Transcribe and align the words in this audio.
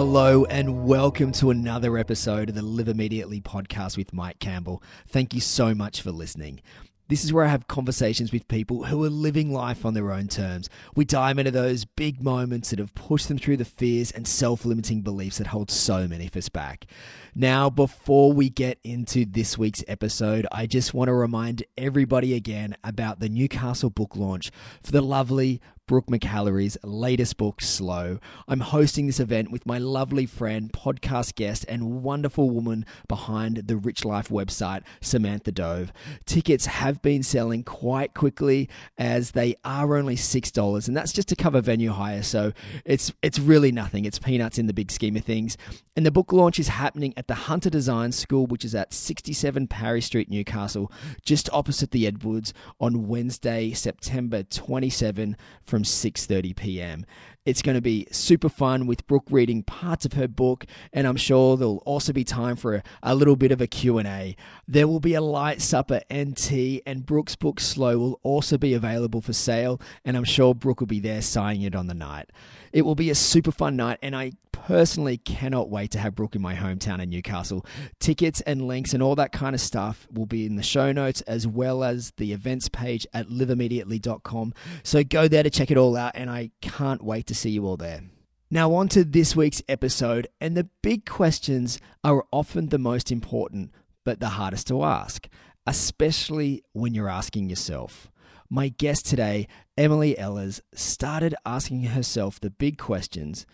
Hello 0.00 0.44
and 0.44 0.86
welcome 0.86 1.32
to 1.32 1.50
another 1.50 1.98
episode 1.98 2.50
of 2.50 2.54
the 2.54 2.62
Live 2.62 2.86
Immediately 2.86 3.40
podcast 3.40 3.96
with 3.96 4.12
Mike 4.12 4.38
Campbell. 4.38 4.80
Thank 5.08 5.34
you 5.34 5.40
so 5.40 5.74
much 5.74 6.02
for 6.02 6.12
listening. 6.12 6.60
This 7.08 7.24
is 7.24 7.32
where 7.32 7.44
I 7.44 7.48
have 7.48 7.66
conversations 7.66 8.30
with 8.30 8.46
people 8.46 8.84
who 8.84 9.02
are 9.02 9.10
living 9.10 9.52
life 9.52 9.84
on 9.84 9.94
their 9.94 10.12
own 10.12 10.28
terms. 10.28 10.70
We 10.94 11.04
dive 11.04 11.38
into 11.40 11.50
those 11.50 11.84
big 11.84 12.22
moments 12.22 12.70
that 12.70 12.78
have 12.78 12.94
pushed 12.94 13.26
them 13.26 13.38
through 13.38 13.56
the 13.56 13.64
fears 13.64 14.12
and 14.12 14.28
self 14.28 14.64
limiting 14.64 15.02
beliefs 15.02 15.38
that 15.38 15.48
hold 15.48 15.68
so 15.68 16.06
many 16.06 16.28
of 16.28 16.36
us 16.36 16.48
back. 16.48 16.86
Now, 17.34 17.68
before 17.68 18.32
we 18.32 18.50
get 18.50 18.78
into 18.84 19.24
this 19.24 19.58
week's 19.58 19.82
episode, 19.88 20.46
I 20.52 20.66
just 20.66 20.94
want 20.94 21.08
to 21.08 21.14
remind 21.14 21.64
everybody 21.76 22.34
again 22.34 22.76
about 22.84 23.18
the 23.18 23.28
Newcastle 23.28 23.90
book 23.90 24.14
launch 24.14 24.52
for 24.80 24.92
the 24.92 25.02
lovely 25.02 25.60
Brooke 25.88 26.06
McAlary's 26.06 26.76
latest 26.84 27.38
book, 27.38 27.62
Slow. 27.62 28.18
I'm 28.46 28.60
hosting 28.60 29.06
this 29.06 29.18
event 29.18 29.50
with 29.50 29.64
my 29.64 29.78
lovely 29.78 30.26
friend, 30.26 30.70
podcast 30.70 31.34
guest, 31.34 31.64
and 31.66 32.02
wonderful 32.02 32.50
woman 32.50 32.84
behind 33.08 33.56
the 33.56 33.76
Rich 33.78 34.04
Life 34.04 34.28
website, 34.28 34.82
Samantha 35.00 35.50
Dove. 35.50 35.90
Tickets 36.26 36.66
have 36.66 37.00
been 37.00 37.22
selling 37.22 37.62
quite 37.64 38.12
quickly 38.12 38.68
as 38.98 39.30
they 39.30 39.56
are 39.64 39.96
only 39.96 40.14
$6, 40.14 40.88
and 40.88 40.96
that's 40.96 41.12
just 41.12 41.28
to 41.28 41.36
cover 41.36 41.62
venue 41.62 41.90
hire, 41.90 42.22
so 42.22 42.52
it's 42.84 43.10
it's 43.22 43.38
really 43.38 43.72
nothing. 43.72 44.04
It's 44.04 44.18
peanuts 44.18 44.58
in 44.58 44.66
the 44.66 44.74
big 44.74 44.90
scheme 44.90 45.16
of 45.16 45.24
things. 45.24 45.56
And 45.96 46.06
the 46.06 46.12
book 46.12 46.32
launch 46.32 46.60
is 46.60 46.68
happening 46.68 47.12
at 47.16 47.26
the 47.26 47.34
Hunter 47.34 47.70
Design 47.70 48.12
School, 48.12 48.46
which 48.46 48.64
is 48.64 48.72
at 48.72 48.92
67 48.92 49.66
Parry 49.66 50.00
Street, 50.00 50.30
Newcastle, 50.30 50.92
just 51.24 51.50
opposite 51.52 51.90
the 51.90 52.06
Edwards 52.06 52.54
on 52.78 53.08
Wednesday, 53.08 53.72
September 53.72 54.44
27 54.44 55.36
from 55.64 55.77
6:30 55.82 56.56
p.m. 56.56 57.06
It's 57.44 57.62
going 57.62 57.76
to 57.76 57.80
be 57.80 58.06
super 58.10 58.50
fun 58.50 58.86
with 58.86 59.06
Brooke 59.06 59.28
reading 59.30 59.62
parts 59.62 60.04
of 60.04 60.12
her 60.12 60.28
book, 60.28 60.66
and 60.92 61.06
I'm 61.06 61.16
sure 61.16 61.56
there'll 61.56 61.82
also 61.86 62.12
be 62.12 62.22
time 62.22 62.56
for 62.56 62.74
a, 62.74 62.82
a 63.02 63.14
little 63.14 63.36
bit 63.36 63.52
of 63.52 63.62
a 63.62 63.66
Q&A. 63.66 64.36
There 64.66 64.86
will 64.86 65.00
be 65.00 65.14
a 65.14 65.22
light 65.22 65.62
supper 65.62 66.02
and 66.10 66.36
tea, 66.36 66.82
and 66.84 67.06
Brooke's 67.06 67.36
book 67.36 67.58
Slow 67.58 67.96
will 67.96 68.20
also 68.22 68.58
be 68.58 68.74
available 68.74 69.22
for 69.22 69.32
sale, 69.32 69.80
and 70.04 70.14
I'm 70.14 70.24
sure 70.24 70.54
Brooke 70.54 70.80
will 70.80 70.86
be 70.86 71.00
there 71.00 71.22
signing 71.22 71.62
it 71.62 71.74
on 71.74 71.86
the 71.86 71.94
night. 71.94 72.28
It 72.70 72.82
will 72.82 72.94
be 72.94 73.08
a 73.08 73.14
super 73.14 73.52
fun 73.52 73.76
night, 73.76 73.98
and 74.02 74.14
I 74.14 74.32
personally 74.68 75.16
cannot 75.16 75.70
wait 75.70 75.90
to 75.90 75.98
have 75.98 76.14
Brooke 76.14 76.36
in 76.36 76.42
my 76.42 76.54
hometown 76.54 77.00
in 77.00 77.08
Newcastle. 77.08 77.64
Tickets 78.00 78.42
and 78.42 78.68
links 78.68 78.92
and 78.92 79.02
all 79.02 79.14
that 79.14 79.32
kind 79.32 79.54
of 79.54 79.62
stuff 79.62 80.06
will 80.12 80.26
be 80.26 80.44
in 80.44 80.56
the 80.56 80.62
show 80.62 80.92
notes 80.92 81.22
as 81.22 81.46
well 81.46 81.82
as 81.82 82.12
the 82.18 82.34
events 82.34 82.68
page 82.68 83.06
at 83.14 83.28
liveimmediately.com. 83.28 84.52
So 84.82 85.02
go 85.02 85.26
there 85.26 85.42
to 85.42 85.48
check 85.48 85.70
it 85.70 85.78
all 85.78 85.96
out, 85.96 86.12
and 86.14 86.28
I 86.28 86.50
can't 86.60 87.02
wait 87.02 87.26
to 87.28 87.34
see 87.34 87.48
you 87.48 87.64
all 87.64 87.78
there. 87.78 88.02
Now, 88.50 88.74
on 88.74 88.88
to 88.88 89.04
this 89.04 89.34
week's 89.34 89.62
episode, 89.70 90.28
and 90.38 90.54
the 90.54 90.68
big 90.82 91.06
questions 91.06 91.80
are 92.04 92.26
often 92.30 92.68
the 92.68 92.76
most 92.76 93.10
important, 93.10 93.72
but 94.04 94.20
the 94.20 94.28
hardest 94.28 94.66
to 94.66 94.84
ask, 94.84 95.28
especially 95.66 96.62
when 96.74 96.92
you're 96.92 97.08
asking 97.08 97.48
yourself. 97.48 98.10
My 98.50 98.68
guest 98.68 99.06
today, 99.06 99.48
Emily 99.78 100.14
Ehlers, 100.18 100.60
started 100.74 101.34
asking 101.46 101.84
herself 101.84 102.38
the 102.38 102.50
big 102.50 102.76
questions 102.76 103.46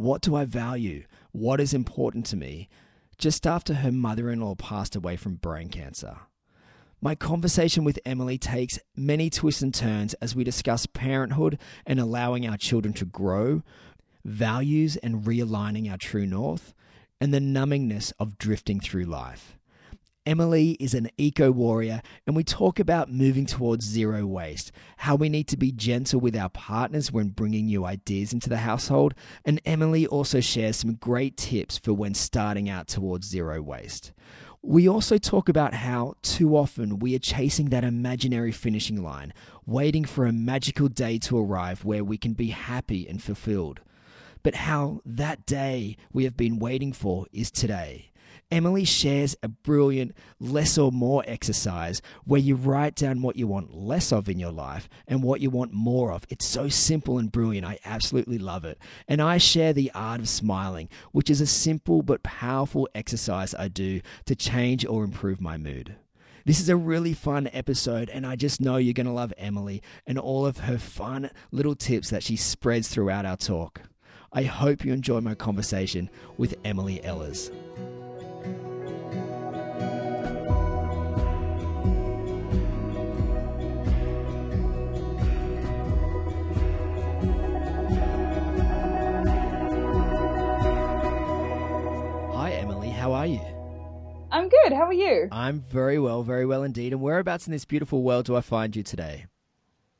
What 0.00 0.22
do 0.22 0.34
I 0.34 0.44
value? 0.44 1.04
What 1.32 1.60
is 1.60 1.74
important 1.74 2.26
to 2.26 2.36
me? 2.36 2.68
just 3.20 3.46
after 3.46 3.74
her 3.74 3.92
mother 3.92 4.30
in 4.30 4.40
law 4.40 4.54
passed 4.54 4.96
away 4.96 5.14
from 5.14 5.34
brain 5.34 5.68
cancer. 5.68 6.16
My 7.02 7.14
conversation 7.14 7.84
with 7.84 8.00
Emily 8.04 8.38
takes 8.38 8.78
many 8.96 9.30
twists 9.30 9.62
and 9.62 9.74
turns 9.74 10.14
as 10.14 10.34
we 10.34 10.42
discuss 10.42 10.86
parenthood 10.86 11.58
and 11.86 12.00
allowing 12.00 12.48
our 12.48 12.56
children 12.56 12.94
to 12.94 13.04
grow, 13.04 13.62
values 14.24 14.96
and 14.96 15.24
realigning 15.24 15.90
our 15.90 15.98
true 15.98 16.26
north, 16.26 16.74
and 17.20 17.32
the 17.32 17.40
numbingness 17.40 18.12
of 18.18 18.38
drifting 18.38 18.80
through 18.80 19.04
life. 19.04 19.58
Emily 20.26 20.72
is 20.72 20.92
an 20.92 21.08
eco 21.16 21.50
warrior, 21.50 22.02
and 22.26 22.36
we 22.36 22.44
talk 22.44 22.78
about 22.78 23.10
moving 23.10 23.46
towards 23.46 23.86
zero 23.86 24.26
waste, 24.26 24.70
how 24.98 25.14
we 25.16 25.30
need 25.30 25.48
to 25.48 25.56
be 25.56 25.72
gentle 25.72 26.20
with 26.20 26.36
our 26.36 26.50
partners 26.50 27.10
when 27.10 27.30
bringing 27.30 27.66
new 27.66 27.86
ideas 27.86 28.34
into 28.34 28.50
the 28.50 28.58
household, 28.58 29.14
and 29.46 29.62
Emily 29.64 30.06
also 30.06 30.40
shares 30.40 30.76
some 30.76 30.94
great 30.96 31.38
tips 31.38 31.78
for 31.78 31.94
when 31.94 32.12
starting 32.12 32.68
out 32.68 32.86
towards 32.86 33.26
zero 33.26 33.62
waste. 33.62 34.12
We 34.60 34.86
also 34.86 35.16
talk 35.16 35.48
about 35.48 35.72
how 35.72 36.16
too 36.20 36.54
often 36.54 36.98
we 36.98 37.14
are 37.14 37.18
chasing 37.18 37.70
that 37.70 37.82
imaginary 37.82 38.52
finishing 38.52 39.02
line, 39.02 39.32
waiting 39.64 40.04
for 40.04 40.26
a 40.26 40.32
magical 40.32 40.88
day 40.88 41.16
to 41.20 41.38
arrive 41.38 41.82
where 41.86 42.04
we 42.04 42.18
can 42.18 42.34
be 42.34 42.48
happy 42.48 43.08
and 43.08 43.22
fulfilled. 43.22 43.80
But 44.42 44.54
how 44.54 45.00
that 45.06 45.46
day 45.46 45.96
we 46.12 46.24
have 46.24 46.36
been 46.36 46.58
waiting 46.58 46.92
for 46.92 47.26
is 47.32 47.50
today. 47.50 48.09
Emily 48.50 48.84
shares 48.84 49.36
a 49.42 49.48
brilliant 49.48 50.14
less 50.40 50.76
or 50.76 50.90
more 50.90 51.22
exercise 51.26 52.02
where 52.24 52.40
you 52.40 52.56
write 52.56 52.96
down 52.96 53.22
what 53.22 53.36
you 53.36 53.46
want 53.46 53.74
less 53.74 54.12
of 54.12 54.28
in 54.28 54.40
your 54.40 54.50
life 54.50 54.88
and 55.06 55.22
what 55.22 55.40
you 55.40 55.50
want 55.50 55.72
more 55.72 56.12
of. 56.12 56.26
It's 56.28 56.44
so 56.44 56.68
simple 56.68 57.18
and 57.18 57.30
brilliant. 57.30 57.66
I 57.66 57.78
absolutely 57.84 58.38
love 58.38 58.64
it. 58.64 58.78
And 59.06 59.22
I 59.22 59.38
share 59.38 59.72
the 59.72 59.92
art 59.94 60.20
of 60.20 60.28
smiling, 60.28 60.88
which 61.12 61.30
is 61.30 61.40
a 61.40 61.46
simple 61.46 62.02
but 62.02 62.24
powerful 62.24 62.88
exercise 62.94 63.54
I 63.54 63.68
do 63.68 64.00
to 64.26 64.34
change 64.34 64.84
or 64.84 65.04
improve 65.04 65.40
my 65.40 65.56
mood. 65.56 65.94
This 66.44 66.58
is 66.58 66.68
a 66.68 66.76
really 66.76 67.12
fun 67.12 67.48
episode, 67.52 68.08
and 68.08 68.26
I 68.26 68.34
just 68.34 68.60
know 68.60 68.78
you're 68.78 68.94
going 68.94 69.06
to 69.06 69.12
love 69.12 69.32
Emily 69.36 69.82
and 70.06 70.18
all 70.18 70.46
of 70.46 70.60
her 70.60 70.78
fun 70.78 71.30
little 71.52 71.76
tips 71.76 72.10
that 72.10 72.22
she 72.22 72.34
spreads 72.34 72.88
throughout 72.88 73.26
our 73.26 73.36
talk. 73.36 73.82
I 74.32 74.44
hope 74.44 74.84
you 74.84 74.92
enjoy 74.92 75.20
my 75.20 75.34
conversation 75.34 76.08
with 76.38 76.56
Emily 76.64 77.00
Ehlers. 77.04 77.50
How 93.00 93.14
are 93.14 93.26
you? 93.26 93.40
I'm 94.30 94.50
good. 94.50 94.74
How 94.74 94.84
are 94.84 94.92
you? 94.92 95.26
I'm 95.32 95.60
very 95.60 95.98
well, 95.98 96.22
very 96.22 96.44
well 96.44 96.62
indeed. 96.62 96.92
And 96.92 97.00
whereabouts 97.00 97.46
in 97.46 97.50
this 97.50 97.64
beautiful 97.64 98.02
world 98.02 98.26
do 98.26 98.36
I 98.36 98.42
find 98.42 98.76
you 98.76 98.82
today? 98.82 99.24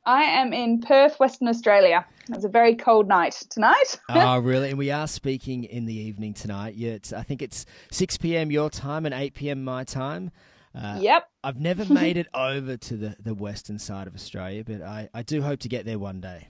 I 0.05 0.21
am 0.21 0.53
in 0.53 0.81
Perth, 0.81 1.19
Western 1.19 1.47
Australia. 1.47 2.05
It's 2.29 2.45
a 2.45 2.47
very 2.47 2.75
cold 2.75 3.07
night 3.07 3.41
tonight. 3.49 3.99
oh, 4.07 4.37
really? 4.43 4.69
And 4.69 4.77
we 4.77 4.91
are 4.91 5.07
speaking 5.07 5.63
in 5.63 5.87
the 5.87 5.95
evening 5.95 6.35
tonight. 6.35 6.75
Yeah, 6.75 6.91
it's, 6.91 7.11
I 7.11 7.23
think 7.23 7.41
it's 7.41 7.65
6 7.91 8.17
p.m. 8.17 8.51
your 8.51 8.69
time 8.69 9.07
and 9.07 9.15
8 9.15 9.33
p.m. 9.33 9.63
my 9.63 9.83
time. 9.83 10.29
Uh, 10.75 10.99
yep. 11.01 11.27
I've 11.43 11.59
never 11.59 11.91
made 11.91 12.17
it 12.17 12.27
over 12.35 12.77
to 12.77 12.97
the, 12.97 13.15
the 13.19 13.33
western 13.33 13.79
side 13.79 14.05
of 14.05 14.13
Australia, 14.13 14.63
but 14.63 14.83
I, 14.83 15.09
I 15.11 15.23
do 15.23 15.41
hope 15.41 15.61
to 15.61 15.69
get 15.69 15.87
there 15.87 15.97
one 15.97 16.21
day. 16.21 16.49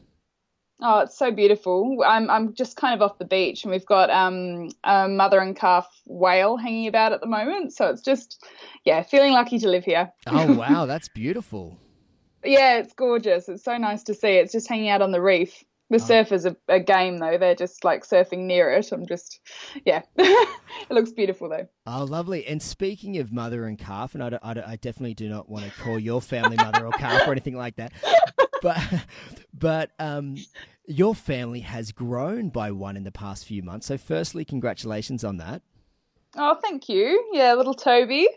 Oh, 0.84 1.00
it's 1.02 1.18
so 1.18 1.32
beautiful. 1.32 2.04
I'm 2.06 2.30
I'm 2.30 2.56
just 2.56 2.76
kind 2.76 2.96
of 2.96 3.02
off 3.02 3.20
the 3.20 3.26
beach, 3.26 3.64
and 3.64 3.72
we've 3.72 3.86
got 3.86 4.10
um, 4.10 4.70
a 4.84 5.08
mother 5.08 5.40
and 5.40 5.56
calf 5.56 5.88
whale 6.08 6.58
hanging 6.58 6.88
about 6.88 7.14
at 7.14 7.22
the 7.22 7.28
moment. 7.28 7.74
So 7.74 7.88
it's 7.88 8.02
just, 8.02 8.44
yeah, 8.84 9.04
feeling 9.04 9.34
lucky 9.34 9.60
to 9.60 9.70
live 9.70 9.86
here. 9.86 10.12
oh 10.28 10.54
wow, 10.58 10.88
that's 10.88 11.10
beautiful. 11.10 11.78
yeah, 12.44 12.78
it's 12.80 12.94
gorgeous. 12.94 13.48
It's 13.48 13.64
so 13.64 13.78
nice 13.78 14.04
to 14.04 14.16
see. 14.16 14.30
It's 14.30 14.52
just 14.52 14.68
hanging 14.68 14.90
out 14.90 15.04
on 15.04 15.12
the 15.12 15.22
reef. 15.22 15.64
The 15.92 15.98
oh. 15.98 16.00
surfers 16.00 16.50
are 16.50 16.56
a 16.74 16.80
game 16.80 17.20
though. 17.20 17.38
They're 17.38 17.54
just 17.54 17.84
like 17.84 18.08
surfing 18.08 18.46
near 18.46 18.72
it. 18.72 18.92
I'm 18.94 19.06
just, 19.06 19.42
yeah, 19.86 20.04
it 20.16 20.50
looks 20.90 21.12
beautiful 21.12 21.50
though. 21.50 21.68
Oh, 21.86 22.06
lovely. 22.06 22.48
And 22.48 22.62
speaking 22.62 23.18
of 23.18 23.34
mother 23.34 23.66
and 23.66 23.78
calf, 23.78 24.16
and 24.16 24.24
I, 24.24 24.40
I, 24.42 24.52
I 24.66 24.76
definitely 24.78 25.16
do 25.16 25.28
not 25.28 25.50
want 25.50 25.66
to 25.66 25.72
call 25.82 26.00
your 26.00 26.22
family 26.22 26.56
mother 26.56 26.88
or 26.88 26.92
calf 26.94 27.28
or 27.28 27.34
anything 27.34 27.58
like 27.58 27.76
that, 27.76 27.92
but 28.62 28.82
but 29.54 29.92
um, 30.00 30.38
your 30.86 31.16
family 31.16 31.62
has 31.62 31.92
grown 31.92 32.50
by 32.50 32.72
one 32.72 32.98
in 32.98 33.04
the 33.04 33.12
past 33.12 33.46
few 33.46 33.62
months. 33.64 33.88
So, 33.88 33.98
firstly, 33.98 34.46
congratulations 34.46 35.24
on 35.24 35.38
that. 35.38 35.62
Oh, 36.36 36.58
thank 36.62 36.90
you. 36.90 37.30
Yeah, 37.34 37.54
little 37.54 37.74
Toby. 37.74 38.28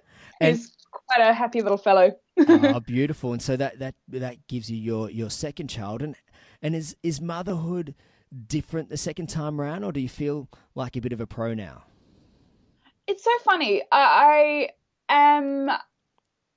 And, 0.40 0.56
He's 0.56 0.76
quite 0.90 1.28
a 1.28 1.32
happy 1.32 1.62
little 1.62 1.78
fellow. 1.78 2.12
oh, 2.48 2.80
beautiful! 2.86 3.32
And 3.32 3.42
so 3.42 3.56
that 3.56 3.78
that 3.78 3.94
that 4.08 4.46
gives 4.48 4.70
you 4.70 4.76
your 4.76 5.10
your 5.10 5.30
second 5.30 5.68
child. 5.68 6.02
And 6.02 6.16
and 6.62 6.74
is 6.74 6.96
is 7.02 7.20
motherhood 7.20 7.94
different 8.46 8.88
the 8.88 8.96
second 8.96 9.28
time 9.28 9.60
around, 9.60 9.84
or 9.84 9.92
do 9.92 10.00
you 10.00 10.08
feel 10.08 10.48
like 10.74 10.96
a 10.96 11.00
bit 11.00 11.12
of 11.12 11.20
a 11.20 11.26
pro 11.26 11.54
now? 11.54 11.84
It's 13.06 13.22
so 13.22 13.30
funny. 13.44 13.82
I, 13.92 14.68
I 15.08 15.14
am 15.14 15.70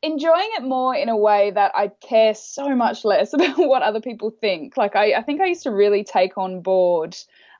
enjoying 0.02 0.50
it 0.58 0.64
more 0.64 0.96
in 0.96 1.10
a 1.10 1.18
way 1.18 1.52
that 1.52 1.72
I 1.76 1.90
care 2.02 2.36
so 2.36 2.76
much 2.76 3.04
less 3.04 3.34
about 3.34 3.58
what 3.58 3.82
other 3.82 4.02
people 4.02 4.32
think. 4.32 4.78
Like 4.78 4.96
I, 4.96 5.14
I 5.14 5.22
think 5.22 5.42
I 5.42 5.48
used 5.48 5.64
to 5.64 5.72
really 5.72 6.04
take 6.04 6.38
on 6.38 6.62
board 6.62 7.16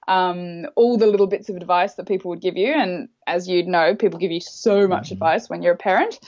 um, 0.08 0.66
all 0.76 0.98
the 0.98 1.08
little 1.08 1.28
bits 1.28 1.50
of 1.50 1.58
advice 1.58 1.96
that 1.96 2.08
people 2.08 2.30
would 2.30 2.40
give 2.40 2.56
you, 2.56 2.72
and 2.74 3.10
as 3.28 3.48
you'd 3.48 3.68
know, 3.68 3.94
people 3.94 4.20
give 4.20 4.32
you 4.32 4.40
so 4.40 4.88
much 4.88 5.06
mm-hmm. 5.06 5.14
advice 5.14 5.50
when 5.50 5.62
you're 5.62 5.74
a 5.74 5.78
parent. 5.78 6.20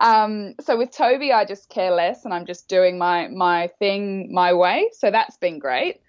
Um, 0.00 0.54
so 0.60 0.76
with 0.76 0.90
Toby, 0.90 1.32
I 1.32 1.44
just 1.44 1.68
care 1.68 1.92
less, 1.92 2.24
and 2.24 2.34
I'm 2.34 2.46
just 2.46 2.68
doing 2.68 2.98
my 2.98 3.28
my 3.28 3.68
thing 3.78 4.32
my 4.32 4.52
way. 4.54 4.90
So 4.92 5.10
that's 5.10 5.36
been 5.36 5.60
great. 5.60 6.00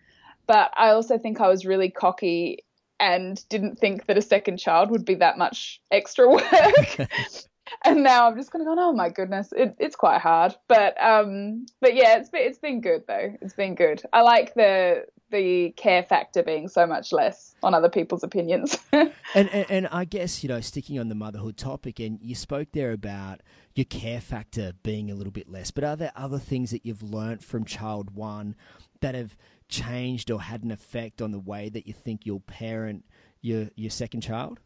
But 0.48 0.74
I 0.76 0.90
also 0.90 1.20
think 1.20 1.40
I 1.40 1.48
was 1.48 1.68
really 1.68 1.92
cocky 1.92 2.64
and 3.00 3.48
didn't 3.50 3.78
think 3.78 4.08
that 4.08 4.18
a 4.18 4.22
second 4.22 4.58
child 4.58 4.90
would 4.90 5.06
be 5.06 5.16
that 5.16 5.38
much 5.38 5.80
extra 5.92 6.28
work. 6.28 6.98
and 7.84 8.04
now 8.04 8.28
I'm 8.28 8.38
just 8.38 8.52
kind 8.52 8.62
of 8.62 8.68
going, 8.68 8.80
oh 8.80 8.94
my 8.94 9.10
goodness, 9.10 9.52
it, 9.56 9.76
it's 9.80 9.96
quite 9.96 10.22
hard. 10.22 10.56
But 10.68 11.02
um, 11.02 11.66
but 11.82 11.96
yeah, 11.96 12.18
it's 12.18 12.30
been, 12.30 12.42
it's 12.42 12.60
been 12.60 12.82
good 12.82 13.04
though. 13.08 13.36
It's 13.42 13.54
been 13.54 13.76
good. 13.76 14.02
I 14.14 14.22
like 14.22 14.54
the 14.54 15.06
the 15.32 15.72
care 15.78 16.04
factor 16.04 16.42
being 16.42 16.68
so 16.68 16.88
much 16.88 17.12
less 17.12 17.56
on 17.62 17.74
other 17.74 17.90
people's 17.90 18.24
opinions. 18.24 18.78
and, 18.92 19.12
and, 19.36 19.66
and 19.70 19.88
I 19.92 20.06
guess 20.06 20.44
you 20.44 20.50
know, 20.50 20.62
sticking 20.62 21.00
on 21.00 21.10
the 21.10 21.16
motherhood 21.16 21.58
topic, 21.58 22.00
and 22.00 22.20
you 22.22 22.36
spoke 22.36 22.70
there 22.74 22.92
about 22.92 23.42
your 23.76 23.86
care 23.86 24.22
factor 24.22 24.74
being 24.84 25.12
a 25.12 25.16
little 25.16 25.32
bit 25.32 25.50
less. 25.50 25.72
But 25.72 25.84
are 25.84 25.96
there 25.96 26.12
other 26.16 26.40
things 26.40 26.72
that 26.72 26.86
you've 26.86 27.04
learnt 27.04 27.44
from 27.44 27.66
child 27.66 28.16
one 28.16 28.56
that 29.02 29.16
have 29.16 29.36
changed 29.68 30.32
or 30.32 30.42
had 30.42 30.64
an 30.64 30.72
effect 30.72 31.22
on 31.22 31.32
the 31.32 31.40
way 31.40 31.70
that 31.70 31.88
you 31.88 31.94
think 31.94 32.26
you'll 32.26 32.40
parent 32.42 33.06
your 33.42 33.70
your 33.76 33.92
second 33.92 34.22
child? 34.22 34.60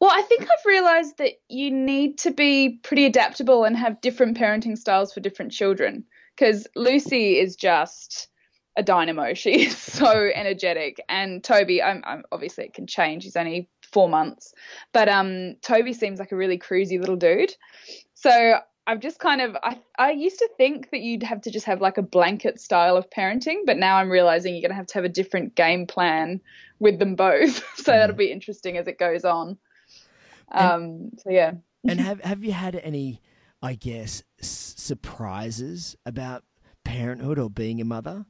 Well, 0.00 0.10
I 0.12 0.22
think 0.22 0.42
I've 0.42 0.66
realized 0.66 1.18
that 1.18 1.32
you 1.48 1.70
need 1.70 2.18
to 2.18 2.30
be 2.30 2.80
pretty 2.82 3.06
adaptable 3.06 3.64
and 3.64 3.76
have 3.76 4.00
different 4.00 4.36
parenting 4.36 4.76
styles 4.76 5.12
for 5.12 5.20
different 5.20 5.52
children. 5.52 6.04
Because 6.36 6.66
Lucy 6.76 7.38
is 7.38 7.56
just 7.56 8.28
a 8.76 8.82
dynamo. 8.82 9.32
She 9.34 9.66
is 9.66 9.76
so 9.78 10.30
energetic. 10.34 11.00
And 11.08 11.42
Toby, 11.42 11.82
I'm, 11.82 12.02
I'm, 12.06 12.24
obviously 12.30 12.64
it 12.64 12.74
can 12.74 12.86
change. 12.86 13.24
He's 13.24 13.36
only 13.36 13.70
four 13.92 14.08
months, 14.08 14.52
but 14.92 15.08
um, 15.08 15.56
Toby 15.62 15.92
seems 15.92 16.18
like 16.18 16.32
a 16.32 16.36
really 16.36 16.58
cruisy 16.58 17.00
little 17.00 17.16
dude. 17.16 17.54
So 18.14 18.58
I've 18.86 19.00
just 19.00 19.18
kind 19.18 19.40
of 19.40 19.56
I 19.62 19.78
I 19.98 20.10
used 20.12 20.38
to 20.38 20.48
think 20.56 20.90
that 20.90 21.00
you'd 21.00 21.22
have 21.24 21.40
to 21.42 21.50
just 21.50 21.66
have 21.66 21.80
like 21.80 21.98
a 21.98 22.02
blanket 22.02 22.60
style 22.60 22.96
of 22.96 23.10
parenting, 23.10 23.60
but 23.64 23.76
now 23.78 23.96
I'm 23.96 24.10
realizing 24.10 24.54
you're 24.54 24.62
gonna 24.62 24.74
have 24.74 24.86
to 24.88 24.94
have 24.94 25.04
a 25.04 25.08
different 25.08 25.54
game 25.54 25.86
plan 25.86 26.40
with 26.78 26.98
them 26.98 27.16
both. 27.16 27.64
so 27.76 27.92
that'll 27.92 28.16
be 28.16 28.30
interesting 28.30 28.76
as 28.76 28.86
it 28.86 28.98
goes 28.98 29.24
on. 29.24 29.58
Um, 30.52 31.10
so 31.18 31.30
yeah. 31.30 31.52
and 31.88 32.00
have 32.00 32.20
have 32.22 32.44
you 32.44 32.52
had 32.52 32.76
any, 32.76 33.20
I 33.62 33.74
guess, 33.74 34.22
s- 34.40 34.74
surprises 34.76 35.96
about 36.04 36.44
parenthood 36.84 37.38
or 37.38 37.50
being 37.50 37.80
a 37.80 37.84
mother? 37.84 38.26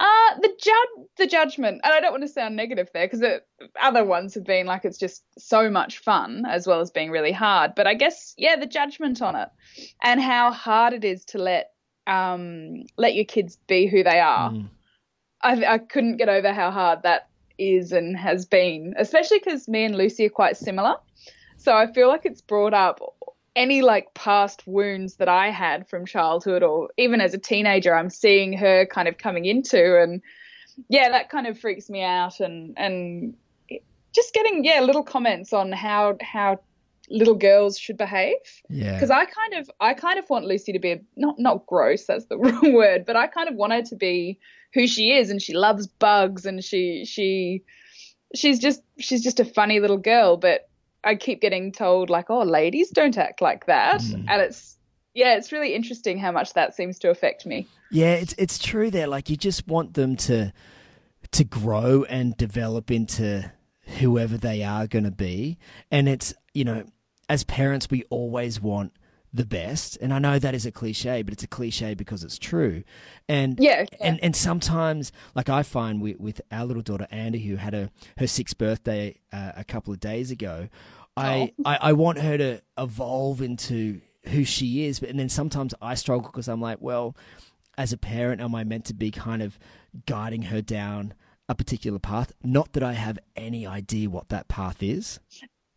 Uh, 0.00 0.38
the 0.40 0.48
judge, 0.58 1.06
the 1.18 1.26
judgment, 1.26 1.80
and 1.84 1.92
I 1.92 2.00
don't 2.00 2.12
want 2.12 2.22
to 2.22 2.28
sound 2.28 2.56
negative 2.56 2.88
there 2.94 3.04
because 3.04 3.20
the 3.20 3.42
other 3.78 4.02
ones 4.02 4.34
have 4.34 4.44
been 4.44 4.64
like 4.64 4.84
it's 4.84 4.96
just 4.96 5.24
so 5.38 5.68
much 5.68 5.98
fun 5.98 6.44
as 6.48 6.66
well 6.66 6.80
as 6.80 6.90
being 6.90 7.10
really 7.10 7.32
hard. 7.32 7.72
But 7.74 7.86
I 7.86 7.94
guess 7.94 8.32
yeah, 8.38 8.56
the 8.56 8.66
judgment 8.66 9.20
on 9.20 9.36
it 9.36 9.48
and 10.02 10.20
how 10.20 10.52
hard 10.52 10.94
it 10.94 11.04
is 11.04 11.24
to 11.26 11.38
let 11.38 11.72
um 12.06 12.84
let 12.96 13.14
your 13.14 13.26
kids 13.26 13.58
be 13.66 13.86
who 13.88 14.02
they 14.02 14.20
are. 14.20 14.52
Mm. 14.52 14.70
I 15.42 15.64
I 15.66 15.78
couldn't 15.78 16.16
get 16.16 16.28
over 16.28 16.52
how 16.52 16.70
hard 16.70 17.02
that 17.02 17.28
is 17.60 17.92
and 17.92 18.16
has 18.16 18.46
been, 18.46 18.94
especially 18.98 19.38
because 19.38 19.68
me 19.68 19.84
and 19.84 19.96
Lucy 19.96 20.26
are 20.26 20.30
quite 20.30 20.56
similar. 20.56 20.96
So 21.56 21.74
I 21.74 21.92
feel 21.92 22.08
like 22.08 22.24
it's 22.24 22.40
brought 22.40 22.74
up 22.74 23.00
any 23.54 23.82
like 23.82 24.14
past 24.14 24.66
wounds 24.66 25.16
that 25.16 25.28
I 25.28 25.50
had 25.50 25.88
from 25.88 26.06
childhood 26.06 26.62
or 26.62 26.88
even 26.96 27.20
as 27.20 27.34
a 27.34 27.38
teenager, 27.38 27.94
I'm 27.94 28.10
seeing 28.10 28.52
her 28.54 28.86
kind 28.86 29.08
of 29.08 29.18
coming 29.18 29.44
into 29.44 30.00
and 30.00 30.22
yeah, 30.88 31.10
that 31.10 31.28
kind 31.28 31.46
of 31.46 31.58
freaks 31.58 31.90
me 31.90 32.02
out 32.02 32.40
and 32.40 32.74
and 32.78 33.34
just 34.14 34.32
getting 34.32 34.64
yeah 34.64 34.80
little 34.80 35.02
comments 35.02 35.52
on 35.52 35.72
how 35.72 36.16
how 36.20 36.60
little 37.10 37.34
girls 37.34 37.78
should 37.78 37.98
behave. 37.98 38.36
Yeah. 38.68 38.94
Because 38.94 39.10
I 39.10 39.24
kind 39.24 39.54
of 39.54 39.70
I 39.80 39.94
kind 39.94 40.18
of 40.18 40.30
want 40.30 40.46
Lucy 40.46 40.72
to 40.72 40.78
be 40.78 40.92
a, 40.92 41.00
not 41.16 41.38
not 41.38 41.66
gross, 41.66 42.06
that's 42.06 42.26
the 42.26 42.38
wrong 42.38 42.72
word, 42.72 43.04
but 43.04 43.16
I 43.16 43.26
kind 43.26 43.48
of 43.48 43.56
want 43.56 43.72
her 43.72 43.82
to 43.82 43.96
be 43.96 44.38
who 44.72 44.86
she 44.86 45.12
is 45.12 45.30
and 45.30 45.42
she 45.42 45.54
loves 45.54 45.86
bugs 45.86 46.46
and 46.46 46.64
she 46.64 47.04
she 47.04 47.62
she's 48.34 48.58
just 48.58 48.82
she's 48.98 49.22
just 49.22 49.40
a 49.40 49.44
funny 49.44 49.80
little 49.80 49.98
girl, 49.98 50.36
but 50.36 50.68
I 51.02 51.14
keep 51.14 51.40
getting 51.40 51.72
told 51.72 52.10
like, 52.10 52.30
oh, 52.30 52.42
ladies 52.42 52.90
don't 52.90 53.16
act 53.16 53.40
like 53.40 53.66
that, 53.66 54.00
mm. 54.00 54.24
and 54.28 54.42
it's 54.42 54.76
yeah, 55.14 55.36
it's 55.36 55.50
really 55.50 55.74
interesting 55.74 56.18
how 56.18 56.30
much 56.30 56.52
that 56.54 56.74
seems 56.74 56.98
to 57.00 57.10
affect 57.10 57.46
me. 57.46 57.66
Yeah, 57.90 58.14
it's 58.14 58.34
it's 58.38 58.58
true 58.58 58.90
there. 58.90 59.08
Like 59.08 59.30
you 59.30 59.36
just 59.36 59.66
want 59.66 59.94
them 59.94 60.16
to 60.16 60.52
to 61.32 61.44
grow 61.44 62.04
and 62.04 62.36
develop 62.36 62.90
into 62.90 63.50
whoever 63.98 64.36
they 64.36 64.62
are 64.62 64.86
going 64.86 65.04
to 65.04 65.10
be, 65.10 65.58
and 65.90 66.08
it's 66.08 66.34
you 66.54 66.64
know, 66.64 66.84
as 67.28 67.44
parents, 67.44 67.88
we 67.90 68.04
always 68.10 68.60
want 68.60 68.92
the 69.32 69.46
best. 69.46 69.96
And 70.00 70.12
I 70.12 70.18
know 70.18 70.38
that 70.38 70.54
is 70.54 70.66
a 70.66 70.72
cliche, 70.72 71.22
but 71.22 71.32
it's 71.32 71.42
a 71.42 71.48
cliche 71.48 71.94
because 71.94 72.24
it's 72.24 72.38
true. 72.38 72.82
And 73.28 73.58
yeah, 73.60 73.84
yeah. 73.92 73.98
and 74.00 74.20
and 74.22 74.36
sometimes, 74.36 75.12
like 75.34 75.48
I 75.48 75.62
find 75.62 76.00
with, 76.00 76.18
with 76.18 76.40
our 76.50 76.64
little 76.64 76.82
daughter 76.82 77.06
Andy, 77.10 77.40
who 77.40 77.56
had 77.56 77.74
a 77.74 77.90
her 78.18 78.26
sixth 78.26 78.58
birthday 78.58 79.18
uh, 79.32 79.52
a 79.56 79.64
couple 79.64 79.92
of 79.92 80.00
days 80.00 80.30
ago, 80.30 80.68
I, 81.16 81.52
oh. 81.58 81.62
I 81.64 81.78
I 81.80 81.92
want 81.92 82.18
her 82.18 82.36
to 82.38 82.62
evolve 82.76 83.40
into 83.40 84.00
who 84.26 84.44
she 84.44 84.86
is. 84.86 85.00
But 85.00 85.10
and 85.10 85.18
then 85.18 85.28
sometimes 85.28 85.74
I 85.80 85.94
struggle 85.94 86.30
because 86.30 86.48
I'm 86.48 86.60
like, 86.60 86.78
well, 86.80 87.16
as 87.78 87.92
a 87.92 87.98
parent, 87.98 88.40
am 88.40 88.54
I 88.54 88.64
meant 88.64 88.84
to 88.86 88.94
be 88.94 89.10
kind 89.10 89.42
of 89.42 89.58
guiding 90.06 90.42
her 90.42 90.60
down? 90.60 91.14
A 91.48 91.54
particular 91.56 91.98
path, 91.98 92.32
not 92.44 92.74
that 92.74 92.84
I 92.84 92.92
have 92.92 93.18
any 93.34 93.66
idea 93.66 94.08
what 94.08 94.28
that 94.28 94.46
path 94.46 94.84
is. 94.84 95.18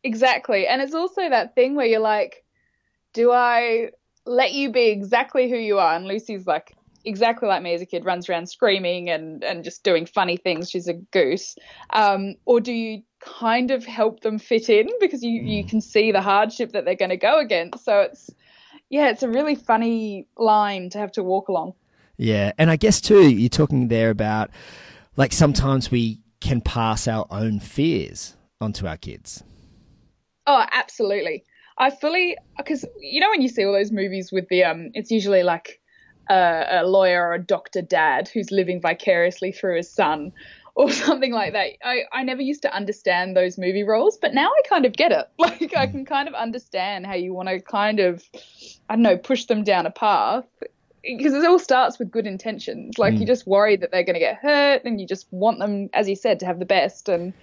Exactly. 0.03 0.67
And 0.67 0.83
it's 0.83 0.93
also 0.93 1.27
that 1.27 1.55
thing 1.55 1.73
where 1.73 1.87
you're 1.87 1.99
like, 1.99 2.42
do 3.13 3.31
I 3.31 3.91
let 4.25 4.53
you 4.53 4.71
be 4.71 4.87
exactly 4.87 5.49
who 5.49 5.57
you 5.57 5.79
are? 5.79 5.95
And 5.95 6.05
Lucy's 6.05 6.45
like 6.45 6.75
exactly 7.05 7.47
like 7.47 7.61
me 7.61 7.73
as 7.73 7.81
a 7.81 7.85
kid, 7.85 8.05
runs 8.05 8.29
around 8.29 8.47
screaming 8.47 9.09
and, 9.09 9.43
and 9.43 9.63
just 9.63 9.83
doing 9.83 10.05
funny 10.05 10.37
things. 10.37 10.69
She's 10.69 10.87
a 10.87 10.93
goose. 10.93 11.55
Um, 11.91 12.35
or 12.45 12.59
do 12.59 12.71
you 12.71 13.03
kind 13.19 13.71
of 13.71 13.85
help 13.85 14.21
them 14.21 14.39
fit 14.39 14.69
in 14.69 14.87
because 14.99 15.23
you, 15.23 15.41
mm. 15.41 15.47
you 15.47 15.65
can 15.65 15.81
see 15.81 16.11
the 16.11 16.21
hardship 16.21 16.71
that 16.73 16.85
they're 16.85 16.95
going 16.95 17.09
to 17.09 17.17
go 17.17 17.39
against? 17.39 17.83
So 17.83 18.01
it's, 18.01 18.29
yeah, 18.89 19.09
it's 19.09 19.23
a 19.23 19.29
really 19.29 19.55
funny 19.55 20.27
line 20.37 20.89
to 20.91 20.97
have 20.97 21.11
to 21.13 21.23
walk 21.23 21.49
along. 21.49 21.73
Yeah. 22.17 22.53
And 22.57 22.69
I 22.69 22.75
guess 22.75 23.01
too, 23.01 23.29
you're 23.29 23.49
talking 23.49 23.87
there 23.87 24.09
about 24.09 24.51
like 25.17 25.33
sometimes 25.33 25.91
we 25.91 26.19
can 26.39 26.61
pass 26.61 27.07
our 27.07 27.25
own 27.29 27.59
fears 27.59 28.35
onto 28.61 28.87
our 28.87 28.97
kids. 28.97 29.43
Oh, 30.45 30.65
absolutely. 30.71 31.43
I 31.83 31.89
fully 31.89 32.37
because 32.57 32.85
you 33.01 33.19
know 33.19 33.29
when 33.29 33.41
you 33.41 33.49
see 33.49 33.65
all 33.65 33.73
those 33.73 33.91
movies 33.91 34.31
with 34.31 34.47
the 34.47 34.63
um, 34.63 34.91
it's 34.93 35.11
usually 35.11 35.43
like 35.43 35.81
a, 36.29 36.65
a 36.81 36.87
lawyer 36.87 37.27
or 37.27 37.33
a 37.33 37.43
doctor 37.43 37.81
dad 37.81 38.29
who's 38.29 38.51
living 38.51 38.79
vicariously 38.79 39.51
through 39.51 39.75
his 39.75 39.91
son 39.91 40.31
or 40.75 40.89
something 40.89 41.33
like 41.33 41.51
that. 41.51 41.71
I, 41.85 42.03
I 42.13 42.23
never 42.23 42.41
used 42.41 42.61
to 42.61 42.73
understand 42.73 43.35
those 43.35 43.57
movie 43.57 43.83
roles, 43.83 44.17
but 44.17 44.33
now 44.33 44.47
I 44.47 44.61
kind 44.67 44.85
of 44.85 44.93
get 44.93 45.11
it. 45.11 45.27
Like 45.37 45.75
I 45.75 45.87
can 45.87 46.05
kind 46.05 46.29
of 46.29 46.33
understand 46.33 47.05
how 47.05 47.15
you 47.15 47.33
want 47.33 47.49
to 47.49 47.59
kind 47.59 47.99
of, 47.99 48.23
I 48.89 48.95
don't 48.95 49.03
know, 49.03 49.17
push 49.17 49.45
them 49.45 49.65
down 49.65 49.85
a 49.85 49.91
path 49.91 50.45
because 51.03 51.33
it 51.33 51.45
all 51.45 51.59
starts 51.59 51.99
with 51.99 52.09
good 52.09 52.25
intentions. 52.25 52.97
Like 52.97 53.13
mm. 53.13 53.19
you 53.19 53.27
just 53.27 53.45
worry 53.45 53.75
that 53.75 53.91
they're 53.91 54.05
going 54.05 54.15
to 54.15 54.21
get 54.21 54.37
hurt, 54.37 54.85
and 54.85 55.01
you 55.01 55.05
just 55.05 55.27
want 55.31 55.59
them, 55.59 55.89
as 55.93 56.07
you 56.07 56.15
said, 56.15 56.39
to 56.39 56.45
have 56.45 56.59
the 56.59 56.65
best. 56.65 57.09
And 57.09 57.33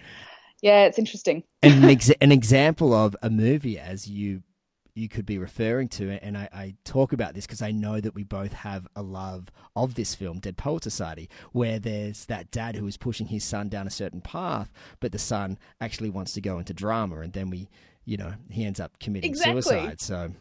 yeah, 0.62 0.84
it's 0.84 0.98
interesting. 0.98 1.42
an, 1.62 1.84
ex- 1.84 2.10
an 2.20 2.32
example 2.32 2.92
of 2.94 3.16
a 3.22 3.30
movie, 3.30 3.78
as 3.78 4.08
you 4.08 4.42
you 4.94 5.08
could 5.08 5.26
be 5.26 5.38
referring 5.38 5.88
to, 5.88 6.10
and 6.22 6.36
I, 6.36 6.48
I 6.52 6.74
talk 6.84 7.12
about 7.12 7.34
this 7.34 7.46
because 7.46 7.62
I 7.62 7.70
know 7.70 8.00
that 8.00 8.14
we 8.14 8.24
both 8.24 8.52
have 8.52 8.86
a 8.96 9.02
love 9.02 9.50
of 9.76 9.94
this 9.94 10.14
film, 10.14 10.40
Dead 10.40 10.56
Poet 10.56 10.82
Society, 10.82 11.30
where 11.52 11.78
there's 11.78 12.26
that 12.26 12.50
dad 12.50 12.76
who 12.76 12.86
is 12.86 12.96
pushing 12.96 13.28
his 13.28 13.44
son 13.44 13.68
down 13.68 13.86
a 13.86 13.90
certain 13.90 14.20
path, 14.20 14.72
but 14.98 15.12
the 15.12 15.18
son 15.18 15.58
actually 15.80 16.10
wants 16.10 16.32
to 16.34 16.40
go 16.40 16.58
into 16.58 16.74
drama, 16.74 17.20
and 17.20 17.32
then 17.32 17.50
we, 17.50 17.68
you 18.04 18.16
know, 18.16 18.34
he 18.50 18.64
ends 18.64 18.80
up 18.80 18.98
committing 18.98 19.30
exactly. 19.30 19.62
suicide. 19.62 20.00
So. 20.00 20.32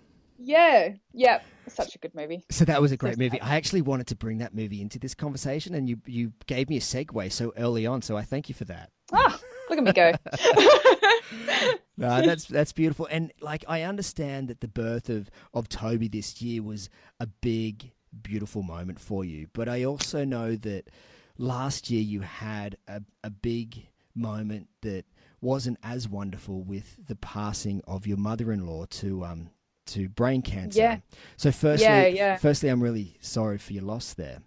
Yeah, 0.42 0.94
yeah, 1.12 1.42
such 1.68 1.96
a 1.96 1.98
good 1.98 2.16
movie. 2.16 2.46
So 2.50 2.64
that 2.64 2.82
was 2.82 2.94
a 2.94 2.98
great 2.98 3.16
so 3.16 3.20
movie. 3.20 3.42
I 3.42 3.58
actually 3.58 3.82
wanted 3.82 4.08
to 4.08 4.16
bring 4.16 4.38
that 4.38 4.56
movie 4.56 4.82
into 4.82 4.98
this 4.98 5.14
conversation, 5.14 5.76
and 5.76 5.90
you 5.90 6.00
you 6.06 6.32
gave 6.48 6.70
me 6.70 6.78
a 6.78 6.82
segue 6.82 7.32
so 7.34 7.52
early 7.58 7.86
on. 7.86 8.02
So 8.02 8.16
I 8.16 8.24
thank 8.24 8.48
you 8.48 8.56
for 8.56 8.64
that. 8.66 8.90
Ah, 9.12 9.38
Look 9.70 9.78
at 9.78 9.84
me 9.84 9.94
go. 9.94 10.12
no, 11.98 12.22
that's 12.22 12.46
that's 12.46 12.72
beautiful. 12.72 13.08
And 13.10 13.32
like 13.42 13.64
I 13.68 13.84
understand 13.84 14.48
that 14.48 14.62
the 14.62 14.68
birth 14.68 15.10
of 15.10 15.30
of 15.54 15.70
Toby 15.70 16.08
this 16.08 16.42
year 16.42 16.64
was 16.64 16.90
a 17.20 17.28
big, 17.28 17.92
beautiful 18.22 18.64
moment 18.64 19.00
for 19.00 19.24
you. 19.24 19.48
But 19.54 19.70
I 19.70 19.84
also 19.84 20.26
know 20.26 20.56
that 20.56 20.90
last 21.38 21.90
year 21.90 22.02
you 22.02 22.22
had 22.22 22.78
a, 22.88 23.02
a 23.24 23.30
big 23.30 23.88
moment 24.16 24.68
that 24.82 25.06
wasn't 25.42 25.78
as 25.84 26.08
wonderful 26.08 26.64
with 26.64 26.98
the 27.08 27.16
passing 27.16 27.82
of 27.88 28.06
your 28.06 28.18
mother-in-law 28.18 28.86
to 28.90 29.24
um 29.24 29.50
to 29.88 30.10
brain 30.10 30.42
cancer. 30.42 30.80
Yeah. 30.80 30.98
So 31.38 31.52
firstly, 31.52 31.86
yeah, 31.86 32.08
yeah. 32.08 32.38
firstly, 32.38 32.70
I'm 32.70 32.82
really 32.82 33.18
sorry 33.22 33.58
for 33.58 33.74
your 33.74 33.84
loss 33.84 34.14
there. 34.14 34.40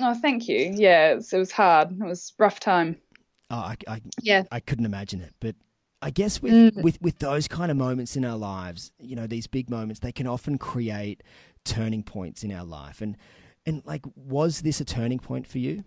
Oh, 0.00 0.14
thank 0.14 0.48
you. 0.48 0.72
Yeah, 0.74 1.12
it 1.12 1.16
was, 1.16 1.32
it 1.32 1.38
was 1.38 1.52
hard. 1.52 1.92
It 1.92 2.04
was 2.04 2.32
rough 2.38 2.58
time. 2.58 2.96
Oh, 3.54 3.58
I, 3.58 3.76
I, 3.86 4.00
yeah. 4.20 4.42
I 4.50 4.58
couldn't 4.58 4.84
imagine 4.84 5.20
it. 5.20 5.32
But 5.38 5.54
I 6.02 6.10
guess 6.10 6.42
with, 6.42 6.52
mm. 6.52 6.82
with, 6.82 7.00
with 7.00 7.20
those 7.20 7.46
kind 7.46 7.70
of 7.70 7.76
moments 7.76 8.16
in 8.16 8.24
our 8.24 8.36
lives, 8.36 8.90
you 8.98 9.14
know, 9.14 9.28
these 9.28 9.46
big 9.46 9.70
moments, 9.70 10.00
they 10.00 10.10
can 10.10 10.26
often 10.26 10.58
create 10.58 11.22
turning 11.64 12.02
points 12.02 12.42
in 12.42 12.50
our 12.50 12.64
life. 12.64 13.00
And, 13.00 13.16
and 13.64 13.80
like, 13.84 14.02
was 14.16 14.62
this 14.62 14.80
a 14.80 14.84
turning 14.84 15.20
point 15.20 15.46
for 15.46 15.58
you? 15.58 15.84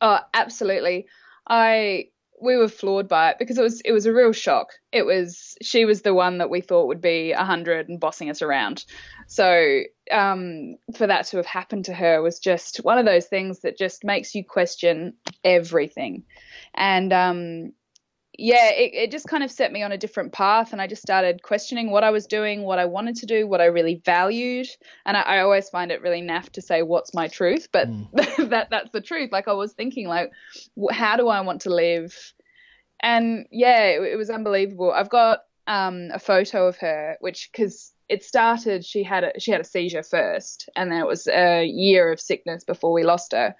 Oh, 0.00 0.18
absolutely. 0.32 1.06
I 1.46 2.06
we 2.42 2.56
were 2.56 2.68
floored 2.68 3.06
by 3.06 3.30
it 3.30 3.38
because 3.38 3.56
it 3.56 3.62
was 3.62 3.80
it 3.82 3.92
was 3.92 4.04
a 4.04 4.12
real 4.12 4.32
shock. 4.32 4.72
It 4.90 5.06
was 5.06 5.56
she 5.62 5.84
was 5.84 6.02
the 6.02 6.12
one 6.12 6.38
that 6.38 6.50
we 6.50 6.60
thought 6.60 6.88
would 6.88 7.00
be 7.00 7.30
a 7.30 7.44
hundred 7.44 7.88
and 7.88 8.00
bossing 8.00 8.30
us 8.30 8.42
around. 8.42 8.84
So 9.28 9.82
um, 10.10 10.76
for 10.96 11.06
that 11.06 11.26
to 11.26 11.36
have 11.36 11.46
happened 11.46 11.84
to 11.84 11.94
her 11.94 12.20
was 12.20 12.40
just 12.40 12.78
one 12.78 12.98
of 12.98 13.06
those 13.06 13.26
things 13.26 13.60
that 13.60 13.78
just 13.78 14.04
makes 14.04 14.34
you 14.34 14.44
question 14.44 15.14
everything. 15.44 16.24
And 16.74 17.12
um, 17.12 17.72
yeah, 18.38 18.70
it, 18.70 18.94
it 18.94 19.10
just 19.10 19.28
kind 19.28 19.44
of 19.44 19.50
set 19.50 19.72
me 19.72 19.82
on 19.82 19.92
a 19.92 19.98
different 19.98 20.32
path, 20.32 20.72
and 20.72 20.80
I 20.80 20.86
just 20.86 21.02
started 21.02 21.42
questioning 21.42 21.90
what 21.90 22.02
I 22.02 22.10
was 22.10 22.26
doing, 22.26 22.62
what 22.62 22.78
I 22.78 22.86
wanted 22.86 23.16
to 23.16 23.26
do, 23.26 23.46
what 23.46 23.60
I 23.60 23.66
really 23.66 24.00
valued. 24.04 24.68
And 25.04 25.16
I, 25.16 25.20
I 25.20 25.38
always 25.40 25.68
find 25.68 25.92
it 25.92 26.00
really 26.00 26.22
naff 26.22 26.48
to 26.50 26.62
say 26.62 26.82
what's 26.82 27.14
my 27.14 27.28
truth, 27.28 27.68
but 27.72 27.88
mm. 27.88 28.08
that 28.50 28.70
that's 28.70 28.90
the 28.90 29.02
truth. 29.02 29.30
Like 29.32 29.48
I 29.48 29.52
was 29.52 29.72
thinking, 29.72 30.08
like, 30.08 30.32
how 30.90 31.16
do 31.16 31.28
I 31.28 31.42
want 31.42 31.62
to 31.62 31.74
live? 31.74 32.32
And 33.00 33.46
yeah, 33.50 33.84
it, 33.84 34.02
it 34.02 34.16
was 34.16 34.30
unbelievable. 34.30 34.92
I've 34.92 35.10
got 35.10 35.40
um, 35.66 36.08
a 36.12 36.18
photo 36.18 36.66
of 36.66 36.76
her, 36.78 37.16
which 37.20 37.50
because 37.52 37.92
it 38.08 38.24
started, 38.24 38.84
she 38.84 39.02
had 39.02 39.24
a, 39.24 39.40
she 39.40 39.50
had 39.50 39.60
a 39.60 39.64
seizure 39.64 40.02
first, 40.02 40.68
and 40.74 40.90
then 40.90 41.00
it 41.00 41.06
was 41.06 41.26
a 41.28 41.64
year 41.64 42.10
of 42.10 42.20
sickness 42.20 42.64
before 42.64 42.92
we 42.92 43.02
lost 43.02 43.32
her. 43.32 43.54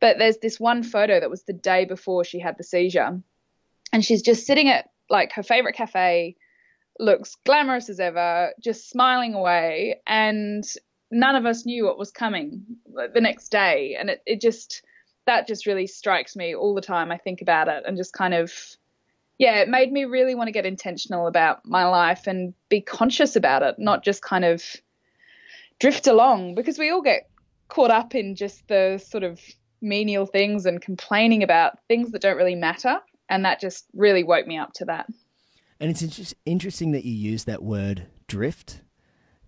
But 0.00 0.18
there's 0.18 0.38
this 0.38 0.60
one 0.60 0.82
photo 0.82 1.20
that 1.20 1.30
was 1.30 1.44
the 1.44 1.52
day 1.52 1.84
before 1.84 2.24
she 2.24 2.38
had 2.38 2.58
the 2.58 2.64
seizure. 2.64 3.20
And 3.92 4.04
she's 4.04 4.22
just 4.22 4.46
sitting 4.46 4.68
at 4.68 4.90
like 5.08 5.32
her 5.32 5.42
favorite 5.42 5.74
cafe, 5.74 6.36
looks 6.98 7.36
glamorous 7.44 7.88
as 7.88 8.00
ever, 8.00 8.52
just 8.60 8.90
smiling 8.90 9.34
away, 9.34 10.00
and 10.06 10.64
none 11.10 11.36
of 11.36 11.46
us 11.46 11.64
knew 11.64 11.84
what 11.84 11.98
was 11.98 12.10
coming 12.10 12.64
the 13.14 13.20
next 13.20 13.50
day, 13.50 13.96
and 13.98 14.10
it, 14.10 14.22
it 14.26 14.40
just 14.40 14.82
that 15.26 15.46
just 15.46 15.66
really 15.66 15.86
strikes 15.86 16.36
me 16.36 16.54
all 16.54 16.74
the 16.74 16.80
time. 16.80 17.10
I 17.10 17.18
think 17.18 17.42
about 17.42 17.68
it 17.68 17.84
and 17.86 17.96
just 17.96 18.12
kind 18.12 18.34
of 18.34 18.52
yeah, 19.38 19.56
it 19.56 19.68
made 19.68 19.92
me 19.92 20.04
really 20.04 20.34
want 20.34 20.48
to 20.48 20.52
get 20.52 20.64
intentional 20.64 21.26
about 21.26 21.66
my 21.66 21.84
life 21.86 22.26
and 22.26 22.54
be 22.68 22.80
conscious 22.80 23.36
about 23.36 23.62
it, 23.62 23.78
not 23.78 24.02
just 24.02 24.22
kind 24.22 24.44
of 24.44 24.64
drift 25.78 26.06
along. 26.06 26.54
Because 26.54 26.78
we 26.78 26.90
all 26.90 27.02
get 27.02 27.28
caught 27.68 27.90
up 27.90 28.14
in 28.14 28.34
just 28.34 28.66
the 28.68 29.02
sort 29.04 29.24
of 29.24 29.38
menial 29.86 30.26
things 30.26 30.66
and 30.66 30.80
complaining 30.80 31.42
about 31.42 31.78
things 31.88 32.10
that 32.10 32.20
don't 32.20 32.36
really 32.36 32.54
matter 32.54 32.98
and 33.28 33.44
that 33.44 33.60
just 33.60 33.86
really 33.94 34.24
woke 34.24 34.46
me 34.46 34.58
up 34.58 34.72
to 34.74 34.84
that. 34.84 35.06
And 35.80 35.90
it's 35.90 36.02
inter- 36.02 36.34
interesting 36.44 36.92
that 36.92 37.04
you 37.04 37.12
use 37.12 37.44
that 37.44 37.62
word 37.62 38.06
drift 38.28 38.82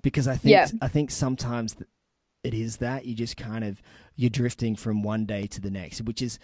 because 0.02 0.28
I 0.28 0.36
think 0.36 0.52
yeah. 0.52 0.68
I 0.80 0.88
think 0.88 1.10
sometimes 1.10 1.76
it 2.44 2.54
is 2.54 2.78
that 2.78 3.04
you 3.04 3.14
just 3.14 3.36
kind 3.36 3.64
of 3.64 3.82
you're 4.14 4.30
drifting 4.30 4.76
from 4.76 5.02
one 5.02 5.26
day 5.26 5.46
to 5.46 5.60
the 5.60 5.70
next, 5.70 6.02
which 6.02 6.22
is 6.22 6.38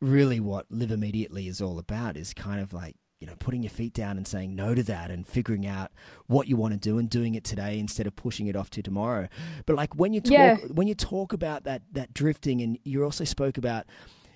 really 0.00 0.40
what 0.40 0.66
live 0.70 0.90
immediately 0.90 1.48
is 1.48 1.60
all 1.60 1.78
about. 1.78 2.16
Is 2.16 2.32
kind 2.32 2.60
of 2.60 2.72
like 2.72 2.96
you 3.24 3.30
know 3.30 3.36
putting 3.38 3.62
your 3.62 3.70
feet 3.70 3.94
down 3.94 4.18
and 4.18 4.26
saying 4.26 4.54
no 4.54 4.74
to 4.74 4.82
that 4.82 5.10
and 5.10 5.26
figuring 5.26 5.66
out 5.66 5.90
what 6.26 6.46
you 6.46 6.58
want 6.58 6.74
to 6.74 6.78
do 6.78 6.98
and 6.98 7.08
doing 7.08 7.34
it 7.34 7.42
today 7.42 7.78
instead 7.78 8.06
of 8.06 8.14
pushing 8.14 8.48
it 8.48 8.54
off 8.54 8.68
to 8.68 8.82
tomorrow. 8.82 9.28
But 9.64 9.76
like 9.76 9.94
when 9.94 10.12
you 10.12 10.20
talk 10.20 10.30
yeah. 10.32 10.56
when 10.74 10.86
you 10.86 10.94
talk 10.94 11.32
about 11.32 11.64
that 11.64 11.80
that 11.92 12.12
drifting, 12.12 12.60
and 12.60 12.78
you 12.84 13.02
also 13.02 13.24
spoke 13.24 13.56
about 13.56 13.86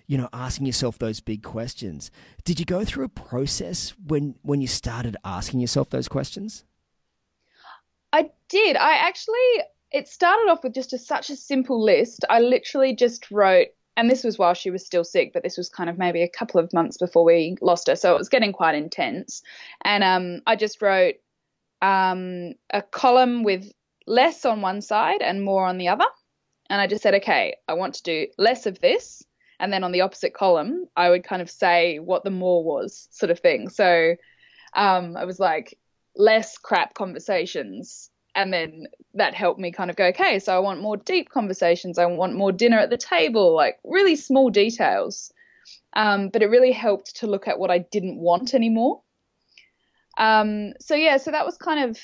you 0.06 0.16
know, 0.16 0.30
asking 0.32 0.64
yourself 0.64 0.98
those 0.98 1.20
big 1.20 1.42
questions. 1.42 2.10
Did 2.42 2.58
you 2.58 2.64
go 2.64 2.82
through 2.82 3.04
a 3.04 3.10
process 3.10 3.94
when 4.06 4.36
when 4.40 4.62
you 4.62 4.66
started 4.66 5.18
asking 5.22 5.60
yourself 5.60 5.90
those 5.90 6.08
questions? 6.08 6.64
I 8.10 8.30
did. 8.48 8.76
I 8.76 8.94
actually 8.94 9.64
it 9.92 10.08
started 10.08 10.50
off 10.50 10.64
with 10.64 10.72
just 10.72 10.94
a, 10.94 10.98
such 10.98 11.28
a 11.28 11.36
simple 11.36 11.84
list. 11.84 12.24
I 12.30 12.40
literally 12.40 12.96
just 12.96 13.30
wrote 13.30 13.68
and 13.98 14.08
this 14.08 14.22
was 14.22 14.38
while 14.38 14.54
she 14.54 14.70
was 14.70 14.86
still 14.86 15.02
sick, 15.02 15.32
but 15.32 15.42
this 15.42 15.58
was 15.58 15.68
kind 15.68 15.90
of 15.90 15.98
maybe 15.98 16.22
a 16.22 16.28
couple 16.28 16.60
of 16.60 16.72
months 16.72 16.98
before 16.98 17.24
we 17.24 17.56
lost 17.60 17.88
her, 17.88 17.96
so 17.96 18.14
it 18.14 18.18
was 18.18 18.28
getting 18.28 18.52
quite 18.52 18.76
intense. 18.76 19.42
And 19.82 20.04
um, 20.04 20.40
I 20.46 20.54
just 20.54 20.80
wrote 20.80 21.16
um, 21.82 22.52
a 22.70 22.80
column 22.80 23.42
with 23.42 23.72
less 24.06 24.44
on 24.44 24.60
one 24.60 24.82
side 24.82 25.20
and 25.20 25.44
more 25.44 25.66
on 25.66 25.78
the 25.78 25.88
other. 25.88 26.06
And 26.70 26.80
I 26.80 26.86
just 26.86 27.02
said, 27.02 27.14
okay, 27.14 27.56
I 27.66 27.74
want 27.74 27.94
to 27.94 28.02
do 28.04 28.28
less 28.38 28.66
of 28.66 28.78
this 28.78 29.24
and 29.58 29.72
then 29.72 29.82
on 29.82 29.90
the 29.90 30.02
opposite 30.02 30.32
column 30.32 30.84
I 30.96 31.10
would 31.10 31.24
kind 31.24 31.42
of 31.42 31.50
say 31.50 31.98
what 31.98 32.22
the 32.22 32.30
more 32.30 32.62
was 32.62 33.08
sort 33.10 33.30
of 33.30 33.40
thing. 33.40 33.68
So 33.68 34.14
um, 34.74 35.16
I 35.16 35.24
was 35.24 35.40
like 35.40 35.76
less 36.14 36.56
crap 36.56 36.94
conversations 36.94 38.10
and 38.38 38.52
then 38.52 38.86
that 39.14 39.34
helped 39.34 39.58
me 39.58 39.72
kind 39.72 39.90
of 39.90 39.96
go 39.96 40.06
okay 40.06 40.38
so 40.38 40.54
i 40.54 40.60
want 40.60 40.80
more 40.80 40.96
deep 40.96 41.28
conversations. 41.28 41.98
I 41.98 42.06
want 42.06 42.36
more 42.36 42.52
dinner 42.52 42.78
at 42.78 42.88
the 42.88 42.96
table 42.96 43.52
like 43.54 43.78
really 43.84 44.14
small 44.16 44.48
details. 44.48 45.32
Um, 45.94 46.28
but 46.28 46.42
it 46.42 46.46
really 46.46 46.70
helped 46.70 47.16
to 47.16 47.26
look 47.26 47.48
at 47.48 47.58
what 47.58 47.70
i 47.70 47.78
didn't 47.78 48.18
want 48.18 48.54
anymore. 48.54 49.02
Um, 50.16 50.72
so 50.80 50.94
yeah 50.94 51.16
so 51.16 51.32
that 51.32 51.44
was 51.44 51.56
kind 51.56 51.90
of 51.90 51.98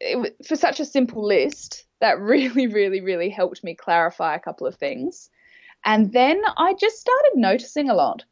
it, 0.00 0.36
for 0.46 0.56
such 0.56 0.80
a 0.80 0.84
simple 0.84 1.26
list 1.26 1.84
that 2.00 2.18
really 2.32 2.66
really 2.66 3.02
really 3.02 3.28
helped 3.28 3.62
me 3.62 3.74
clarify 3.74 4.34
a 4.34 4.40
couple 4.40 4.66
of 4.66 4.76
things. 4.76 5.28
And 5.84 6.10
then 6.12 6.42
I 6.56 6.72
just 6.74 6.96
started 6.98 7.32
noticing 7.34 7.90
a 7.90 7.94
lot. 7.94 8.24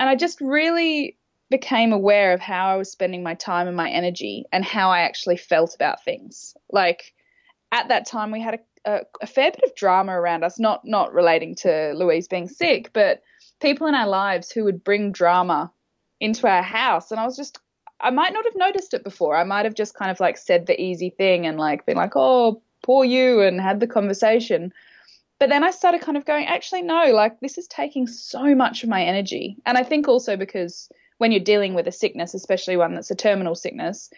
And 0.00 0.08
I 0.08 0.14
just 0.16 0.40
really 0.40 1.17
became 1.50 1.92
aware 1.92 2.32
of 2.32 2.40
how 2.40 2.68
I 2.68 2.76
was 2.76 2.90
spending 2.90 3.22
my 3.22 3.34
time 3.34 3.68
and 3.68 3.76
my 3.76 3.90
energy 3.90 4.44
and 4.52 4.64
how 4.64 4.90
I 4.90 5.00
actually 5.00 5.36
felt 5.36 5.74
about 5.74 6.04
things. 6.04 6.54
Like 6.70 7.14
at 7.72 7.88
that 7.88 8.06
time, 8.06 8.30
we 8.30 8.40
had 8.40 8.60
a, 8.84 8.90
a, 8.90 9.00
a 9.22 9.26
fair 9.26 9.50
bit 9.50 9.64
of 9.64 9.74
drama 9.74 10.12
around 10.12 10.44
us, 10.44 10.58
not 10.58 10.84
not 10.84 11.12
relating 11.12 11.54
to 11.56 11.92
Louise 11.94 12.28
being 12.28 12.48
sick, 12.48 12.90
but 12.92 13.22
people 13.60 13.86
in 13.86 13.94
our 13.94 14.08
lives 14.08 14.50
who 14.50 14.64
would 14.64 14.84
bring 14.84 15.12
drama 15.12 15.72
into 16.20 16.46
our 16.46 16.62
house. 16.62 17.10
And 17.10 17.20
I 17.20 17.24
was 17.24 17.36
just, 17.36 17.58
I 18.00 18.10
might 18.10 18.32
not 18.32 18.44
have 18.44 18.56
noticed 18.56 18.94
it 18.94 19.04
before. 19.04 19.36
I 19.36 19.44
might 19.44 19.64
have 19.64 19.74
just 19.74 19.94
kind 19.94 20.10
of 20.10 20.20
like 20.20 20.36
said 20.36 20.66
the 20.66 20.80
easy 20.80 21.10
thing 21.10 21.46
and 21.46 21.58
like 21.58 21.86
been 21.86 21.96
like, 21.96 22.12
oh, 22.14 22.62
poor 22.82 23.04
you, 23.04 23.40
and 23.42 23.60
had 23.60 23.80
the 23.80 23.86
conversation. 23.86 24.72
But 25.38 25.50
then 25.50 25.62
I 25.62 25.70
started 25.70 26.00
kind 26.00 26.16
of 26.16 26.24
going, 26.24 26.46
actually, 26.46 26.82
no, 26.82 27.12
like 27.12 27.38
this 27.40 27.58
is 27.58 27.68
taking 27.68 28.06
so 28.06 28.54
much 28.54 28.82
of 28.82 28.88
my 28.88 29.02
energy. 29.02 29.56
And 29.66 29.78
I 29.78 29.84
think 29.84 30.08
also 30.08 30.36
because 30.36 30.88
when 31.18 31.32
you're 31.32 31.40
dealing 31.40 31.74
with 31.74 31.86
a 31.86 31.92
sickness, 31.92 32.34
especially 32.34 32.76
one 32.76 32.94
that's 32.94 33.10
a 33.10 33.16
terminal 33.16 33.54
sickness, 33.54 34.10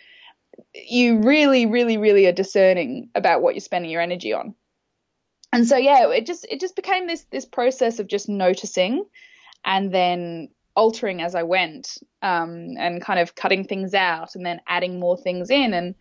you 0.74 1.18
really, 1.20 1.66
really, 1.66 1.96
really 1.96 2.26
are 2.26 2.32
discerning 2.32 3.10
about 3.14 3.42
what 3.42 3.54
you're 3.54 3.60
spending 3.60 3.90
your 3.90 4.02
energy 4.02 4.32
on. 4.32 4.54
And 5.52 5.66
so 5.66 5.76
yeah, 5.76 6.08
it 6.10 6.26
just 6.26 6.46
it 6.48 6.60
just 6.60 6.76
became 6.76 7.06
this 7.06 7.24
this 7.30 7.44
process 7.44 7.98
of 7.98 8.06
just 8.06 8.28
noticing 8.28 9.04
and 9.64 9.92
then 9.92 10.48
altering 10.76 11.20
as 11.20 11.34
I 11.34 11.42
went, 11.42 11.98
um, 12.22 12.76
and 12.78 13.02
kind 13.02 13.18
of 13.18 13.34
cutting 13.34 13.64
things 13.64 13.92
out 13.92 14.36
and 14.36 14.46
then 14.46 14.60
adding 14.68 15.00
more 15.00 15.16
things 15.16 15.50
in 15.50 15.74
and 15.74 15.94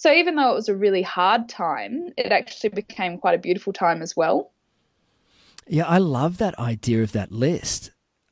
so 0.00 0.10
even 0.10 0.34
though 0.34 0.50
it 0.50 0.54
was 0.54 0.70
a 0.70 0.74
really 0.74 1.02
hard 1.02 1.46
time, 1.50 2.08
it 2.16 2.32
actually 2.32 2.70
became 2.70 3.18
quite 3.18 3.34
a 3.34 3.38
beautiful 3.38 3.74
time 3.74 4.00
as 4.00 4.16
well. 4.16 4.50
Yeah, 5.66 5.86
I 5.86 5.98
love 5.98 6.38
that 6.38 6.58
idea 6.58 7.02
of 7.02 7.12
that 7.12 7.30
list. 7.30 7.90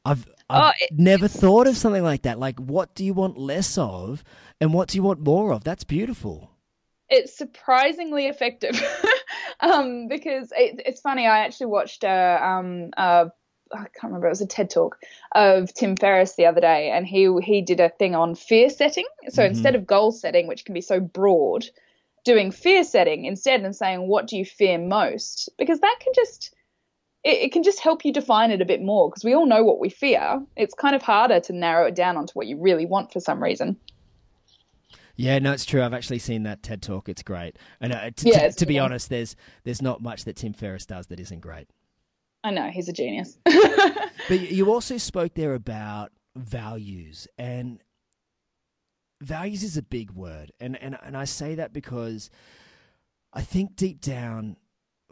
I've 0.09 0.27
I've 0.51 0.63
oh, 0.63 0.73
it, 0.81 0.91
never 0.97 1.29
thought 1.29 1.67
of 1.67 1.77
something 1.77 2.03
like 2.03 2.23
that. 2.23 2.39
Like, 2.39 2.59
what 2.59 2.95
do 2.95 3.05
you 3.05 3.13
want 3.13 3.37
less 3.37 3.77
of, 3.77 4.25
and 4.61 4.73
what 4.73 4.89
do 4.89 4.97
you 4.97 5.03
want 5.03 5.21
more 5.21 5.53
of? 5.53 5.63
That's 5.63 5.85
beautiful. 5.85 6.51
It's 7.11 7.37
surprisingly 7.37 8.27
effective, 8.27 8.81
um, 9.61 10.09
because 10.09 10.53
it, 10.57 10.81
it's 10.87 11.01
funny. 11.01 11.27
I 11.27 11.41
actually 11.41 11.67
watched 11.67 12.05
a, 12.05 12.41
um, 12.43 12.91
a 12.97 13.31
I 13.73 13.77
can't 13.77 14.05
remember. 14.05 14.29
It 14.29 14.31
was 14.31 14.41
a 14.41 14.47
TED 14.47 14.71
talk 14.71 14.99
of 15.33 15.73
Tim 15.75 15.97
Ferriss 15.97 16.35
the 16.35 16.47
other 16.47 16.63
day, 16.63 16.91
and 16.91 17.07
he 17.07 17.31
he 17.43 17.61
did 17.61 17.81
a 17.81 17.91
thing 17.91 18.15
on 18.15 18.35
fear 18.35 18.71
setting. 18.71 19.07
So 19.29 19.43
mm-hmm. 19.43 19.51
instead 19.51 19.75
of 19.75 19.87
goal 19.87 20.13
setting, 20.13 20.47
which 20.47 20.65
can 20.65 20.75
be 20.75 20.81
so 20.81 20.99
broad, 20.99 21.67
doing 22.25 22.53
fear 22.53 22.85
setting 22.85 23.27
instead 23.27 23.63
and 23.63 23.77
saying 23.77 24.09
what 24.09 24.27
do 24.27 24.39
you 24.39 24.47
fear 24.47 24.79
most, 24.79 25.51
because 25.59 25.81
that 25.81 25.99
can 26.01 26.15
just 26.15 26.55
it, 27.25 27.39
it 27.45 27.53
can 27.53 27.63
just 27.63 27.81
help 27.81 28.05
you 28.05 28.13
define 28.13 28.51
it 28.51 28.61
a 28.61 28.65
bit 28.65 28.83
more. 28.83 29.11
Because 29.11 29.25
we 29.25 29.35
all 29.35 29.47
know 29.47 29.63
what 29.65 29.81
we 29.81 29.89
fear. 29.89 30.43
It's 30.57 30.75
kind 30.75 30.95
of 30.95 31.03
harder 31.03 31.41
to 31.41 31.53
narrow 31.53 31.87
it 31.87 31.95
down 31.95 32.17
onto 32.17 32.33
what 32.33 32.47
you 32.47 32.57
really 32.59 32.87
want 32.87 33.13
for 33.13 33.21
some 33.21 33.43
reason. 33.43 33.77
Yeah, 35.17 35.41
no, 35.41 35.53
it's 35.53 35.65
true. 35.65 35.83
I've 35.83 35.95
actually 35.95 36.21
seen 36.21 36.45
that 36.45 36.63
TED 36.63 36.81
talk. 36.81 37.09
It's 37.09 37.25
great. 37.25 37.59
And 37.81 37.93
uh, 37.93 38.11
t- 38.15 38.31
yeah, 38.31 38.49
t- 38.49 38.55
to 38.55 38.67
be 38.67 38.79
honest, 38.79 39.09
there's 39.09 39.35
there's 39.65 39.83
not 39.83 40.01
much 40.01 40.25
that 40.25 40.37
Tim 40.37 40.53
Ferriss 40.53 40.87
does 40.87 41.09
that 41.09 41.19
isn't 41.19 41.41
great. 41.41 41.69
I 42.45 42.53
know 42.53 42.71
he's 42.71 42.89
a 42.89 42.93
genius. 42.93 43.37
but 43.45 44.41
you 44.41 44.73
also 44.73 44.97
spoke 44.97 45.35
there 45.35 45.55
about 45.55 46.13
values 46.37 47.27
and 47.37 47.83
values 49.21 49.65
is 49.65 49.77
a 49.77 49.83
big 49.83 50.13
word 50.13 50.53
and, 50.61 50.81
and 50.81 50.97
and 51.03 51.17
I 51.17 51.25
say 51.25 51.57
that 51.57 51.73
because 51.73 52.31
I 53.33 53.43
think 53.43 53.75
deep 53.75 54.01
down 54.01 54.57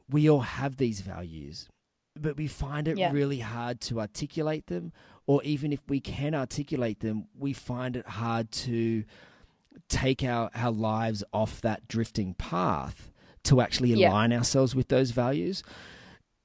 we 0.08 0.30
all 0.30 0.40
have 0.40 0.76
these 0.76 1.00
values 1.00 1.68
but 2.20 2.36
we 2.36 2.46
find 2.46 2.88
it 2.88 2.98
yeah. 2.98 3.10
really 3.12 3.40
hard 3.40 3.80
to 3.80 4.00
articulate 4.00 4.66
them 4.66 4.92
or 5.26 5.42
even 5.42 5.72
if 5.72 5.80
we 5.88 6.00
can 6.00 6.34
articulate 6.34 7.00
them 7.00 7.26
we 7.38 7.52
find 7.52 7.96
it 7.96 8.06
hard 8.06 8.50
to 8.50 9.04
take 9.88 10.24
our, 10.24 10.50
our 10.54 10.72
lives 10.72 11.22
off 11.32 11.60
that 11.60 11.86
drifting 11.88 12.34
path 12.34 13.10
to 13.42 13.60
actually 13.60 13.92
align 13.92 14.30
yeah. 14.30 14.38
ourselves 14.38 14.74
with 14.74 14.88
those 14.88 15.10
values 15.10 15.62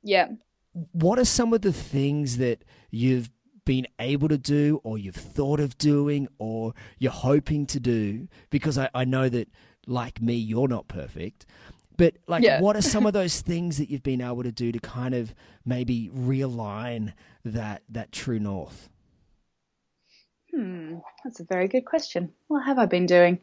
yeah 0.03 0.27
what 0.73 1.19
are 1.19 1.25
some 1.25 1.53
of 1.53 1.61
the 1.61 1.73
things 1.73 2.37
that 2.37 2.63
you've 2.89 3.29
been 3.65 3.87
able 3.99 4.27
to 4.27 4.37
do 4.37 4.79
or 4.83 4.97
you've 4.97 5.15
thought 5.15 5.59
of 5.59 5.77
doing 5.77 6.27
or 6.37 6.73
you're 6.97 7.11
hoping 7.11 7.65
to 7.67 7.79
do? 7.79 8.27
Because 8.49 8.77
I, 8.77 8.89
I 8.93 9.05
know 9.05 9.29
that, 9.29 9.49
like 9.87 10.21
me, 10.21 10.35
you're 10.35 10.67
not 10.67 10.87
perfect. 10.87 11.45
But 12.01 12.15
like, 12.25 12.41
Yeah. 12.41 12.59
what 12.59 12.75
are 12.75 12.81
some 12.81 13.05
of 13.05 13.13
those 13.13 13.41
things 13.41 13.77
that 13.77 13.91
you've 13.91 14.01
been 14.01 14.21
able 14.21 14.41
to 14.41 14.51
do 14.51 14.71
to 14.71 14.79
kind 14.79 15.13
of 15.13 15.35
maybe 15.63 16.09
realign 16.09 17.13
that 17.45 17.83
that 17.89 18.11
true 18.11 18.39
north? 18.39 18.89
Hmm, 20.51 20.95
that's 21.23 21.41
a 21.41 21.43
very 21.43 21.67
good 21.67 21.85
question. 21.85 22.33
What 22.47 22.65
have 22.65 22.79
I 22.79 22.87
been 22.87 23.05
doing? 23.05 23.39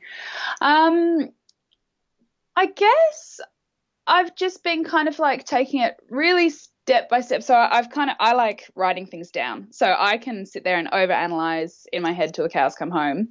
Um, 0.60 1.28
I 2.56 2.66
guess 2.66 3.38
I've 4.08 4.34
just 4.34 4.64
been 4.64 4.82
kind 4.82 5.06
of 5.06 5.20
like 5.20 5.44
taking 5.44 5.82
it 5.82 5.94
really 6.10 6.50
step 6.50 7.08
by 7.08 7.20
step. 7.20 7.44
So 7.44 7.54
I've 7.54 7.90
kind 7.90 8.10
of 8.10 8.16
I 8.18 8.32
like 8.32 8.68
writing 8.74 9.06
things 9.06 9.30
down, 9.30 9.68
so 9.70 9.94
I 9.96 10.18
can 10.18 10.46
sit 10.46 10.64
there 10.64 10.78
and 10.78 10.90
overanalyze 10.90 11.84
in 11.92 12.02
my 12.02 12.10
head 12.12 12.34
till 12.34 12.42
the 12.42 12.50
cows 12.50 12.74
come 12.74 12.90
home. 12.90 13.28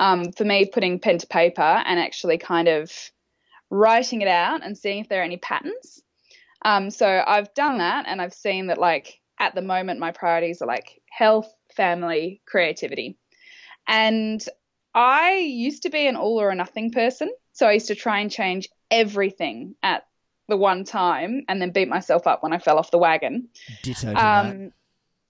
Um, 0.00 0.32
for 0.32 0.46
me, 0.46 0.64
putting 0.64 1.00
pen 1.00 1.18
to 1.18 1.26
paper 1.26 1.60
and 1.60 2.00
actually 2.00 2.38
kind 2.38 2.66
of 2.66 2.90
writing 3.70 4.20
it 4.20 4.28
out 4.28 4.64
and 4.64 4.76
seeing 4.76 4.98
if 5.00 5.08
there 5.08 5.20
are 5.20 5.24
any 5.24 5.36
patterns. 5.38 6.02
Um, 6.62 6.90
so 6.90 7.22
I've 7.26 7.54
done 7.54 7.78
that, 7.78 8.04
and 8.06 8.20
I've 8.20 8.34
seen 8.34 8.66
that 8.66 8.78
like 8.78 9.18
at 9.38 9.54
the 9.54 9.62
moment 9.62 10.00
my 10.00 10.12
priorities 10.12 10.60
are 10.60 10.66
like 10.66 11.00
health, 11.10 11.52
family, 11.74 12.42
creativity. 12.46 13.16
And 13.86 14.44
I 14.94 15.36
used 15.36 15.84
to 15.84 15.90
be 15.90 16.06
an 16.06 16.16
all 16.16 16.40
or 16.40 16.54
nothing 16.54 16.90
person. 16.90 17.30
So 17.52 17.66
I 17.66 17.72
used 17.72 17.88
to 17.88 17.94
try 17.94 18.20
and 18.20 18.30
change 18.30 18.68
everything 18.90 19.74
at 19.82 20.04
the 20.48 20.56
one 20.56 20.84
time 20.84 21.44
and 21.48 21.62
then 21.62 21.70
beat 21.70 21.88
myself 21.88 22.26
up 22.26 22.42
when 22.42 22.52
I 22.52 22.58
fell 22.58 22.78
off 22.78 22.90
the 22.90 22.98
wagon. 22.98 23.48
Ditto. 23.82 24.14
Um, 24.14 24.72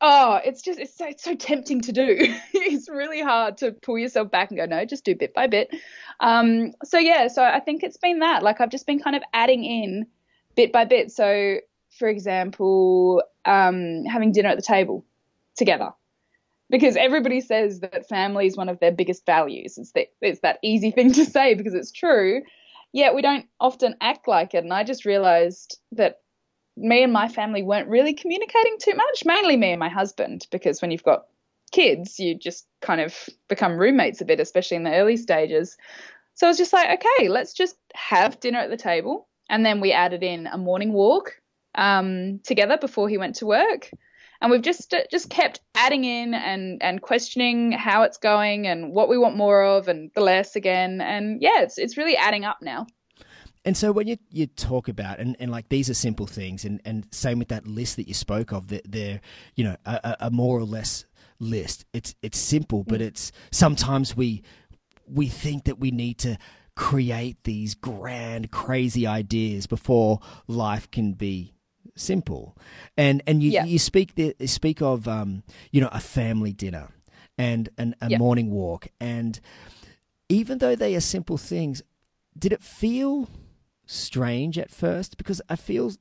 oh, 0.00 0.40
it's 0.44 0.62
just, 0.62 0.78
it's 0.78 0.96
so, 0.96 1.06
it's 1.06 1.24
so 1.24 1.34
tempting 1.34 1.80
to 1.82 1.92
do. 1.92 2.16
it's 2.54 2.88
really 2.88 3.20
hard 3.20 3.58
to 3.58 3.72
pull 3.72 3.98
yourself 3.98 4.30
back 4.30 4.50
and 4.50 4.58
go, 4.58 4.66
no, 4.66 4.84
just 4.84 5.04
do 5.04 5.14
bit 5.14 5.34
by 5.34 5.46
bit. 5.46 5.74
Um, 6.20 6.72
so 6.84 6.98
yeah, 6.98 7.28
so 7.28 7.42
I 7.42 7.60
think 7.60 7.82
it's 7.82 7.96
been 7.96 8.20
that. 8.20 8.42
Like 8.42 8.60
I've 8.60 8.70
just 8.70 8.86
been 8.86 9.00
kind 9.00 9.16
of 9.16 9.22
adding 9.32 9.64
in 9.64 10.06
bit 10.56 10.72
by 10.72 10.84
bit. 10.84 11.10
So, 11.10 11.56
for 11.98 12.08
example, 12.08 13.22
um, 13.44 14.04
having 14.04 14.32
dinner 14.32 14.48
at 14.48 14.56
the 14.56 14.62
table 14.62 15.04
together 15.56 15.90
because 16.70 16.96
everybody 16.96 17.40
says 17.40 17.80
that 17.80 18.08
family 18.08 18.46
is 18.46 18.56
one 18.56 18.68
of 18.68 18.78
their 18.78 18.92
biggest 18.92 19.26
values. 19.26 19.76
It's 19.76 19.92
that 19.92 20.06
it's 20.20 20.40
that 20.40 20.58
easy 20.62 20.90
thing 20.96 21.12
to 21.12 21.26
say 21.26 21.54
because 21.54 21.74
it's 21.74 21.92
true. 21.92 22.42
Yet 22.92 23.14
we 23.14 23.22
don't 23.22 23.46
often 23.60 23.96
act 24.00 24.26
like 24.26 24.54
it. 24.54 24.64
And 24.64 24.72
I 24.72 24.82
just 24.82 25.04
realized 25.04 25.78
that 25.92 26.20
me 26.76 27.02
and 27.02 27.12
my 27.12 27.28
family 27.28 27.62
weren't 27.62 27.88
really 27.88 28.14
communicating 28.14 28.76
too 28.80 28.94
much, 28.94 29.24
mainly 29.24 29.56
me 29.56 29.70
and 29.70 29.80
my 29.80 29.88
husband, 29.88 30.46
because 30.50 30.80
when 30.80 30.90
you've 30.90 31.02
got 31.02 31.24
kids, 31.72 32.18
you 32.18 32.34
just 32.34 32.66
kind 32.80 33.00
of 33.00 33.28
become 33.48 33.76
roommates 33.76 34.20
a 34.20 34.24
bit, 34.24 34.40
especially 34.40 34.76
in 34.76 34.84
the 34.84 34.94
early 34.94 35.16
stages. 35.16 35.76
So 36.34 36.46
I 36.46 36.50
was 36.50 36.58
just 36.58 36.72
like, 36.72 37.00
okay, 37.00 37.28
let's 37.28 37.52
just 37.52 37.76
have 37.94 38.40
dinner 38.40 38.58
at 38.58 38.70
the 38.70 38.76
table. 38.76 39.28
And 39.48 39.64
then 39.64 39.80
we 39.80 39.92
added 39.92 40.22
in 40.22 40.46
a 40.46 40.56
morning 40.56 40.92
walk 40.92 41.36
um, 41.74 42.40
together 42.44 42.78
before 42.78 43.08
he 43.08 43.18
went 43.18 43.36
to 43.36 43.46
work 43.46 43.90
and 44.40 44.50
we've 44.50 44.62
just 44.62 44.94
just 45.10 45.30
kept 45.30 45.60
adding 45.74 46.04
in 46.04 46.34
and 46.34 46.82
and 46.82 47.02
questioning 47.02 47.72
how 47.72 48.02
it's 48.02 48.18
going 48.18 48.66
and 48.66 48.92
what 48.92 49.08
we 49.08 49.18
want 49.18 49.36
more 49.36 49.62
of 49.62 49.88
and 49.88 50.10
the 50.14 50.20
less 50.20 50.56
again 50.56 51.00
and 51.00 51.42
yeah 51.42 51.60
it's 51.60 51.78
it's 51.78 51.96
really 51.96 52.16
adding 52.16 52.44
up 52.44 52.58
now 52.62 52.86
And 53.64 53.76
so 53.76 53.92
when 53.92 54.06
you, 54.08 54.16
you 54.30 54.46
talk 54.46 54.88
about 54.88 55.18
and, 55.18 55.36
and 55.38 55.50
like 55.50 55.68
these 55.68 55.90
are 55.90 55.94
simple 55.94 56.26
things 56.26 56.64
and, 56.64 56.80
and 56.84 57.06
same 57.12 57.38
with 57.38 57.48
that 57.48 57.66
list 57.66 57.96
that 57.96 58.08
you 58.08 58.14
spoke 58.14 58.52
of 58.52 58.68
that 58.68 58.90
they're 58.90 59.20
you 59.54 59.64
know 59.64 59.76
a, 59.84 60.16
a- 60.20 60.30
more 60.30 60.58
or 60.58 60.64
less 60.64 61.04
list 61.38 61.84
it's 61.92 62.14
it's 62.22 62.38
simple 62.38 62.84
but 62.84 63.00
it's 63.00 63.32
sometimes 63.50 64.14
we 64.16 64.42
we 65.06 65.26
think 65.26 65.64
that 65.64 65.78
we 65.78 65.90
need 65.90 66.18
to 66.18 66.36
create 66.74 67.36
these 67.44 67.74
grand 67.74 68.50
crazy 68.50 69.06
ideas 69.06 69.66
before 69.66 70.20
life 70.46 70.90
can 70.90 71.12
be 71.14 71.52
simple 71.96 72.56
and 72.96 73.22
and 73.26 73.42
you 73.42 73.50
Yeah. 73.50 73.64
you 73.64 73.78
speak 73.78 74.14
the, 74.14 74.34
speak 74.46 74.80
of 74.82 75.06
um 75.08 75.42
you 75.70 75.80
know 75.80 75.88
a 75.92 76.00
family 76.00 76.52
dinner 76.52 76.88
and 77.36 77.68
and 77.76 77.94
a 78.00 78.08
Yeah. 78.10 78.18
morning 78.18 78.50
walk 78.50 78.88
and 79.00 79.38
even 80.28 80.58
though 80.58 80.76
they 80.76 80.94
are 80.94 81.00
simple 81.00 81.36
things 81.38 81.82
did 82.38 82.52
it 82.52 82.62
feel 82.62 83.28
strange 83.90 84.58
at 84.58 84.70
first 84.70 85.16
because 85.16 85.42
I 85.48 85.56
feel 85.56 85.92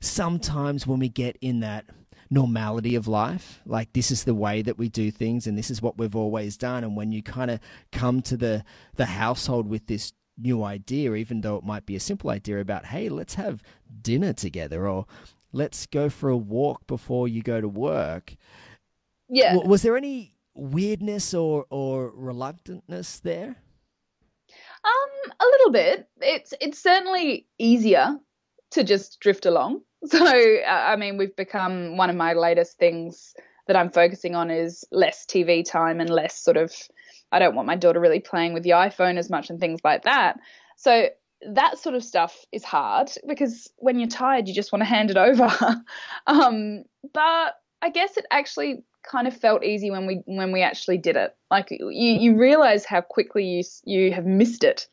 sometimes 0.00 0.86
when 0.86 0.98
we 0.98 1.08
get 1.08 1.36
in 1.40 1.60
that 1.60 1.86
normality 2.30 2.94
of 2.94 3.08
life, 3.08 3.60
like 3.66 3.92
this 3.92 4.10
is 4.10 4.24
the 4.24 4.34
way 4.34 4.62
that 4.62 4.78
we 4.78 4.88
do 4.88 5.10
things 5.10 5.46
and 5.46 5.58
this 5.58 5.70
is 5.70 5.82
what 5.82 5.98
we've 5.98 6.16
always 6.16 6.56
done, 6.56 6.84
and 6.84 6.96
when 6.96 7.12
you 7.12 7.22
kind 7.22 7.50
of 7.50 7.60
come 7.92 8.22
to 8.22 8.36
the 8.36 8.64
the 8.96 9.06
household 9.06 9.68
with 9.68 9.86
this 9.86 10.12
new 10.38 10.64
idea, 10.64 11.14
even 11.14 11.40
though 11.40 11.56
it 11.56 11.64
might 11.64 11.86
be 11.86 11.96
a 11.96 12.00
simple 12.00 12.30
idea 12.30 12.60
about 12.60 12.86
hey, 12.86 13.08
let's 13.08 13.34
have 13.34 13.62
dinner 14.00 14.32
together 14.32 14.88
or 14.88 15.06
let's 15.52 15.86
go 15.86 16.08
for 16.08 16.28
a 16.30 16.36
walk 16.36 16.86
before 16.86 17.28
you 17.28 17.42
go 17.42 17.60
to 17.60 17.68
work. 17.68 18.36
yeah 19.28 19.56
was 19.56 19.82
there 19.82 19.96
any 19.96 20.34
weirdness 20.54 21.34
or 21.34 21.66
or 21.70 22.12
reluctantness 22.16 23.20
there? 23.20 23.56
Um 24.84 25.32
a 25.40 25.44
little 25.44 25.70
bit. 25.72 26.08
It's 26.20 26.54
it's 26.60 26.82
certainly 26.82 27.46
easier 27.58 28.16
to 28.72 28.84
just 28.84 29.20
drift 29.20 29.46
along. 29.46 29.80
So 30.06 30.18
uh, 30.18 30.68
i 30.68 30.96
mean 30.96 31.16
we've 31.16 31.34
become 31.34 31.96
one 31.96 32.10
of 32.10 32.16
my 32.16 32.34
latest 32.34 32.76
things 32.76 33.32
that 33.66 33.74
i'm 33.74 33.90
focusing 33.90 34.34
on 34.34 34.50
is 34.50 34.84
less 34.92 35.24
tv 35.24 35.64
time 35.64 35.98
and 35.98 36.10
less 36.10 36.36
sort 36.38 36.58
of 36.58 36.70
i 37.32 37.38
don't 37.38 37.54
want 37.54 37.66
my 37.66 37.76
daughter 37.76 38.00
really 38.00 38.20
playing 38.20 38.52
with 38.52 38.64
the 38.64 38.70
iphone 38.84 39.16
as 39.16 39.30
much 39.30 39.48
and 39.48 39.60
things 39.60 39.80
like 39.82 40.02
that. 40.02 40.36
So 40.76 41.08
that 41.54 41.78
sort 41.78 41.94
of 41.94 42.04
stuff 42.04 42.36
is 42.52 42.64
hard 42.64 43.10
because 43.26 43.72
when 43.78 43.98
you're 43.98 44.08
tired 44.08 44.46
you 44.46 44.52
just 44.54 44.72
want 44.72 44.82
to 44.82 44.86
hand 44.86 45.10
it 45.10 45.16
over. 45.16 45.48
Um 46.26 46.84
but 47.14 47.54
i 47.80 47.88
guess 47.88 48.18
it 48.18 48.26
actually 48.30 48.84
kind 49.08 49.26
of 49.26 49.36
felt 49.36 49.64
easy 49.64 49.90
when 49.90 50.06
we 50.06 50.22
when 50.26 50.52
we 50.52 50.62
actually 50.62 50.98
did 50.98 51.16
it 51.16 51.36
like 51.50 51.68
you 51.70 51.88
you 51.88 52.36
realize 52.36 52.84
how 52.84 53.00
quickly 53.00 53.44
you 53.44 53.62
you 53.84 54.12
have 54.12 54.26
missed 54.26 54.64
it 54.64 54.88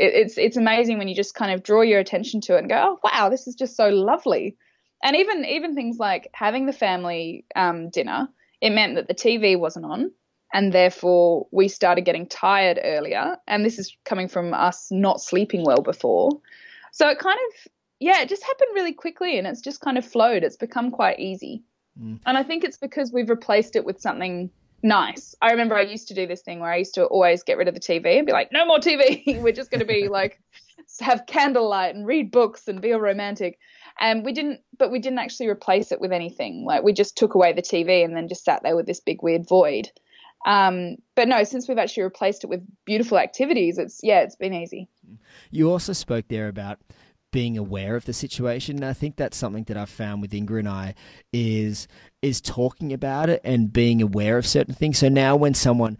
it, 0.00 0.14
it's 0.14 0.38
it's 0.38 0.56
amazing 0.56 0.98
when 0.98 1.08
you 1.08 1.14
just 1.14 1.34
kind 1.34 1.52
of 1.52 1.62
draw 1.62 1.82
your 1.82 2.00
attention 2.00 2.40
to 2.40 2.56
it 2.56 2.60
and 2.60 2.68
go, 2.68 2.76
oh 2.76 2.98
wow, 3.04 3.28
this 3.28 3.46
is 3.46 3.54
just 3.54 3.76
so 3.76 3.90
lovely. 3.90 4.56
And 5.04 5.14
even 5.14 5.44
even 5.44 5.74
things 5.74 5.98
like 5.98 6.28
having 6.32 6.66
the 6.66 6.72
family 6.72 7.44
um, 7.54 7.90
dinner, 7.90 8.28
it 8.60 8.70
meant 8.70 8.94
that 8.96 9.08
the 9.08 9.14
TV 9.14 9.58
wasn't 9.58 9.84
on, 9.84 10.10
and 10.52 10.72
therefore 10.72 11.46
we 11.52 11.68
started 11.68 12.06
getting 12.06 12.26
tired 12.26 12.80
earlier. 12.82 13.36
And 13.46 13.64
this 13.64 13.78
is 13.78 13.94
coming 14.04 14.28
from 14.28 14.54
us 14.54 14.88
not 14.90 15.20
sleeping 15.20 15.64
well 15.64 15.82
before, 15.82 16.30
so 16.92 17.08
it 17.08 17.18
kind 17.18 17.38
of 17.48 17.72
yeah, 18.00 18.22
it 18.22 18.30
just 18.30 18.42
happened 18.42 18.70
really 18.74 18.94
quickly, 18.94 19.36
and 19.36 19.46
it's 19.46 19.60
just 19.60 19.82
kind 19.82 19.98
of 19.98 20.04
flowed. 20.04 20.44
It's 20.44 20.56
become 20.56 20.90
quite 20.90 21.20
easy, 21.20 21.62
and 22.00 22.38
I 22.38 22.42
think 22.42 22.64
it's 22.64 22.78
because 22.78 23.12
we've 23.12 23.30
replaced 23.30 23.76
it 23.76 23.84
with 23.84 24.00
something 24.00 24.50
nice. 24.82 25.34
I 25.42 25.50
remember 25.50 25.74
I 25.74 25.82
used 25.82 26.08
to 26.08 26.14
do 26.14 26.26
this 26.26 26.42
thing 26.42 26.60
where 26.60 26.72
I 26.72 26.76
used 26.76 26.94
to 26.94 27.04
always 27.04 27.42
get 27.42 27.58
rid 27.58 27.68
of 27.68 27.74
the 27.74 27.80
TV 27.80 28.16
and 28.16 28.26
be 28.26 28.32
like, 28.32 28.50
no 28.52 28.64
more 28.64 28.78
TV. 28.78 29.22
We're 29.42 29.52
just 29.52 29.70
going 29.70 29.80
to 29.80 29.86
be 29.86 30.08
like, 30.10 30.40
have 31.00 31.26
candlelight 31.26 31.94
and 31.94 32.06
read 32.06 32.30
books 32.30 32.68
and 32.68 32.80
be 32.80 32.92
all 32.92 33.00
romantic. 33.00 33.58
And 33.98 34.24
we 34.24 34.32
didn't, 34.32 34.60
but 34.78 34.90
we 34.90 34.98
didn't 34.98 35.18
actually 35.18 35.48
replace 35.48 35.92
it 35.92 36.00
with 36.00 36.12
anything. 36.12 36.64
Like 36.64 36.82
we 36.82 36.92
just 36.92 37.16
took 37.16 37.34
away 37.34 37.52
the 37.52 37.62
TV 37.62 38.04
and 38.04 38.16
then 38.16 38.28
just 38.28 38.44
sat 38.44 38.62
there 38.62 38.76
with 38.76 38.86
this 38.86 39.00
big 39.00 39.22
weird 39.22 39.46
void. 39.46 39.90
Um, 40.46 40.96
but 41.16 41.28
no, 41.28 41.44
since 41.44 41.68
we've 41.68 41.78
actually 41.78 42.04
replaced 42.04 42.44
it 42.44 42.46
with 42.46 42.66
beautiful 42.86 43.18
activities, 43.18 43.76
it's 43.76 44.00
yeah, 44.02 44.20
it's 44.20 44.36
been 44.36 44.54
easy. 44.54 44.88
You 45.50 45.70
also 45.70 45.92
spoke 45.92 46.28
there 46.28 46.48
about 46.48 46.78
being 47.32 47.56
aware 47.56 47.96
of 47.96 48.04
the 48.04 48.12
situation. 48.12 48.76
And 48.76 48.84
I 48.84 48.92
think 48.92 49.16
that's 49.16 49.36
something 49.36 49.64
that 49.64 49.76
I've 49.76 49.88
found 49.90 50.20
with 50.20 50.32
Ingrid 50.32 50.60
and 50.60 50.68
I 50.68 50.94
is 51.32 51.86
is 52.22 52.40
talking 52.40 52.92
about 52.92 53.28
it 53.30 53.40
and 53.44 53.72
being 53.72 54.02
aware 54.02 54.36
of 54.38 54.46
certain 54.46 54.74
things. 54.74 54.98
So 54.98 55.08
now 55.08 55.36
when 55.36 55.54
someone 55.54 55.96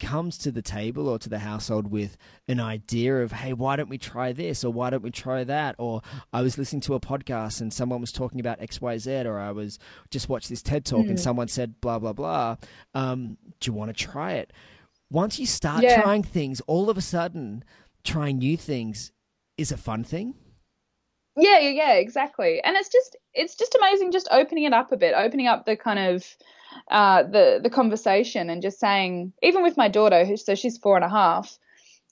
comes 0.00 0.38
to 0.38 0.52
the 0.52 0.62
table 0.62 1.08
or 1.08 1.18
to 1.18 1.28
the 1.28 1.40
household 1.40 1.90
with 1.90 2.16
an 2.46 2.60
idea 2.60 3.16
of 3.20 3.32
hey 3.32 3.52
why 3.52 3.74
don't 3.74 3.88
we 3.88 3.98
try 3.98 4.32
this 4.32 4.62
or 4.62 4.72
why 4.72 4.90
don't 4.90 5.02
we 5.02 5.10
try 5.10 5.42
that 5.42 5.74
or 5.76 6.00
i 6.32 6.40
was 6.40 6.56
listening 6.56 6.80
to 6.80 6.94
a 6.94 7.00
podcast 7.00 7.60
and 7.60 7.72
someone 7.72 8.00
was 8.00 8.12
talking 8.12 8.38
about 8.38 8.60
xyz 8.60 9.26
or 9.26 9.40
i 9.40 9.50
was 9.50 9.76
just 10.12 10.28
watched 10.28 10.50
this 10.50 10.62
ted 10.62 10.84
talk 10.84 11.04
and 11.06 11.18
someone 11.18 11.48
said 11.48 11.80
blah 11.80 11.98
blah 11.98 12.12
blah 12.12 12.54
um, 12.94 13.36
do 13.58 13.68
you 13.68 13.76
want 13.76 13.88
to 13.88 13.92
try 14.04 14.34
it 14.34 14.52
once 15.10 15.40
you 15.40 15.46
start 15.46 15.82
Yeah. 15.82 16.00
trying 16.00 16.22
things 16.22 16.60
all 16.68 16.88
of 16.90 16.96
a 16.96 17.02
sudden 17.02 17.64
trying 18.04 18.38
new 18.38 18.56
things 18.56 19.10
is 19.56 19.72
a 19.72 19.76
fun 19.76 20.04
thing 20.04 20.34
Yeah, 21.40 21.60
yeah, 21.60 21.70
yeah, 21.70 21.92
exactly. 21.94 22.60
And 22.62 22.76
it's 22.76 22.88
just 22.88 23.16
it's 23.32 23.54
just 23.54 23.76
amazing 23.76 24.10
just 24.10 24.28
opening 24.30 24.64
it 24.64 24.72
up 24.72 24.90
a 24.90 24.96
bit, 24.96 25.14
opening 25.16 25.46
up 25.46 25.66
the 25.66 25.76
kind 25.76 25.98
of 25.98 26.26
uh 26.90 27.22
the 27.22 27.60
the 27.62 27.70
conversation 27.70 28.50
and 28.50 28.60
just 28.60 28.80
saying 28.80 29.32
even 29.42 29.62
with 29.62 29.76
my 29.76 29.88
daughter 29.88 30.24
who 30.24 30.36
so 30.36 30.54
she's 30.54 30.78
four 30.78 30.96
and 30.96 31.04
a 31.04 31.08
half 31.08 31.56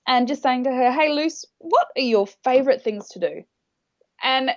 and 0.06 0.28
just 0.28 0.42
saying 0.42 0.64
to 0.64 0.70
her, 0.70 0.92
Hey 0.92 1.12
Luce, 1.12 1.44
what 1.58 1.88
are 1.96 2.02
your 2.02 2.26
favourite 2.44 2.82
things 2.82 3.08
to 3.08 3.18
do? 3.18 3.42
And 4.22 4.50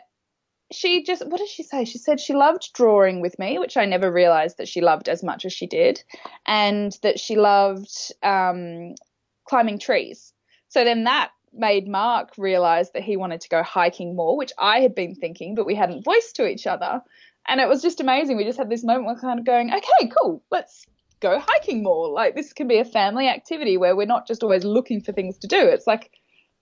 she 0.71 1.03
just 1.03 1.25
what 1.27 1.39
did 1.39 1.49
she 1.49 1.63
say? 1.63 1.83
She 1.85 1.97
said 1.97 2.19
she 2.19 2.35
loved 2.35 2.69
drawing 2.73 3.21
with 3.21 3.39
me, 3.39 3.57
which 3.57 3.75
I 3.75 3.85
never 3.85 4.11
realized 4.11 4.57
that 4.59 4.67
she 4.67 4.81
loved 4.81 5.09
as 5.09 5.23
much 5.23 5.45
as 5.45 5.53
she 5.53 5.65
did, 5.65 6.03
and 6.45 6.95
that 7.01 7.19
she 7.19 7.35
loved 7.35 7.89
um, 8.21 8.93
climbing 9.47 9.79
trees. 9.79 10.31
So 10.67 10.83
then 10.83 11.05
that 11.05 11.31
made 11.53 11.87
Mark 11.87 12.33
realize 12.37 12.91
that 12.91 13.03
he 13.03 13.17
wanted 13.17 13.41
to 13.41 13.49
go 13.49 13.63
hiking 13.63 14.15
more, 14.15 14.37
which 14.37 14.51
I 14.57 14.81
had 14.81 14.95
been 14.95 15.15
thinking, 15.15 15.55
but 15.55 15.65
we 15.65 15.75
hadn't 15.75 16.03
voiced 16.03 16.35
to 16.37 16.47
each 16.47 16.67
other. 16.67 17.01
And 17.47 17.59
it 17.59 17.67
was 17.67 17.81
just 17.81 17.99
amazing. 17.99 18.37
We 18.37 18.43
just 18.45 18.57
had 18.57 18.69
this 18.69 18.83
moment 18.83 19.05
where 19.05 19.15
we're 19.15 19.21
kind 19.21 19.39
of 19.39 19.45
going, 19.45 19.71
okay, 19.73 20.11
cool, 20.19 20.43
let's 20.51 20.85
go 21.19 21.39
hiking 21.39 21.83
more. 21.83 22.09
Like 22.09 22.35
this 22.35 22.53
can 22.53 22.67
be 22.67 22.79
a 22.79 22.85
family 22.85 23.27
activity 23.27 23.77
where 23.77 23.95
we're 23.95 24.05
not 24.05 24.27
just 24.27 24.43
always 24.43 24.63
looking 24.63 25.01
for 25.01 25.11
things 25.11 25.37
to 25.39 25.47
do. 25.47 25.59
It's 25.59 25.87
like 25.87 26.11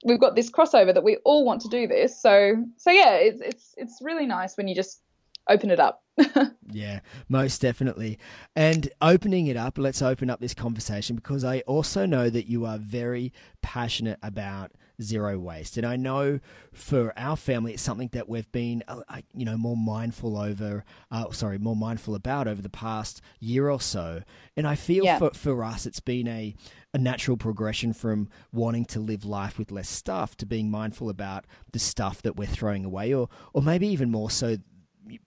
we've 0.06 0.19
got 0.19 0.36
this 0.36 0.50
crossover 0.50 0.93
that 0.93 1.04
we 1.04 1.17
all 1.26 1.45
want 1.45 1.62
to 1.62 1.69
do 1.69 1.88
this. 1.88 2.21
So 2.21 2.56
so 2.78 2.91
yeah, 2.91 3.15
it's 3.15 3.41
it's 3.41 3.73
it's 3.78 4.00
really 4.02 4.26
nice 4.26 4.56
when 4.58 4.67
you 4.67 4.76
just 4.76 5.02
open 5.49 5.71
it 5.71 5.79
up. 5.79 6.03
yeah, 6.71 6.99
most 7.29 7.62
definitely. 7.62 8.17
And 8.55 8.89
opening 9.01 9.47
it 9.47 9.57
up, 9.57 9.77
let's 9.77 10.01
open 10.01 10.29
up 10.29 10.39
this 10.39 10.53
conversation 10.53 11.15
because 11.15 11.43
I 11.43 11.60
also 11.62 12.05
know 12.05 12.29
that 12.29 12.49
you 12.49 12.65
are 12.65 12.77
very 12.77 13.31
passionate 13.62 14.17
about 14.23 14.71
zero 15.01 15.38
waste. 15.38 15.77
And 15.77 15.86
I 15.86 15.95
know 15.95 16.39
for 16.73 17.13
our 17.17 17.38
family, 17.38 17.73
it's 17.73 17.83
something 17.83 18.10
that 18.13 18.27
we've 18.27 18.51
been, 18.51 18.83
uh, 18.88 19.01
you 19.33 19.45
know, 19.45 19.57
more 19.57 19.77
mindful 19.77 20.38
over, 20.38 20.83
uh, 21.12 21.31
sorry, 21.31 21.60
more 21.60 21.75
mindful 21.75 22.15
about 22.15 22.47
over 22.47 22.62
the 22.62 22.69
past 22.69 23.21
year 23.39 23.69
or 23.69 23.81
so. 23.81 24.23
And 24.55 24.67
I 24.67 24.75
feel 24.75 25.05
yeah. 25.05 25.19
for, 25.19 25.31
for 25.31 25.63
us, 25.63 25.86
it's 25.86 25.99
been 25.99 26.27
a, 26.27 26.55
a 26.93 26.97
natural 26.97 27.38
progression 27.38 27.93
from 27.93 28.29
wanting 28.51 28.86
to 28.86 28.99
live 28.99 29.23
life 29.23 29.60
with 29.60 29.71
less 29.71 29.89
stuff 29.89 30.36
to 30.38 30.45
being 30.45 30.71
mindful 30.71 31.10
about 31.10 31.45
the 31.71 31.79
stuff 31.79 32.21
that 32.23 32.36
we're 32.36 32.47
throwing 32.47 32.83
away, 32.83 33.13
or, 33.13 33.29
or 33.53 33.62
maybe 33.62 33.88
even 33.88 34.10
more 34.10 34.31
so 34.31 34.57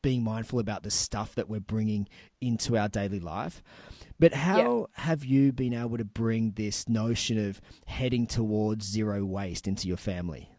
being 0.02 0.22
mindful 0.22 0.58
about 0.58 0.82
the 0.82 0.90
stuff 0.90 1.34
that 1.34 1.48
we're 1.48 1.60
bringing 1.60 2.08
into 2.40 2.76
our 2.76 2.88
daily 2.88 3.20
life. 3.20 3.62
But 4.18 4.34
how 4.34 4.88
yeah. 4.96 5.02
have 5.04 5.24
you 5.24 5.52
been 5.52 5.72
able 5.72 5.96
to 5.96 6.04
bring 6.04 6.52
this 6.52 6.88
notion 6.88 7.48
of 7.48 7.60
heading 7.86 8.26
towards 8.26 8.86
zero 8.86 9.24
waste 9.24 9.66
into 9.66 9.88
your 9.88 9.96
family? 9.96 10.50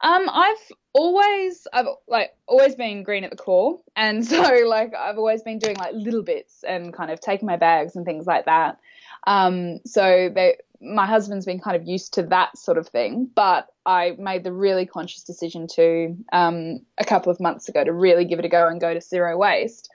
Um, 0.00 0.28
I've 0.28 0.72
always, 0.92 1.66
I've 1.72 1.86
like 2.06 2.36
always 2.46 2.74
been 2.74 3.02
green 3.02 3.24
at 3.24 3.30
the 3.30 3.36
core, 3.36 3.78
and 3.94 4.26
so 4.26 4.42
like 4.66 4.92
I've 4.94 5.18
always 5.18 5.42
been 5.42 5.58
doing 5.58 5.76
like 5.76 5.94
little 5.94 6.22
bits 6.22 6.64
and 6.66 6.92
kind 6.92 7.10
of 7.10 7.20
taking 7.20 7.46
my 7.46 7.56
bags 7.56 7.96
and 7.96 8.04
things 8.04 8.26
like 8.26 8.46
that. 8.46 8.78
Um, 9.26 9.80
so 9.84 10.30
they, 10.34 10.56
my 10.80 11.06
husband's 11.06 11.46
been 11.46 11.60
kind 11.60 11.76
of 11.76 11.86
used 11.86 12.14
to 12.14 12.22
that 12.24 12.56
sort 12.56 12.78
of 12.78 12.88
thing, 12.88 13.28
but 13.34 13.68
I 13.84 14.16
made 14.18 14.44
the 14.44 14.52
really 14.52 14.86
conscious 14.86 15.22
decision 15.22 15.66
to 15.74 16.16
um, 16.32 16.80
a 16.98 17.04
couple 17.04 17.32
of 17.32 17.40
months 17.40 17.68
ago 17.68 17.84
to 17.84 17.92
really 17.92 18.24
give 18.24 18.38
it 18.38 18.44
a 18.44 18.48
go 18.48 18.68
and 18.68 18.80
go 18.80 18.94
to 18.94 19.00
zero 19.00 19.36
waste. 19.36 19.90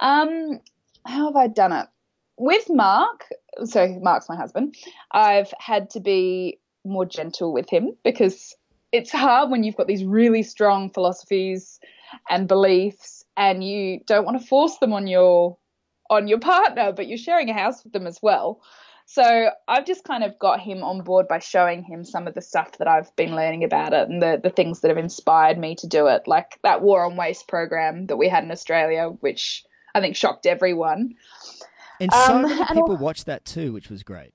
Um, 0.00 0.60
how 1.06 1.26
have 1.26 1.36
I 1.36 1.46
done 1.46 1.72
it? 1.72 1.86
With 2.38 2.68
Mark, 2.68 3.24
so 3.64 3.98
Mark's 4.02 4.28
my 4.28 4.36
husband, 4.36 4.76
I've 5.12 5.52
had 5.58 5.90
to 5.90 6.00
be 6.00 6.58
more 6.84 7.06
gentle 7.06 7.52
with 7.52 7.68
him 7.70 7.96
because 8.04 8.54
it's 8.92 9.10
hard 9.10 9.50
when 9.50 9.64
you've 9.64 9.76
got 9.76 9.86
these 9.86 10.04
really 10.04 10.42
strong 10.42 10.90
philosophies 10.90 11.80
and 12.30 12.46
beliefs 12.46 13.24
and 13.36 13.64
you 13.64 14.00
don't 14.06 14.24
want 14.24 14.40
to 14.40 14.46
force 14.46 14.78
them 14.78 14.92
on 14.92 15.06
your 15.06 15.56
on 16.08 16.28
your 16.28 16.38
partner, 16.38 16.92
but 16.92 17.08
you're 17.08 17.18
sharing 17.18 17.50
a 17.50 17.54
house 17.54 17.82
with 17.82 17.92
them 17.92 18.06
as 18.06 18.20
well. 18.22 18.60
So 19.08 19.50
I've 19.68 19.86
just 19.86 20.02
kind 20.02 20.24
of 20.24 20.36
got 20.36 20.58
him 20.60 20.82
on 20.82 21.02
board 21.02 21.28
by 21.28 21.38
showing 21.38 21.84
him 21.84 22.04
some 22.04 22.26
of 22.26 22.34
the 22.34 22.42
stuff 22.42 22.76
that 22.78 22.88
I've 22.88 23.14
been 23.14 23.36
learning 23.36 23.62
about 23.62 23.92
it 23.92 24.08
and 24.08 24.20
the, 24.20 24.40
the 24.42 24.50
things 24.50 24.80
that 24.80 24.88
have 24.88 24.98
inspired 24.98 25.58
me 25.58 25.76
to 25.76 25.86
do 25.86 26.08
it, 26.08 26.26
like 26.26 26.58
that 26.64 26.82
War 26.82 27.04
on 27.04 27.16
Waste 27.16 27.46
program 27.46 28.06
that 28.06 28.16
we 28.16 28.28
had 28.28 28.42
in 28.42 28.50
Australia, 28.50 29.08
which 29.20 29.64
I 29.94 30.00
think 30.00 30.16
shocked 30.16 30.44
everyone. 30.44 31.14
And 32.00 32.12
so 32.12 32.34
um, 32.34 32.42
many 32.42 32.64
people 32.64 32.90
and, 32.90 33.00
watched 33.00 33.26
that 33.26 33.44
too, 33.44 33.72
which 33.72 33.88
was 33.88 34.02
great. 34.02 34.34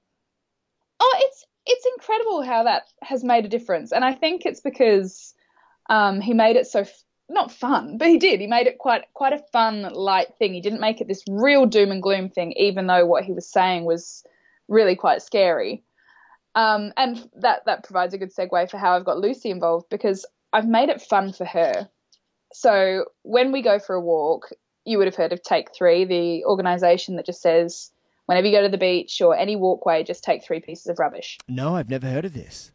Oh, 1.01 1.15
it's 1.19 1.45
it's 1.65 1.86
incredible 1.97 2.41
how 2.41 2.63
that 2.63 2.84
has 3.01 3.23
made 3.25 3.45
a 3.45 3.49
difference, 3.49 3.91
and 3.91 4.05
I 4.05 4.13
think 4.13 4.45
it's 4.45 4.62
because 4.62 5.34
um, 5.89 6.21
he 6.21 6.34
made 6.34 6.55
it 6.55 6.65
so 6.65 6.79
f- 6.81 7.03
not 7.29 7.51
fun, 7.51 7.97
but 7.97 8.07
he 8.07 8.17
did. 8.17 8.39
He 8.39 8.47
made 8.47 8.67
it 8.67 8.77
quite 8.77 9.03
quite 9.13 9.34
a 9.34 9.43
fun, 9.51 9.84
light 9.93 10.34
thing. 10.39 10.53
He 10.53 10.62
didn't 10.62 10.79
make 10.79 11.01
it 11.01 11.07
this 11.07 11.23
real 11.29 11.65
doom 11.65 11.91
and 11.91 12.01
gloom 12.01 12.29
thing, 12.29 12.53
even 12.53 12.88
though 12.88 13.05
what 13.05 13.25
he 13.25 13.34
was 13.34 13.51
saying 13.51 13.84
was 13.84 14.23
really 14.71 14.95
quite 14.95 15.21
scary. 15.21 15.84
Um, 16.55 16.91
and 16.97 17.29
that 17.36 17.65
that 17.65 17.84
provides 17.84 18.13
a 18.13 18.17
good 18.17 18.34
segue 18.34 18.69
for 18.69 18.77
how 18.77 18.95
I've 18.95 19.05
got 19.05 19.19
Lucy 19.19 19.51
involved 19.51 19.88
because 19.89 20.25
I've 20.51 20.67
made 20.67 20.89
it 20.89 21.01
fun 21.01 21.34
for 21.34 21.45
her. 21.45 21.89
So 22.53 23.05
when 23.21 23.51
we 23.51 23.62
go 23.62 23.79
for 23.79 23.95
a 23.95 24.01
walk, 24.01 24.49
you 24.84 24.97
would 24.97 25.07
have 25.07 25.15
heard 25.15 25.34
of 25.34 25.43
Take 25.43 25.73
Three, 25.73 26.05
the 26.05 26.45
organisation 26.45 27.15
that 27.15 27.25
just 27.25 27.41
says 27.41 27.91
whenever 28.25 28.47
you 28.47 28.53
go 28.53 28.62
to 28.62 28.69
the 28.69 28.77
beach 28.77 29.21
or 29.21 29.38
any 29.38 29.55
walkway, 29.55 30.03
just 30.03 30.23
take 30.23 30.43
three 30.43 30.60
pieces 30.60 30.88
of 30.88 30.99
rubbish. 30.99 31.38
No, 31.47 31.75
I've 31.75 31.89
never 31.89 32.07
heard 32.07 32.25
of 32.25 32.34
this. 32.34 32.71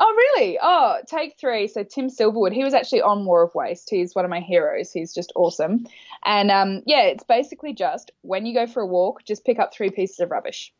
Oh, 0.00 0.12
really? 0.16 0.58
Oh, 0.60 0.98
Take 1.06 1.38
Three. 1.38 1.68
So 1.68 1.84
Tim 1.84 2.08
Silverwood, 2.08 2.52
he 2.52 2.64
was 2.64 2.74
actually 2.74 3.02
on 3.02 3.24
War 3.24 3.42
of 3.42 3.54
Waste. 3.54 3.88
He's 3.90 4.14
one 4.14 4.24
of 4.24 4.30
my 4.30 4.40
heroes. 4.40 4.92
He's 4.92 5.14
just 5.14 5.32
awesome. 5.36 5.86
And 6.24 6.50
um, 6.50 6.82
yeah, 6.86 7.02
it's 7.02 7.24
basically 7.24 7.74
just 7.74 8.10
when 8.22 8.44
you 8.44 8.54
go 8.54 8.66
for 8.66 8.82
a 8.82 8.86
walk, 8.86 9.24
just 9.24 9.44
pick 9.44 9.58
up 9.58 9.72
three 9.72 9.90
pieces 9.90 10.20
of 10.20 10.30
rubbish. 10.30 10.72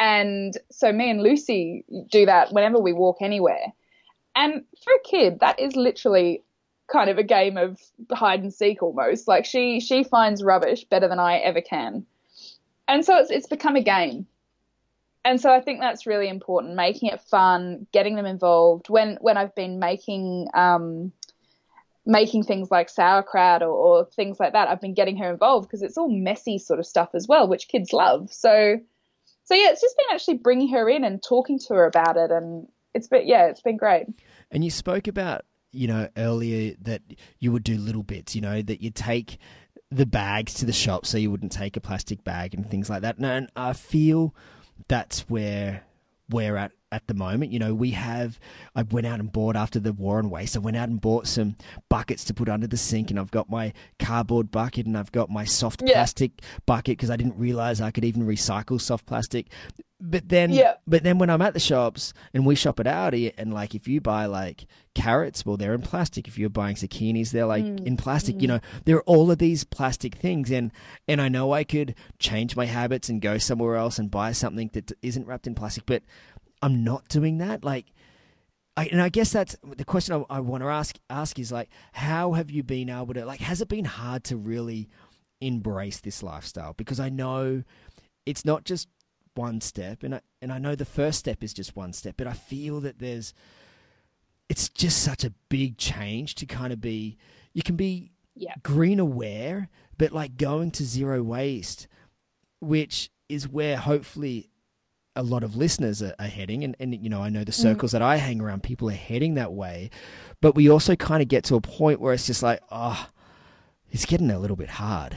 And 0.00 0.56
so 0.70 0.90
me 0.92 1.10
and 1.10 1.22
Lucy 1.22 1.84
do 2.10 2.24
that 2.24 2.52
whenever 2.52 2.80
we 2.80 2.94
walk 2.94 3.18
anywhere. 3.20 3.66
And 4.34 4.64
for 4.82 4.92
a 4.94 5.08
kid, 5.08 5.40
that 5.40 5.60
is 5.60 5.76
literally 5.76 6.42
kind 6.90 7.10
of 7.10 7.18
a 7.18 7.22
game 7.22 7.58
of 7.58 7.78
hide 8.10 8.40
and 8.40 8.52
seek 8.52 8.82
almost. 8.82 9.28
Like 9.28 9.44
she 9.44 9.78
she 9.78 10.02
finds 10.02 10.42
rubbish 10.42 10.84
better 10.84 11.06
than 11.06 11.18
I 11.18 11.36
ever 11.36 11.60
can, 11.60 12.06
and 12.88 13.04
so 13.04 13.18
it's 13.18 13.30
it's 13.30 13.46
become 13.46 13.76
a 13.76 13.82
game. 13.82 14.26
And 15.22 15.38
so 15.38 15.52
I 15.52 15.60
think 15.60 15.80
that's 15.80 16.06
really 16.06 16.28
important, 16.28 16.76
making 16.76 17.10
it 17.10 17.20
fun, 17.20 17.86
getting 17.92 18.16
them 18.16 18.24
involved. 18.24 18.88
When 18.88 19.18
when 19.20 19.36
I've 19.36 19.54
been 19.54 19.78
making 19.78 20.48
um, 20.54 21.12
making 22.06 22.44
things 22.44 22.70
like 22.70 22.88
sauerkraut 22.88 23.62
or, 23.62 23.68
or 23.68 24.04
things 24.06 24.40
like 24.40 24.54
that, 24.54 24.68
I've 24.68 24.80
been 24.80 24.94
getting 24.94 25.18
her 25.18 25.30
involved 25.30 25.68
because 25.68 25.82
it's 25.82 25.98
all 25.98 26.08
messy 26.08 26.56
sort 26.56 26.78
of 26.78 26.86
stuff 26.86 27.10
as 27.12 27.28
well, 27.28 27.46
which 27.48 27.68
kids 27.68 27.92
love. 27.92 28.32
So 28.32 28.80
so 29.50 29.56
yeah, 29.56 29.70
it's 29.70 29.80
just 29.80 29.96
been 29.96 30.14
actually 30.14 30.38
bringing 30.38 30.68
her 30.68 30.88
in 30.88 31.02
and 31.02 31.20
talking 31.20 31.58
to 31.58 31.74
her 31.74 31.84
about 31.84 32.16
it, 32.16 32.30
and 32.30 32.68
it's 32.94 33.08
been 33.08 33.26
yeah, 33.26 33.46
it's 33.46 33.62
been 33.62 33.76
great. 33.76 34.06
And 34.52 34.62
you 34.62 34.70
spoke 34.70 35.08
about 35.08 35.44
you 35.72 35.86
know, 35.86 36.08
earlier 36.16 36.74
that 36.82 37.02
you 37.38 37.52
would 37.52 37.64
do 37.64 37.78
little 37.78 38.02
bits, 38.02 38.34
you 38.34 38.40
know, 38.40 38.62
that 38.62 38.82
you 38.82 38.90
take 38.90 39.38
the 39.90 40.06
bags 40.06 40.54
to 40.54 40.66
the 40.66 40.72
shop 40.72 41.06
so 41.06 41.18
you 41.18 41.30
wouldn't 41.30 41.52
take 41.52 41.76
a 41.76 41.80
plastic 41.80 42.22
bag 42.24 42.54
and 42.54 42.68
things 42.68 42.88
like 42.88 43.02
that. 43.02 43.18
And 43.18 43.48
I 43.56 43.72
feel 43.72 44.34
that's 44.88 45.28
where 45.28 45.84
we're 46.28 46.56
at 46.56 46.72
at 46.92 47.06
the 47.06 47.14
moment. 47.14 47.52
You 47.52 47.58
know, 47.58 47.74
we 47.74 47.90
have, 47.92 48.38
I 48.74 48.82
went 48.82 49.06
out 49.06 49.20
and 49.20 49.30
bought 49.30 49.56
after 49.56 49.78
the 49.78 49.92
war 49.92 50.18
on 50.18 50.30
waste, 50.30 50.56
I 50.56 50.60
went 50.60 50.76
out 50.76 50.88
and 50.88 51.00
bought 51.00 51.26
some 51.26 51.56
buckets 51.88 52.24
to 52.24 52.34
put 52.34 52.48
under 52.48 52.66
the 52.66 52.76
sink, 52.76 53.10
and 53.10 53.18
I've 53.18 53.30
got 53.30 53.50
my 53.50 53.72
cardboard 53.98 54.50
bucket 54.50 54.86
and 54.86 54.96
I've 54.96 55.12
got 55.12 55.30
my 55.30 55.44
soft 55.44 55.82
yeah. 55.84 55.94
plastic 55.94 56.42
bucket 56.66 56.96
because 56.96 57.10
I 57.10 57.16
didn't 57.16 57.38
realize 57.38 57.80
I 57.80 57.90
could 57.90 58.04
even 58.04 58.26
recycle 58.26 58.80
soft 58.80 59.06
plastic. 59.06 59.48
But 60.02 60.30
then, 60.30 60.50
yeah. 60.50 60.74
but 60.86 61.02
then 61.02 61.18
when 61.18 61.28
I'm 61.28 61.42
at 61.42 61.52
the 61.52 61.60
shops 61.60 62.14
and 62.32 62.46
we 62.46 62.54
shop 62.54 62.80
at 62.80 62.86
Aldi, 62.86 63.34
and 63.36 63.52
like 63.52 63.74
if 63.74 63.86
you 63.86 64.00
buy 64.00 64.24
like 64.24 64.66
carrots, 64.94 65.44
well, 65.44 65.58
they're 65.58 65.74
in 65.74 65.82
plastic. 65.82 66.26
If 66.26 66.38
you're 66.38 66.48
buying 66.48 66.76
zucchinis, 66.76 67.32
they're 67.32 67.44
like 67.44 67.64
mm. 67.64 67.86
in 67.86 67.98
plastic. 67.98 68.36
Mm. 68.36 68.40
You 68.40 68.48
know, 68.48 68.60
there 68.86 68.96
are 68.96 69.02
all 69.02 69.30
of 69.30 69.36
these 69.36 69.62
plastic 69.62 70.14
things, 70.14 70.50
and 70.50 70.72
and 71.06 71.20
I 71.20 71.28
know 71.28 71.52
I 71.52 71.64
could 71.64 71.94
change 72.18 72.56
my 72.56 72.64
habits 72.64 73.10
and 73.10 73.20
go 73.20 73.36
somewhere 73.36 73.76
else 73.76 73.98
and 73.98 74.10
buy 74.10 74.32
something 74.32 74.70
that 74.72 74.90
isn't 75.02 75.26
wrapped 75.26 75.46
in 75.46 75.54
plastic, 75.54 75.84
but 75.84 76.02
I'm 76.62 76.84
not 76.84 77.08
doing 77.08 77.38
that. 77.38 77.64
Like, 77.64 77.86
I, 78.76 78.86
and 78.86 79.02
I 79.02 79.08
guess 79.08 79.32
that's 79.32 79.56
the 79.76 79.84
question 79.84 80.24
I, 80.30 80.36
I 80.36 80.40
want 80.40 80.62
to 80.62 80.68
ask 80.68 80.96
ask 81.08 81.38
is 81.38 81.52
like, 81.52 81.68
how 81.92 82.32
have 82.32 82.50
you 82.50 82.62
been 82.62 82.88
able 82.88 83.14
to 83.14 83.24
like? 83.24 83.40
Has 83.40 83.60
it 83.60 83.68
been 83.68 83.84
hard 83.84 84.24
to 84.24 84.36
really 84.36 84.88
embrace 85.40 86.00
this 86.00 86.22
lifestyle? 86.22 86.74
Because 86.74 87.00
I 87.00 87.08
know 87.08 87.62
it's 88.26 88.44
not 88.44 88.64
just 88.64 88.88
one 89.34 89.60
step, 89.60 90.02
and 90.02 90.16
I 90.16 90.20
and 90.40 90.52
I 90.52 90.58
know 90.58 90.74
the 90.74 90.84
first 90.84 91.18
step 91.18 91.42
is 91.42 91.52
just 91.52 91.76
one 91.76 91.92
step, 91.92 92.14
but 92.16 92.26
I 92.26 92.32
feel 92.32 92.80
that 92.80 92.98
there's 92.98 93.34
it's 94.48 94.68
just 94.68 95.02
such 95.02 95.24
a 95.24 95.32
big 95.48 95.78
change 95.78 96.34
to 96.36 96.46
kind 96.46 96.72
of 96.72 96.80
be. 96.80 97.16
You 97.52 97.62
can 97.62 97.76
be 97.76 98.12
yeah. 98.34 98.54
green 98.62 99.00
aware, 99.00 99.68
but 99.98 100.12
like 100.12 100.36
going 100.36 100.70
to 100.72 100.84
zero 100.84 101.22
waste, 101.22 101.88
which 102.60 103.10
is 103.28 103.48
where 103.48 103.76
hopefully 103.76 104.48
a 105.16 105.22
lot 105.22 105.42
of 105.42 105.56
listeners 105.56 106.02
are, 106.02 106.14
are 106.18 106.26
heading 106.26 106.64
and, 106.64 106.76
and 106.78 106.94
you 106.94 107.10
know 107.10 107.22
i 107.22 107.28
know 107.28 107.44
the 107.44 107.52
mm. 107.52 107.62
circles 107.62 107.90
mm. 107.90 107.92
that 107.92 108.02
i 108.02 108.16
hang 108.16 108.40
around 108.40 108.62
people 108.62 108.88
are 108.88 108.94
heading 108.94 109.34
that 109.34 109.52
way 109.52 109.90
but 110.40 110.54
we 110.54 110.70
also 110.70 110.94
kind 110.96 111.22
of 111.22 111.28
get 111.28 111.44
to 111.44 111.54
a 111.54 111.60
point 111.60 112.00
where 112.00 112.12
it's 112.14 112.26
just 112.26 112.42
like 112.42 112.60
oh 112.70 113.08
it's 113.90 114.04
getting 114.04 114.30
a 114.30 114.38
little 114.38 114.56
bit 114.56 114.68
hard 114.68 115.16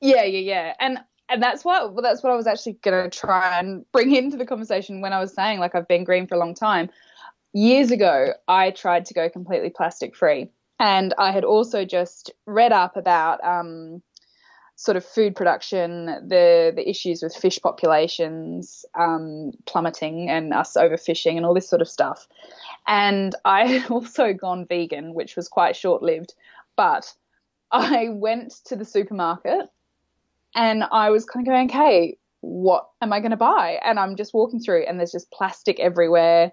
yeah 0.00 0.22
yeah 0.22 0.38
yeah 0.38 0.74
and 0.80 0.98
and 1.28 1.42
that's 1.42 1.64
what 1.64 1.94
well, 1.94 2.02
that's 2.02 2.22
what 2.22 2.32
i 2.32 2.36
was 2.36 2.46
actually 2.46 2.74
going 2.82 3.10
to 3.10 3.18
try 3.18 3.58
and 3.58 3.84
bring 3.92 4.14
into 4.14 4.36
the 4.36 4.46
conversation 4.46 5.00
when 5.00 5.12
i 5.12 5.20
was 5.20 5.32
saying 5.32 5.58
like 5.58 5.74
i've 5.74 5.88
been 5.88 6.04
green 6.04 6.26
for 6.26 6.34
a 6.34 6.38
long 6.38 6.54
time 6.54 6.90
years 7.52 7.90
ago 7.90 8.32
i 8.48 8.70
tried 8.70 9.06
to 9.06 9.14
go 9.14 9.28
completely 9.28 9.70
plastic 9.70 10.14
free 10.14 10.50
And 10.78 11.14
I 11.18 11.30
had 11.30 11.44
also 11.44 11.84
just 11.84 12.30
read 12.46 12.72
up 12.72 12.96
about 12.96 13.42
um, 13.42 14.02
sort 14.76 14.96
of 14.96 15.04
food 15.04 15.34
production, 15.34 16.06
the 16.06 16.72
the 16.74 16.88
issues 16.88 17.22
with 17.22 17.34
fish 17.34 17.58
populations 17.62 18.84
um, 18.94 19.52
plummeting 19.64 20.28
and 20.30 20.52
us 20.52 20.74
overfishing 20.74 21.36
and 21.36 21.44
all 21.44 21.54
this 21.54 21.68
sort 21.68 21.82
of 21.82 21.88
stuff. 21.88 22.28
And 22.86 23.34
I 23.44 23.66
had 23.66 23.90
also 23.90 24.32
gone 24.32 24.66
vegan, 24.66 25.14
which 25.14 25.34
was 25.34 25.48
quite 25.48 25.76
short 25.76 26.02
lived, 26.02 26.34
but 26.76 27.12
I 27.72 28.10
went 28.10 28.52
to 28.66 28.76
the 28.76 28.84
supermarket 28.84 29.68
and 30.54 30.84
I 30.84 31.10
was 31.10 31.24
kind 31.24 31.46
of 31.46 31.50
going, 31.50 31.68
okay, 31.70 32.16
what 32.40 32.88
am 33.02 33.12
I 33.12 33.20
going 33.20 33.32
to 33.32 33.36
buy? 33.36 33.80
And 33.82 33.98
I'm 33.98 34.14
just 34.14 34.32
walking 34.32 34.60
through 34.60 34.84
and 34.84 34.98
there's 34.98 35.12
just 35.12 35.30
plastic 35.30 35.80
everywhere. 35.80 36.52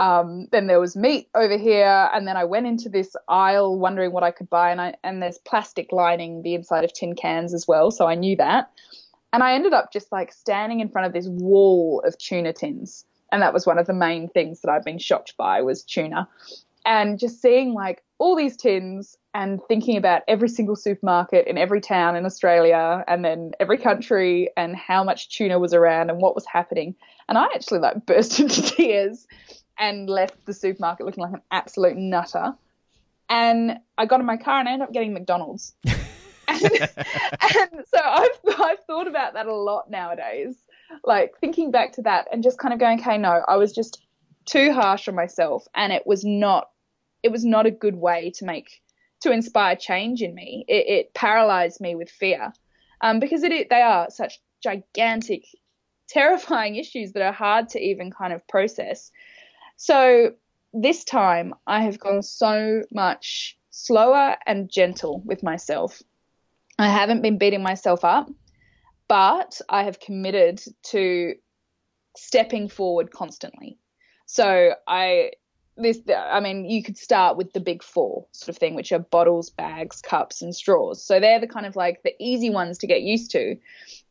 Um, 0.00 0.48
then 0.50 0.66
there 0.66 0.80
was 0.80 0.96
meat 0.96 1.28
over 1.34 1.56
here, 1.56 2.10
and 2.12 2.26
then 2.26 2.36
I 2.36 2.44
went 2.44 2.66
into 2.66 2.88
this 2.88 3.14
aisle 3.28 3.78
wondering 3.78 4.12
what 4.12 4.24
I 4.24 4.32
could 4.32 4.50
buy, 4.50 4.70
and 4.70 4.80
I 4.80 4.94
and 5.04 5.22
there's 5.22 5.38
plastic 5.38 5.92
lining 5.92 6.42
the 6.42 6.54
inside 6.54 6.84
of 6.84 6.92
tin 6.92 7.14
cans 7.14 7.54
as 7.54 7.68
well, 7.68 7.90
so 7.90 8.06
I 8.06 8.16
knew 8.16 8.36
that. 8.36 8.70
And 9.32 9.42
I 9.42 9.54
ended 9.54 9.72
up 9.72 9.92
just 9.92 10.10
like 10.10 10.32
standing 10.32 10.80
in 10.80 10.88
front 10.88 11.06
of 11.06 11.12
this 11.12 11.28
wall 11.28 12.02
of 12.04 12.18
tuna 12.18 12.52
tins, 12.52 13.04
and 13.30 13.40
that 13.42 13.52
was 13.52 13.66
one 13.66 13.78
of 13.78 13.86
the 13.86 13.94
main 13.94 14.28
things 14.28 14.62
that 14.62 14.70
I've 14.70 14.84
been 14.84 14.98
shocked 14.98 15.36
by 15.36 15.62
was 15.62 15.84
tuna, 15.84 16.28
and 16.84 17.18
just 17.18 17.40
seeing 17.40 17.72
like 17.72 18.02
all 18.18 18.34
these 18.34 18.56
tins 18.56 19.16
and 19.32 19.60
thinking 19.68 19.96
about 19.96 20.22
every 20.28 20.48
single 20.48 20.76
supermarket 20.76 21.46
in 21.46 21.58
every 21.58 21.80
town 21.80 22.16
in 22.16 22.24
Australia 22.24 23.04
and 23.08 23.24
then 23.24 23.50
every 23.58 23.76
country 23.76 24.48
and 24.56 24.76
how 24.76 25.02
much 25.02 25.36
tuna 25.36 25.58
was 25.58 25.74
around 25.74 26.08
and 26.08 26.20
what 26.20 26.36
was 26.36 26.46
happening. 26.46 26.94
And 27.28 27.36
I 27.36 27.44
actually 27.54 27.80
like 27.80 28.06
burst 28.06 28.38
into 28.38 28.62
tears 28.62 29.26
and 29.78 30.08
left 30.08 30.44
the 30.46 30.54
supermarket 30.54 31.06
looking 31.06 31.22
like 31.22 31.32
an 31.32 31.42
absolute 31.50 31.96
nutter. 31.96 32.54
And 33.28 33.78
I 33.96 34.06
got 34.06 34.20
in 34.20 34.26
my 34.26 34.36
car 34.36 34.60
and 34.60 34.68
I 34.68 34.72
ended 34.72 34.88
up 34.88 34.92
getting 34.92 35.14
McDonald's. 35.14 35.74
and, 35.84 36.62
and 36.62 37.84
so 37.86 38.00
I've, 38.02 38.38
I've 38.60 38.84
thought 38.86 39.06
about 39.06 39.34
that 39.34 39.46
a 39.46 39.54
lot 39.54 39.90
nowadays, 39.90 40.56
like 41.04 41.34
thinking 41.40 41.70
back 41.70 41.92
to 41.92 42.02
that 42.02 42.28
and 42.32 42.42
just 42.42 42.58
kind 42.58 42.74
of 42.74 42.80
going, 42.80 43.00
okay, 43.00 43.18
no, 43.18 43.42
I 43.46 43.56
was 43.56 43.72
just 43.72 44.02
too 44.44 44.72
harsh 44.72 45.08
on 45.08 45.14
myself 45.14 45.66
and 45.74 45.92
it 45.92 46.06
was 46.06 46.24
not, 46.24 46.68
it 47.22 47.32
was 47.32 47.44
not 47.44 47.66
a 47.66 47.70
good 47.70 47.96
way 47.96 48.32
to 48.36 48.44
make, 48.44 48.82
to 49.22 49.32
inspire 49.32 49.76
change 49.76 50.22
in 50.22 50.34
me. 50.34 50.64
It, 50.68 50.86
it 50.86 51.14
paralyzed 51.14 51.80
me 51.80 51.94
with 51.94 52.10
fear 52.10 52.52
um, 53.00 53.20
because 53.20 53.42
it, 53.42 53.70
they 53.70 53.82
are 53.82 54.10
such 54.10 54.38
gigantic, 54.62 55.44
terrifying 56.08 56.76
issues 56.76 57.12
that 57.12 57.22
are 57.22 57.32
hard 57.32 57.68
to 57.70 57.80
even 57.80 58.10
kind 58.10 58.32
of 58.32 58.46
process. 58.48 59.10
So 59.76 60.32
this 60.72 61.04
time 61.04 61.54
I 61.66 61.82
have 61.82 61.98
gone 61.98 62.22
so 62.22 62.82
much 62.92 63.56
slower 63.70 64.36
and 64.46 64.70
gentle 64.70 65.22
with 65.24 65.42
myself. 65.42 66.02
I 66.78 66.88
haven't 66.88 67.22
been 67.22 67.38
beating 67.38 67.62
myself 67.62 68.04
up, 68.04 68.28
but 69.08 69.60
I 69.68 69.84
have 69.84 70.00
committed 70.00 70.62
to 70.90 71.34
stepping 72.16 72.68
forward 72.68 73.12
constantly. 73.12 73.78
So 74.26 74.74
I 74.86 75.32
this 75.76 75.98
I 76.08 76.38
mean 76.40 76.70
you 76.70 76.82
could 76.82 76.96
start 76.96 77.36
with 77.36 77.52
the 77.52 77.60
big 77.60 77.82
4 77.82 78.26
sort 78.30 78.48
of 78.48 78.58
thing 78.58 78.74
which 78.74 78.92
are 78.92 79.00
bottles, 79.00 79.50
bags, 79.50 80.00
cups 80.00 80.40
and 80.42 80.54
straws. 80.54 81.04
So 81.04 81.18
they're 81.18 81.40
the 81.40 81.48
kind 81.48 81.66
of 81.66 81.76
like 81.76 82.02
the 82.04 82.14
easy 82.20 82.50
ones 82.50 82.78
to 82.78 82.86
get 82.86 83.02
used 83.02 83.32
to. 83.32 83.56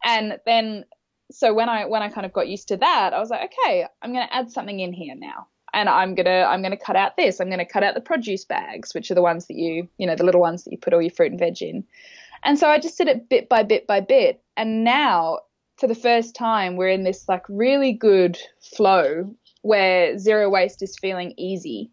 And 0.04 0.39
then 0.45 0.86
so 1.32 1.54
when 1.54 1.69
I 1.69 1.86
when 1.86 2.02
I 2.02 2.10
kind 2.10 2.26
of 2.26 2.34
got 2.34 2.47
used 2.47 2.67
to 2.69 2.78
that, 2.78 3.13
I 3.13 3.19
was 3.19 3.30
like 3.30 3.52
okay, 3.52 3.86
I'm 4.02 4.13
going 4.13 4.28
to 4.28 4.36
add 4.36 4.52
something 4.52 4.80
in 4.80 4.93
here 4.93 5.15
now 5.15 5.47
and 5.74 5.90
I'm 5.90 6.16
gonna 6.16 6.46
I'm 6.48 6.62
gonna 6.62 6.78
cut 6.78 6.96
out 6.96 7.18
this. 7.18 7.40
I'm 7.40 7.50
gonna 7.50 7.66
cut 7.66 7.84
out 7.84 7.96
the 7.96 8.02
produce 8.02 8.46
bags, 8.46 8.94
which 8.94 9.10
are 9.12 9.16
the 9.16 9.22
ones 9.22 9.48
that 9.48 9.56
you 9.56 9.88
you 9.98 10.08
know 10.08 10.16
the 10.16 10.24
little 10.24 10.42
ones 10.42 10.64
that 10.64 10.72
you 10.72 10.78
put 10.78 10.94
all 10.94 11.02
your 11.02 11.12
fruit 11.12 11.32
and 11.32 11.40
veg 11.40 11.62
in. 11.62 11.84
And 12.44 12.60
so 12.60 12.68
I 12.68 12.80
just 12.80 12.98
did 12.98 13.08
it 13.08 13.30
bit 13.30 13.50
by 13.50 13.64
bit 13.64 13.88
by 13.88 14.00
bit. 14.00 14.42
And 14.56 14.84
now 14.84 15.40
for 15.78 15.88
the 15.88 15.96
first 15.96 16.36
time 16.36 16.76
we're 16.76 16.90
in 16.90 17.04
this 17.04 17.28
like 17.28 17.44
really 17.50 17.94
good 17.94 18.38
flow 18.62 19.36
where 19.62 20.18
zero 20.18 20.50
waste 20.50 20.82
is 20.82 20.98
feeling 20.98 21.34
easy. 21.38 21.90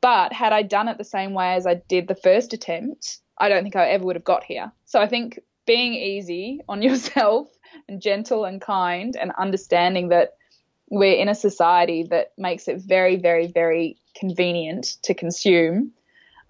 But 0.00 0.32
had 0.32 0.52
I 0.52 0.62
done 0.62 0.88
it 0.88 0.96
the 0.96 1.04
same 1.04 1.34
way 1.34 1.54
as 1.54 1.66
I 1.66 1.74
did 1.74 2.06
the 2.06 2.14
first 2.14 2.52
attempt, 2.52 3.18
I 3.36 3.48
don't 3.48 3.62
think 3.62 3.76
I 3.76 3.88
ever 3.88 4.04
would 4.04 4.16
have 4.16 4.24
got 4.24 4.44
here. 4.44 4.72
So 4.84 5.00
I 5.00 5.08
think 5.08 5.40
being 5.66 5.94
easy 5.94 6.60
on 6.68 6.82
yourself 6.88 7.48
and 7.88 8.00
gentle 8.00 8.44
and 8.44 8.60
kind 8.60 9.16
and 9.16 9.32
understanding 9.38 10.08
that 10.08 10.37
we're 10.90 11.16
in 11.16 11.28
a 11.28 11.34
society 11.34 12.04
that 12.04 12.32
makes 12.38 12.68
it 12.68 12.78
very, 12.78 13.16
very, 13.16 13.46
very 13.46 13.96
convenient 14.16 14.96
to 15.02 15.14
consume 15.14 15.92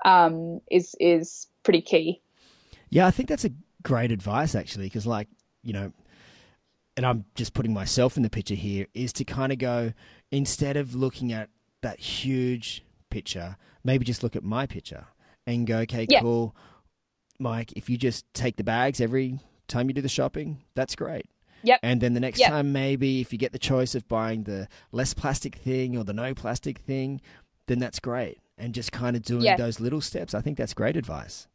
um, 0.04 0.60
is 0.70 0.94
is 1.00 1.46
pretty 1.62 1.82
key. 1.82 2.20
Yeah, 2.90 3.06
I 3.06 3.10
think 3.10 3.28
that's 3.28 3.44
a 3.44 3.50
great 3.82 4.12
advice 4.12 4.54
actually, 4.54 4.86
because 4.86 5.06
like 5.06 5.28
you 5.62 5.72
know, 5.72 5.92
and 6.96 7.04
I'm 7.04 7.24
just 7.34 7.54
putting 7.54 7.72
myself 7.72 8.16
in 8.16 8.22
the 8.22 8.30
picture 8.30 8.54
here, 8.54 8.86
is 8.94 9.12
to 9.14 9.24
kind 9.24 9.52
of 9.52 9.58
go 9.58 9.92
instead 10.30 10.76
of 10.76 10.94
looking 10.94 11.32
at 11.32 11.48
that 11.82 11.98
huge 11.98 12.84
picture, 13.10 13.56
maybe 13.84 14.04
just 14.04 14.22
look 14.22 14.36
at 14.36 14.44
my 14.44 14.66
picture 14.66 15.06
and 15.46 15.66
go, 15.66 15.78
okay, 15.78 16.06
yeah. 16.08 16.20
cool, 16.20 16.54
Mike. 17.38 17.72
If 17.76 17.88
you 17.88 17.96
just 17.96 18.32
take 18.34 18.56
the 18.56 18.64
bags 18.64 19.00
every 19.00 19.40
time 19.66 19.88
you 19.88 19.94
do 19.94 20.02
the 20.02 20.08
shopping, 20.08 20.62
that's 20.74 20.94
great. 20.94 21.26
Yep. 21.62 21.80
And 21.82 22.00
then 22.00 22.14
the 22.14 22.20
next 22.20 22.38
yep. 22.38 22.50
time, 22.50 22.72
maybe 22.72 23.20
if 23.20 23.32
you 23.32 23.38
get 23.38 23.52
the 23.52 23.58
choice 23.58 23.94
of 23.94 24.06
buying 24.08 24.44
the 24.44 24.68
less 24.92 25.14
plastic 25.14 25.56
thing 25.56 25.96
or 25.96 26.04
the 26.04 26.12
no 26.12 26.34
plastic 26.34 26.78
thing, 26.78 27.20
then 27.66 27.78
that's 27.78 27.98
great. 27.98 28.38
And 28.56 28.74
just 28.74 28.92
kind 28.92 29.16
of 29.16 29.22
doing 29.22 29.42
yes. 29.42 29.58
those 29.58 29.80
little 29.80 30.00
steps, 30.00 30.34
I 30.34 30.40
think 30.40 30.56
that's 30.58 30.74
great 30.74 30.96
advice. 30.96 31.46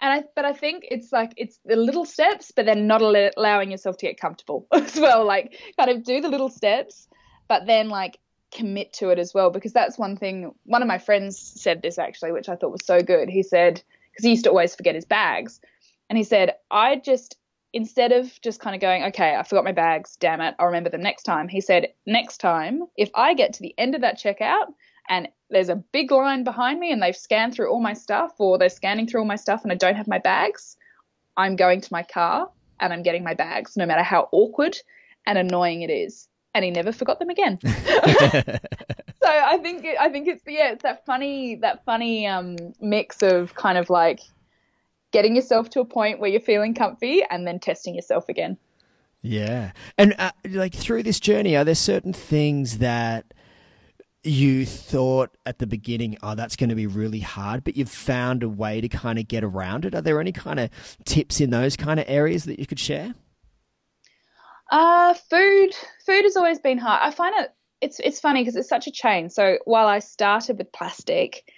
And 0.00 0.12
I, 0.12 0.24
but 0.36 0.44
I 0.44 0.52
think 0.52 0.86
it's 0.90 1.10
like 1.10 1.32
it's 1.36 1.58
the 1.64 1.76
little 1.76 2.04
steps, 2.04 2.52
but 2.54 2.66
then 2.66 2.86
not 2.86 3.02
allowing 3.02 3.70
yourself 3.70 3.96
to 3.98 4.06
get 4.06 4.20
comfortable 4.20 4.66
as 4.72 4.98
well. 4.98 5.24
Like, 5.24 5.58
kind 5.76 5.90
of 5.90 6.04
do 6.04 6.20
the 6.20 6.28
little 6.28 6.48
steps, 6.48 7.08
but 7.48 7.66
then 7.66 7.88
like 7.88 8.18
commit 8.52 8.92
to 8.94 9.10
it 9.10 9.18
as 9.18 9.34
well. 9.34 9.50
Because 9.50 9.72
that's 9.72 9.98
one 9.98 10.16
thing. 10.16 10.54
One 10.64 10.82
of 10.82 10.88
my 10.88 10.98
friends 10.98 11.38
said 11.38 11.82
this 11.82 11.98
actually, 11.98 12.32
which 12.32 12.48
I 12.48 12.54
thought 12.54 12.70
was 12.70 12.84
so 12.84 13.00
good. 13.00 13.28
He 13.28 13.42
said 13.42 13.82
because 14.12 14.24
he 14.24 14.30
used 14.30 14.44
to 14.44 14.50
always 14.50 14.74
forget 14.74 14.94
his 14.94 15.04
bags, 15.04 15.60
and 16.08 16.16
he 16.16 16.24
said 16.24 16.54
I 16.70 16.96
just 16.96 17.36
instead 17.72 18.12
of 18.12 18.40
just 18.40 18.60
kind 18.60 18.74
of 18.74 18.80
going, 18.80 19.04
okay, 19.04 19.36
I 19.36 19.42
forgot 19.42 19.64
my 19.64 19.72
bags, 19.72 20.16
damn 20.16 20.40
it, 20.40 20.54
I'll 20.58 20.66
remember 20.66 20.90
them 20.90 21.02
next 21.02 21.24
time, 21.24 21.48
he 21.48 21.60
said, 21.60 21.88
next 22.06 22.38
time, 22.38 22.82
if 22.96 23.10
I 23.14 23.34
get 23.34 23.52
to 23.54 23.62
the 23.62 23.74
end 23.78 23.94
of 23.94 24.00
that 24.00 24.18
checkout 24.18 24.66
and 25.08 25.28
there's 25.50 25.68
a 25.68 25.76
big 25.76 26.10
line 26.10 26.44
behind 26.44 26.80
me 26.80 26.92
and 26.92 27.02
they've 27.02 27.16
scanned 27.16 27.54
through 27.54 27.70
all 27.70 27.80
my 27.80 27.94
stuff 27.94 28.32
or 28.38 28.58
they're 28.58 28.68
scanning 28.68 29.06
through 29.06 29.20
all 29.20 29.26
my 29.26 29.36
stuff 29.36 29.62
and 29.62 29.72
I 29.72 29.76
don't 29.76 29.96
have 29.96 30.08
my 30.08 30.18
bags, 30.18 30.76
I'm 31.36 31.56
going 31.56 31.80
to 31.80 31.88
my 31.92 32.02
car 32.02 32.50
and 32.80 32.92
I'm 32.92 33.02
getting 33.02 33.24
my 33.24 33.34
bags, 33.34 33.76
no 33.76 33.86
matter 33.86 34.02
how 34.02 34.28
awkward 34.32 34.76
and 35.26 35.38
annoying 35.38 35.82
it 35.82 35.90
is. 35.90 36.28
And 36.54 36.64
he 36.64 36.70
never 36.70 36.92
forgot 36.92 37.18
them 37.18 37.28
again. 37.28 37.58
so 39.22 39.28
I 39.28 39.58
think 39.58 39.86
I 40.00 40.08
think 40.08 40.28
it's 40.28 40.42
yeah, 40.46 40.72
it's 40.72 40.82
that 40.82 41.04
funny 41.04 41.56
that 41.56 41.84
funny 41.84 42.26
um, 42.26 42.56
mix 42.80 43.22
of 43.22 43.54
kind 43.54 43.78
of 43.78 43.90
like 43.90 44.20
getting 45.12 45.36
yourself 45.36 45.70
to 45.70 45.80
a 45.80 45.84
point 45.84 46.20
where 46.20 46.30
you're 46.30 46.40
feeling 46.40 46.74
comfy 46.74 47.22
and 47.30 47.46
then 47.46 47.58
testing 47.58 47.94
yourself 47.94 48.28
again. 48.28 48.56
Yeah. 49.22 49.72
And 49.96 50.14
uh, 50.18 50.32
like 50.48 50.74
through 50.74 51.02
this 51.02 51.20
journey, 51.20 51.56
are 51.56 51.64
there 51.64 51.74
certain 51.74 52.12
things 52.12 52.78
that 52.78 53.34
you 54.22 54.66
thought 54.66 55.30
at 55.46 55.58
the 55.58 55.66
beginning, 55.66 56.18
oh, 56.22 56.34
that's 56.34 56.56
going 56.56 56.68
to 56.68 56.74
be 56.74 56.86
really 56.86 57.20
hard, 57.20 57.64
but 57.64 57.76
you've 57.76 57.90
found 57.90 58.42
a 58.42 58.48
way 58.48 58.80
to 58.80 58.88
kind 58.88 59.18
of 59.18 59.28
get 59.28 59.44
around 59.44 59.84
it? 59.84 59.94
Are 59.94 60.00
there 60.00 60.20
any 60.20 60.32
kind 60.32 60.60
of 60.60 60.70
tips 61.04 61.40
in 61.40 61.50
those 61.50 61.76
kind 61.76 61.98
of 61.98 62.06
areas 62.08 62.44
that 62.44 62.58
you 62.58 62.66
could 62.66 62.80
share? 62.80 63.14
Uh, 64.70 65.14
food. 65.14 65.70
Food 66.04 66.24
has 66.24 66.36
always 66.36 66.58
been 66.58 66.78
hard. 66.78 67.00
I 67.02 67.10
find 67.10 67.34
it. 67.38 67.50
It's 67.80 68.00
it's 68.00 68.18
funny 68.18 68.40
because 68.40 68.56
it's 68.56 68.68
such 68.68 68.88
a 68.88 68.90
chain. 68.90 69.30
So 69.30 69.58
while 69.64 69.86
I 69.86 70.00
started 70.00 70.58
with 70.58 70.72
plastic, 70.72 71.50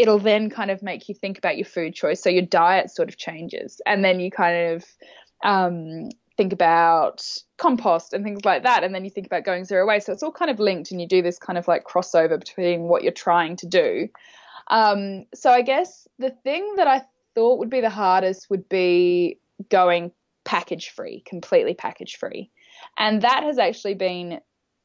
it'll 0.00 0.18
then 0.18 0.48
kind 0.48 0.70
of 0.70 0.82
make 0.82 1.10
you 1.10 1.14
think 1.14 1.36
about 1.36 1.58
your 1.58 1.66
food 1.66 1.94
choice. 1.94 2.22
So 2.22 2.30
your 2.30 2.46
diet 2.46 2.90
sort 2.90 3.10
of 3.10 3.18
changes, 3.18 3.82
and 3.84 4.02
then 4.02 4.18
you 4.18 4.30
kind 4.30 4.72
of 4.72 4.84
um, 5.44 6.08
think 6.38 6.54
about 6.54 7.22
compost 7.58 8.14
and 8.14 8.24
things 8.24 8.42
like 8.46 8.62
that, 8.62 8.82
and 8.82 8.94
then 8.94 9.04
you 9.04 9.10
think 9.10 9.26
about 9.26 9.44
going 9.44 9.66
zero 9.66 9.86
waste. 9.86 10.06
So 10.06 10.14
it's 10.14 10.22
all 10.22 10.32
kind 10.32 10.50
of 10.50 10.58
linked, 10.58 10.90
and 10.90 11.02
you 11.02 11.06
do 11.06 11.20
this 11.20 11.38
kind 11.38 11.58
of 11.58 11.68
like 11.68 11.84
crossover 11.84 12.38
between 12.38 12.84
what 12.84 13.02
you're 13.02 13.12
trying 13.12 13.56
to 13.56 13.66
do. 13.66 14.08
Um, 14.68 15.26
so 15.34 15.50
I 15.50 15.60
guess 15.60 16.08
the 16.18 16.30
thing 16.30 16.76
that 16.76 16.86
I 16.86 17.02
thought 17.34 17.58
would 17.58 17.68
be 17.68 17.82
the 17.82 17.90
hardest 17.90 18.48
would 18.48 18.70
be 18.70 19.38
going 19.68 20.12
package 20.44 20.88
free, 20.88 21.22
completely 21.26 21.74
package 21.74 22.16
free, 22.16 22.50
and 22.96 23.20
that 23.20 23.42
has 23.42 23.58
actually 23.58 23.96
been 23.96 24.40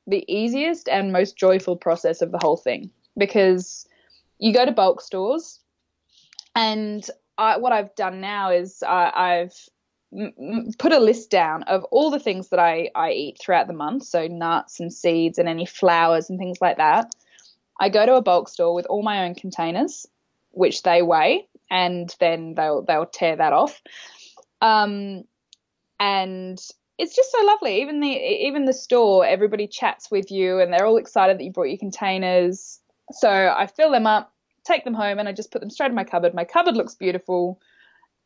the 0.07 0.25
easiest 0.27 0.89
and 0.89 1.13
most 1.13 1.37
joyful 1.37 1.77
process 1.77 2.21
of 2.21 2.33
the 2.33 2.39
whole 2.41 2.57
thing 2.57 2.91
because 3.17 3.87
you 4.39 4.53
go 4.53 4.65
to 4.65 4.71
bulk 4.71 5.01
stores, 5.01 5.59
and 6.55 7.05
I, 7.37 7.57
what 7.57 7.73
I've 7.73 7.95
done 7.95 8.21
now 8.21 8.51
is 8.51 8.83
I've 8.85 9.53
put 10.77 10.93
a 10.93 10.99
list 10.99 11.29
down 11.29 11.63
of 11.63 11.83
all 11.85 12.09
the 12.09 12.19
things 12.19 12.49
that 12.49 12.59
I, 12.59 12.89
I 12.95 13.11
eat 13.11 13.37
throughout 13.39 13.67
the 13.67 13.73
month, 13.73 14.03
so 14.03 14.27
nuts 14.27 14.79
and 14.79 14.93
seeds 14.93 15.37
and 15.37 15.49
any 15.49 15.65
flours 15.65 16.29
and 16.29 16.39
things 16.39 16.59
like 16.61 16.77
that. 16.77 17.11
I 17.79 17.89
go 17.89 18.05
to 18.05 18.15
a 18.15 18.21
bulk 18.21 18.47
store 18.47 18.73
with 18.73 18.85
all 18.85 19.03
my 19.03 19.25
own 19.25 19.35
containers, 19.35 20.05
which 20.51 20.83
they 20.83 21.01
weigh, 21.01 21.47
and 21.69 22.13
then 22.19 22.53
they'll 22.55 22.83
they'll 22.83 23.05
tear 23.05 23.35
that 23.35 23.51
off. 23.51 23.81
Um, 24.61 25.23
and 25.99 26.57
it's 26.97 27.15
just 27.15 27.31
so 27.31 27.43
lovely. 27.43 27.81
Even 27.81 27.99
the 27.99 28.07
even 28.07 28.63
the 28.65 28.73
store, 28.73 29.25
everybody 29.25 29.67
chats 29.67 30.09
with 30.09 30.31
you, 30.31 30.59
and 30.59 30.71
they're 30.71 30.85
all 30.85 30.97
excited 30.97 31.37
that 31.37 31.43
you 31.43 31.51
brought 31.51 31.69
your 31.69 31.77
containers. 31.77 32.79
So 33.11 33.29
I 33.29 33.67
fill 33.67 33.91
them 33.91 34.07
up, 34.07 34.33
take 34.63 34.83
them 34.83 34.93
home, 34.93 35.19
and 35.19 35.27
I 35.27 35.31
just 35.31 35.51
put 35.51 35.61
them 35.61 35.69
straight 35.69 35.89
in 35.89 35.95
my 35.95 36.03
cupboard. 36.03 36.33
My 36.33 36.43
cupboard 36.43 36.75
looks 36.75 36.95
beautiful, 36.95 37.59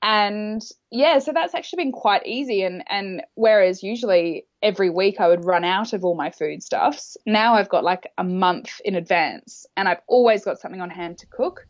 and 0.01 0.61
yeah, 0.91 1.19
so 1.19 1.33
that's 1.33 1.53
actually 1.53 1.83
been 1.83 1.91
quite 1.91 2.25
easy. 2.25 2.63
And 2.63 2.83
and 2.89 3.23
whereas 3.35 3.83
usually 3.83 4.45
every 4.61 4.89
week 4.89 5.19
I 5.19 5.27
would 5.27 5.45
run 5.45 5.63
out 5.63 5.93
of 5.93 6.05
all 6.05 6.15
my 6.15 6.31
foodstuffs, 6.31 7.17
now 7.25 7.55
I've 7.55 7.69
got 7.69 7.83
like 7.83 8.11
a 8.17 8.23
month 8.23 8.79
in 8.85 8.95
advance, 8.95 9.65
and 9.75 9.89
I've 9.89 10.01
always 10.07 10.45
got 10.45 10.59
something 10.59 10.81
on 10.81 10.89
hand 10.89 11.17
to 11.19 11.27
cook. 11.27 11.67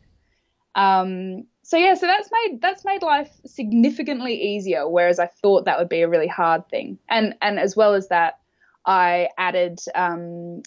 Um, 0.76 1.44
so 1.62 1.76
yeah, 1.76 1.94
so 1.94 2.06
that's 2.06 2.30
made 2.32 2.60
that's 2.60 2.84
made 2.84 3.02
life 3.02 3.30
significantly 3.46 4.34
easier. 4.34 4.88
Whereas 4.88 5.18
I 5.18 5.26
thought 5.26 5.64
that 5.64 5.78
would 5.78 5.88
be 5.88 6.02
a 6.02 6.08
really 6.08 6.28
hard 6.28 6.68
thing, 6.68 6.98
and 7.08 7.34
and 7.42 7.58
as 7.58 7.76
well 7.76 7.94
as 7.94 8.08
that, 8.08 8.38
I 8.86 9.28
added 9.36 9.80
um, 9.94 10.62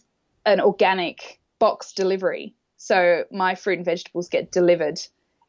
an 0.45 0.59
organic 0.59 1.39
box 1.63 1.93
delivery. 1.93 2.53
So 2.75 3.23
my 3.31 3.55
fruit 3.55 3.77
and 3.77 3.85
vegetables 3.85 4.27
get 4.27 4.51
delivered 4.51 4.99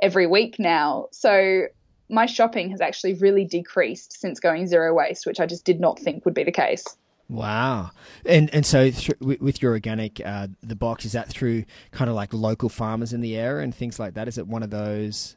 every 0.00 0.29
week 0.29 0.61
now. 0.61 1.09
So 1.11 1.64
my 2.09 2.27
shopping 2.27 2.70
has 2.70 2.81
actually 2.81 3.14
really 3.14 3.44
decreased 3.44 4.20
since 4.20 4.38
going 4.38 4.68
zero 4.68 4.94
waste, 4.94 5.27
which 5.27 5.40
I 5.40 5.46
just 5.46 5.64
did 5.64 5.81
not 5.81 5.98
think 5.98 6.24
would 6.24 6.33
be 6.33 6.44
the 6.44 6.53
case. 6.53 6.85
Wow, 7.29 7.90
and 8.24 8.48
and 8.55 8.64
so 8.64 8.90
th- 8.90 9.18
with 9.40 9.61
your 9.61 9.72
organic, 9.72 10.24
uh, 10.24 10.46
the 10.62 10.77
box 10.77 11.05
is 11.05 11.12
that 11.12 11.29
through 11.29 11.64
kind 11.90 12.09
of 12.09 12.14
like 12.14 12.33
local 12.33 12.68
farmers 12.68 13.12
in 13.12 13.20
the 13.20 13.37
area 13.37 13.64
and 13.64 13.74
things 13.74 13.98
like 13.98 14.14
that. 14.14 14.29
Is 14.29 14.38
it 14.38 14.46
one 14.46 14.62
of 14.62 14.70
those 14.70 15.35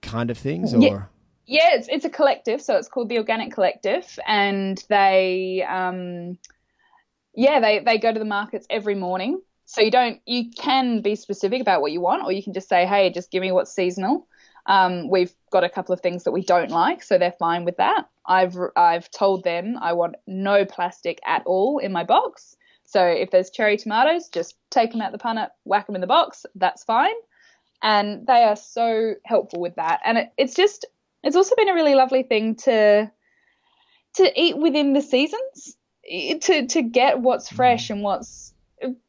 kind 0.00 0.30
of 0.32 0.38
things, 0.38 0.74
or? 0.74 0.80
Yeah. 0.80 1.02
Yeah, 1.44 1.74
it's 1.74 1.88
it's 1.88 2.04
a 2.04 2.10
collective, 2.10 2.60
so 2.60 2.76
it's 2.76 2.88
called 2.88 3.08
the 3.08 3.18
Organic 3.18 3.52
Collective, 3.52 4.18
and 4.26 4.82
they, 4.88 5.64
um, 5.68 6.38
yeah, 7.34 7.60
they 7.60 7.80
they 7.80 7.98
go 7.98 8.12
to 8.12 8.18
the 8.18 8.24
markets 8.24 8.66
every 8.70 8.94
morning. 8.94 9.42
So 9.72 9.80
you 9.80 9.90
don't, 9.90 10.20
you 10.26 10.50
can 10.50 11.00
be 11.00 11.14
specific 11.14 11.62
about 11.62 11.80
what 11.80 11.92
you 11.92 12.02
want, 12.02 12.24
or 12.26 12.30
you 12.30 12.42
can 12.42 12.52
just 12.52 12.68
say, 12.68 12.84
hey, 12.84 13.08
just 13.08 13.30
give 13.30 13.40
me 13.40 13.52
what's 13.52 13.74
seasonal. 13.74 14.26
Um, 14.66 15.08
we've 15.08 15.32
got 15.50 15.64
a 15.64 15.70
couple 15.70 15.94
of 15.94 16.02
things 16.02 16.24
that 16.24 16.32
we 16.32 16.42
don't 16.44 16.70
like, 16.70 17.02
so 17.02 17.16
they're 17.16 17.32
fine 17.32 17.64
with 17.64 17.78
that. 17.78 18.06
I've 18.26 18.54
I've 18.76 19.10
told 19.10 19.44
them 19.44 19.78
I 19.80 19.94
want 19.94 20.16
no 20.26 20.66
plastic 20.66 21.20
at 21.24 21.44
all 21.46 21.78
in 21.78 21.90
my 21.90 22.04
box. 22.04 22.54
So 22.84 23.02
if 23.02 23.30
there's 23.30 23.48
cherry 23.48 23.78
tomatoes, 23.78 24.28
just 24.28 24.56
take 24.68 24.92
them 24.92 25.00
out 25.00 25.10
the 25.10 25.16
punnet, 25.16 25.48
whack 25.64 25.86
them 25.86 25.94
in 25.94 26.02
the 26.02 26.06
box. 26.06 26.44
That's 26.54 26.84
fine. 26.84 27.14
And 27.82 28.26
they 28.26 28.44
are 28.44 28.56
so 28.56 29.14
helpful 29.24 29.60
with 29.62 29.76
that. 29.76 30.00
And 30.04 30.18
it, 30.18 30.32
it's 30.36 30.54
just 30.54 30.84
it's 31.22 31.34
also 31.34 31.56
been 31.56 31.70
a 31.70 31.74
really 31.74 31.94
lovely 31.94 32.24
thing 32.24 32.56
to 32.56 33.10
to 34.16 34.40
eat 34.40 34.58
within 34.58 34.92
the 34.92 35.00
seasons, 35.00 35.78
to 36.42 36.66
to 36.66 36.82
get 36.82 37.20
what's 37.20 37.48
fresh 37.48 37.88
and 37.88 38.02
what's 38.02 38.51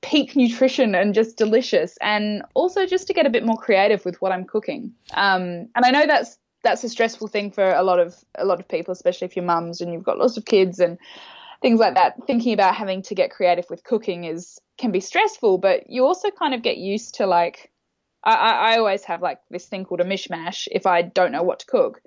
peak 0.02 0.36
nutrition 0.36 0.96
and 0.96 1.14
just 1.14 1.38
delicious, 1.38 1.98
and 2.02 2.44
also 2.54 2.86
just 2.86 3.08
to 3.08 3.14
get 3.14 3.26
a 3.26 3.30
bit 3.30 3.46
more 3.46 3.58
creative 3.58 4.06
with 4.06 4.22
what 4.22 4.32
I'm 4.32 4.46
cooking. 4.46 4.94
Um, 5.14 5.70
and 5.76 5.86
I 5.86 5.92
know 5.92 6.06
that's 6.06 6.38
that's 6.64 6.84
a 6.84 6.90
stressful 6.90 7.28
thing 7.28 7.52
for 7.52 7.74
a 7.74 7.84
lot 7.84 8.00
of 8.00 8.16
a 8.36 8.46
lot 8.46 8.60
of 8.60 8.68
people, 8.68 8.92
especially 8.92 9.26
if 9.26 9.36
you're 9.36 9.46
mums 9.46 9.82
and 9.82 9.94
you've 9.94 10.04
got 10.04 10.18
lots 10.18 10.38
of 10.38 10.46
kids 10.46 10.80
and 10.80 10.98
things 11.62 11.80
like 11.80 11.96
that. 11.96 12.16
Thinking 12.26 12.54
about 12.54 12.76
having 12.76 13.02
to 13.04 13.16
get 13.16 13.32
creative 13.32 13.66
with 13.70 13.84
cooking 13.84 14.24
is 14.24 14.60
can 14.78 14.92
be 14.92 15.00
stressful, 15.00 15.58
but 15.58 15.90
you 15.90 16.06
also 16.06 16.30
kind 16.32 16.54
of 16.54 16.62
get 16.62 16.78
used 16.78 17.16
to 17.16 17.28
like 17.28 17.72
I, 18.24 18.74
I 18.74 18.78
always 18.78 19.04
have 19.06 19.22
like 19.22 19.40
this 19.50 19.66
thing 19.66 19.86
called 19.86 20.02
a 20.02 20.06
mishmash 20.06 20.68
if 20.72 20.86
I 20.86 21.02
don't 21.02 21.32
know 21.32 21.44
what 21.44 21.60
to 21.60 21.66
cook, 21.66 22.02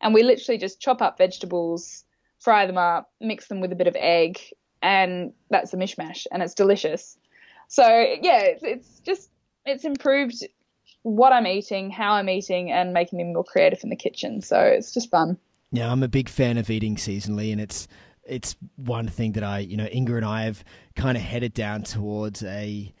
and 0.00 0.14
we 0.14 0.22
literally 0.22 0.58
just 0.58 0.80
chop 0.80 1.00
up 1.00 1.18
vegetables, 1.18 2.04
fry 2.38 2.66
them 2.66 2.78
up, 2.78 3.10
mix 3.20 3.48
them 3.48 3.60
with 3.60 3.72
a 3.72 3.76
bit 3.76 3.86
of 3.86 3.96
egg, 3.98 4.40
and 4.82 5.32
that's 5.50 5.72
a 5.72 5.76
mishmash, 5.76 6.26
and 6.30 6.42
it's 6.42 6.54
delicious. 6.54 7.16
So 7.68 7.86
yeah, 7.86 8.40
it's, 8.40 8.62
it's 8.62 9.00
just 9.00 9.30
it's 9.64 9.84
improved 9.84 10.44
what 11.02 11.32
I'm 11.32 11.46
eating, 11.46 11.90
how 11.90 12.12
I'm 12.12 12.28
eating, 12.28 12.70
and 12.70 12.92
making 12.92 13.18
me 13.18 13.24
more 13.24 13.44
creative 13.44 13.80
in 13.82 13.90
the 13.90 13.96
kitchen. 13.96 14.42
So 14.42 14.58
it's 14.58 14.92
just 14.92 15.10
fun. 15.10 15.38
Yeah, 15.70 15.90
I'm 15.90 16.02
a 16.02 16.08
big 16.08 16.28
fan 16.28 16.58
of 16.58 16.68
eating 16.68 16.96
seasonally, 16.96 17.52
and 17.52 17.60
it's 17.60 17.88
it's 18.24 18.56
one 18.76 19.08
thing 19.08 19.32
that 19.32 19.44
I, 19.44 19.60
you 19.60 19.76
know, 19.76 19.88
Inga 19.92 20.16
and 20.16 20.24
I 20.24 20.44
have 20.44 20.62
kind 20.94 21.16
of 21.16 21.22
headed 21.22 21.54
down 21.54 21.82
towards 21.82 22.42
a 22.42 22.92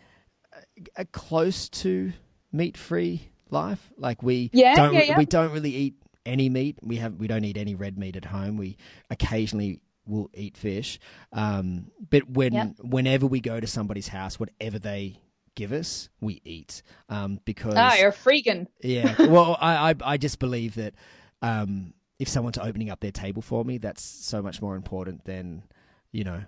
a 0.96 1.04
close 1.04 1.68
to 1.68 2.12
meat 2.50 2.76
free 2.76 3.30
life. 3.50 3.90
Like 3.98 4.22
we 4.22 4.50
yeah, 4.52 4.74
don't 4.74 4.94
yeah, 4.94 5.02
yeah. 5.02 5.18
we 5.18 5.26
don't 5.26 5.52
really 5.52 5.74
eat 5.74 5.94
any 6.24 6.48
meat. 6.48 6.78
We 6.82 6.96
have 6.96 7.14
we 7.14 7.26
don't 7.26 7.44
eat 7.44 7.56
any 7.56 7.74
red 7.74 7.98
meat 7.98 8.16
at 8.16 8.24
home. 8.24 8.56
We 8.56 8.76
occasionally 9.10 9.80
will 10.06 10.30
eat 10.34 10.56
fish. 10.56 10.98
Um, 11.32 11.90
but 12.10 12.28
when 12.28 12.52
yep. 12.52 12.74
whenever 12.80 13.26
we 13.26 13.40
go 13.40 13.60
to 13.60 13.66
somebody's 13.66 14.08
house, 14.08 14.38
whatever 14.38 14.78
they 14.78 15.20
give 15.54 15.72
us, 15.72 16.08
we 16.20 16.40
eat. 16.44 16.82
Um, 17.08 17.40
because 17.44 17.74
ah, 17.76 17.94
you're 17.94 18.10
a 18.10 18.12
freegan. 18.12 18.66
Yeah. 18.82 19.14
Well, 19.28 19.56
I, 19.60 19.90
I 19.90 19.94
I 20.04 20.16
just 20.16 20.38
believe 20.38 20.74
that 20.76 20.94
um, 21.40 21.94
if 22.18 22.28
someone's 22.28 22.58
opening 22.58 22.90
up 22.90 23.00
their 23.00 23.12
table 23.12 23.42
for 23.42 23.64
me, 23.64 23.78
that's 23.78 24.02
so 24.02 24.42
much 24.42 24.60
more 24.60 24.76
important 24.76 25.24
than 25.24 25.62
you 26.10 26.24
know 26.24 26.42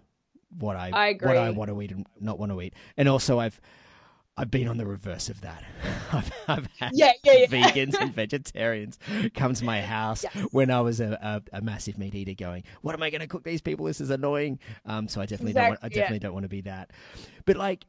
what 0.58 0.76
I, 0.76 0.90
I 0.90 1.12
what 1.20 1.36
I 1.36 1.50
want 1.50 1.70
to 1.70 1.82
eat 1.82 1.90
and 1.92 2.06
not 2.20 2.38
want 2.38 2.52
to 2.52 2.60
eat. 2.60 2.74
And 2.96 3.08
also, 3.08 3.38
I've 3.38 3.60
I've 4.36 4.50
been 4.50 4.66
on 4.66 4.78
the 4.78 4.86
reverse 4.86 5.28
of 5.28 5.40
that. 5.42 5.62
I've, 6.12 6.32
I've 6.48 6.68
had 6.78 6.90
yeah, 6.92 7.12
yeah, 7.22 7.32
yeah. 7.32 7.46
vegans 7.46 7.94
and 8.00 8.12
vegetarians 8.12 8.98
come 9.34 9.54
to 9.54 9.64
my 9.64 9.80
house 9.80 10.24
when 10.50 10.70
I 10.70 10.80
was 10.80 11.00
a, 11.00 11.42
a, 11.52 11.58
a, 11.58 11.60
massive 11.60 11.98
meat 11.98 12.14
eater, 12.14 12.34
going, 12.34 12.64
"What 12.82 12.94
am 12.94 13.02
I 13.02 13.10
going 13.10 13.20
to 13.20 13.28
cook 13.28 13.44
these 13.44 13.60
people? 13.60 13.86
This 13.86 14.00
is 14.00 14.10
annoying." 14.10 14.58
Um, 14.86 15.06
so 15.06 15.20
I 15.20 15.26
definitely 15.26 15.52
exactly, 15.52 15.62
don't. 15.62 15.82
Want, 15.82 15.84
I 15.84 15.88
definitely 15.88 16.18
don't 16.18 16.32
want 16.32 16.44
to 16.44 16.48
be 16.48 16.60
that. 16.62 16.90
But 17.44 17.56
like, 17.56 17.86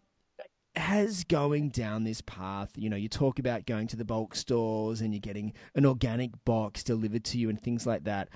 as 0.76 1.24
going 1.24 1.70
down 1.70 2.04
this 2.04 2.22
path, 2.22 2.72
you 2.76 2.90
know, 2.90 2.96
you 2.96 3.10
talk 3.10 3.40
about 3.40 3.66
going 3.66 3.88
to 3.88 3.96
the 3.96 4.06
bulk 4.06 4.36
stores 4.36 5.02
and 5.02 5.14
you're 5.14 5.22
getting 5.22 5.54
an 5.74 5.86
organic 5.86 6.32
box 6.46 6.84
delivered 6.84 7.24
to 7.26 7.40
you 7.40 7.50
and 7.50 7.60
things 7.60 7.88
like 7.88 8.04
that. 8.04 8.30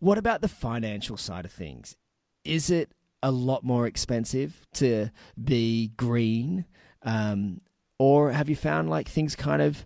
What 0.00 0.18
about 0.18 0.42
the 0.42 0.48
financial 0.48 1.16
side 1.16 1.44
of 1.44 1.52
things? 1.52 1.96
Is 2.44 2.68
it 2.68 2.92
a 3.22 3.30
lot 3.30 3.64
more 3.64 3.86
expensive 3.86 4.66
to 4.74 5.10
be 5.42 5.92
green? 5.96 6.66
Um, 7.04 7.60
or 7.98 8.32
have 8.32 8.48
you 8.48 8.56
found 8.56 8.90
like 8.90 9.08
things 9.08 9.36
kind 9.36 9.62
of 9.62 9.84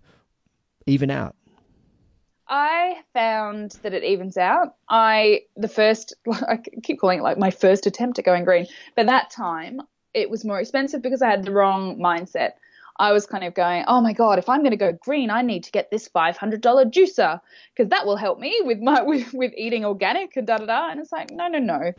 even 0.85 1.11
out? 1.11 1.35
I 2.47 2.95
found 3.13 3.77
that 3.83 3.93
it 3.93 4.03
evens 4.03 4.37
out. 4.37 4.75
I 4.89 5.41
the 5.55 5.67
first 5.67 6.15
I 6.31 6.57
keep 6.81 6.99
calling 6.99 7.19
it 7.19 7.23
like 7.23 7.37
my 7.37 7.51
first 7.51 7.85
attempt 7.85 8.17
at 8.17 8.25
going 8.25 8.43
green, 8.43 8.65
but 8.95 9.05
that 9.05 9.29
time 9.29 9.81
it 10.13 10.29
was 10.29 10.43
more 10.43 10.59
expensive 10.59 11.01
because 11.01 11.21
I 11.21 11.29
had 11.29 11.43
the 11.43 11.51
wrong 11.51 11.97
mindset. 11.99 12.53
I 12.97 13.13
was 13.13 13.25
kind 13.25 13.45
of 13.45 13.53
going, 13.53 13.85
oh 13.87 14.01
my 14.01 14.11
god, 14.11 14.39
if 14.39 14.49
I'm 14.49 14.59
going 14.59 14.71
to 14.71 14.77
go 14.77 14.91
green, 14.91 15.29
I 15.29 15.41
need 15.41 15.63
to 15.63 15.71
get 15.71 15.89
this 15.89 16.09
$500 16.09 16.59
juicer 16.91 17.39
because 17.73 17.89
that 17.91 18.05
will 18.05 18.17
help 18.17 18.39
me 18.39 18.59
with 18.65 18.79
my 18.79 19.01
with, 19.03 19.31
with 19.33 19.53
eating 19.55 19.85
organic 19.85 20.35
and 20.35 20.47
da 20.47 20.57
da 20.57 20.65
da. 20.65 20.89
And 20.89 20.99
it's 20.99 21.11
like, 21.11 21.31
no, 21.31 21.47
no, 21.47 21.59
no. 21.59 21.93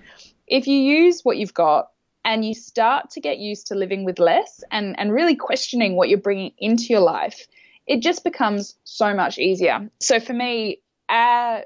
If 0.46 0.66
you 0.66 0.76
use 0.76 1.22
what 1.22 1.36
you've 1.36 1.54
got 1.54 1.90
and 2.24 2.44
you 2.44 2.54
start 2.54 3.10
to 3.10 3.20
get 3.20 3.38
used 3.38 3.66
to 3.68 3.74
living 3.74 4.04
with 4.04 4.18
less 4.18 4.62
and, 4.70 4.98
and 4.98 5.12
really 5.12 5.36
questioning 5.36 5.96
what 5.96 6.08
you're 6.08 6.18
bringing 6.18 6.52
into 6.58 6.84
your 6.84 7.00
life, 7.00 7.46
it 7.86 8.02
just 8.02 8.24
becomes 8.24 8.76
so 8.84 9.14
much 9.14 9.38
easier. 9.38 9.90
So 10.00 10.20
for 10.20 10.32
me, 10.32 10.80
our, 11.08 11.64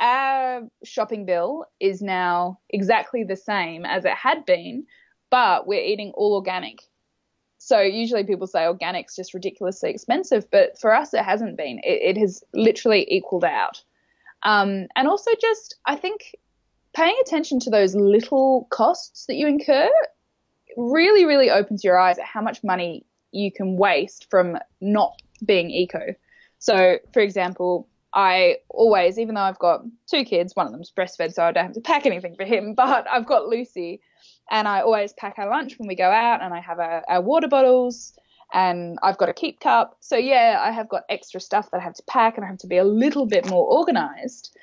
our 0.00 0.62
shopping 0.82 1.26
bill 1.26 1.66
is 1.78 2.02
now 2.02 2.58
exactly 2.70 3.22
the 3.24 3.36
same 3.36 3.84
as 3.84 4.04
it 4.04 4.14
had 4.14 4.44
been, 4.46 4.86
but 5.30 5.66
we're 5.66 5.82
eating 5.84 6.12
all 6.14 6.34
organic. 6.34 6.82
So 7.58 7.80
usually 7.80 8.24
people 8.24 8.48
say 8.48 8.66
organic's 8.66 9.14
just 9.14 9.34
ridiculously 9.34 9.90
expensive, 9.90 10.50
but 10.50 10.78
for 10.78 10.92
us 10.92 11.14
it 11.14 11.22
hasn't 11.22 11.56
been. 11.56 11.78
It, 11.84 12.16
it 12.16 12.20
has 12.20 12.42
literally 12.52 13.06
equaled 13.08 13.44
out. 13.44 13.82
Um, 14.42 14.88
and 14.96 15.06
also 15.06 15.30
just, 15.40 15.76
I 15.86 15.94
think 15.94 16.34
paying 16.94 17.16
attention 17.22 17.60
to 17.60 17.70
those 17.70 17.94
little 17.94 18.66
costs 18.70 19.26
that 19.26 19.34
you 19.34 19.46
incur 19.46 19.90
really, 20.76 21.24
really 21.24 21.50
opens 21.50 21.84
your 21.84 21.98
eyes 21.98 22.18
at 22.18 22.24
how 22.24 22.40
much 22.40 22.62
money 22.62 23.04
you 23.30 23.50
can 23.50 23.76
waste 23.76 24.28
from 24.30 24.58
not 24.80 25.20
being 25.44 25.70
eco. 25.70 26.14
So, 26.58 26.98
for 27.12 27.20
example, 27.20 27.88
I 28.14 28.58
always, 28.68 29.18
even 29.18 29.34
though 29.34 29.42
I've 29.42 29.58
got 29.58 29.82
two 30.06 30.24
kids, 30.24 30.54
one 30.54 30.66
of 30.66 30.72
them's 30.72 30.92
breastfed, 30.92 31.32
so 31.32 31.42
I 31.42 31.52
don't 31.52 31.64
have 31.64 31.74
to 31.74 31.80
pack 31.80 32.06
anything 32.06 32.36
for 32.36 32.44
him, 32.44 32.74
but 32.76 33.06
I've 33.10 33.26
got 33.26 33.46
Lucy, 33.46 34.00
and 34.50 34.68
I 34.68 34.80
always 34.80 35.12
pack 35.14 35.38
our 35.38 35.48
lunch 35.48 35.78
when 35.78 35.88
we 35.88 35.94
go 35.94 36.10
out, 36.10 36.42
and 36.42 36.52
I 36.52 36.60
have 36.60 36.78
our, 36.78 37.02
our 37.08 37.20
water 37.20 37.48
bottles, 37.48 38.16
and 38.52 38.98
I've 39.02 39.16
got 39.16 39.30
a 39.30 39.32
keep 39.32 39.60
cup. 39.60 39.96
So, 40.00 40.16
yeah, 40.16 40.58
I 40.60 40.72
have 40.72 40.88
got 40.88 41.04
extra 41.08 41.40
stuff 41.40 41.70
that 41.70 41.78
I 41.78 41.82
have 41.82 41.94
to 41.94 42.02
pack, 42.06 42.36
and 42.36 42.44
I 42.44 42.48
have 42.48 42.58
to 42.58 42.66
be 42.66 42.76
a 42.76 42.84
little 42.84 43.26
bit 43.26 43.48
more 43.48 43.64
organized. 43.64 44.56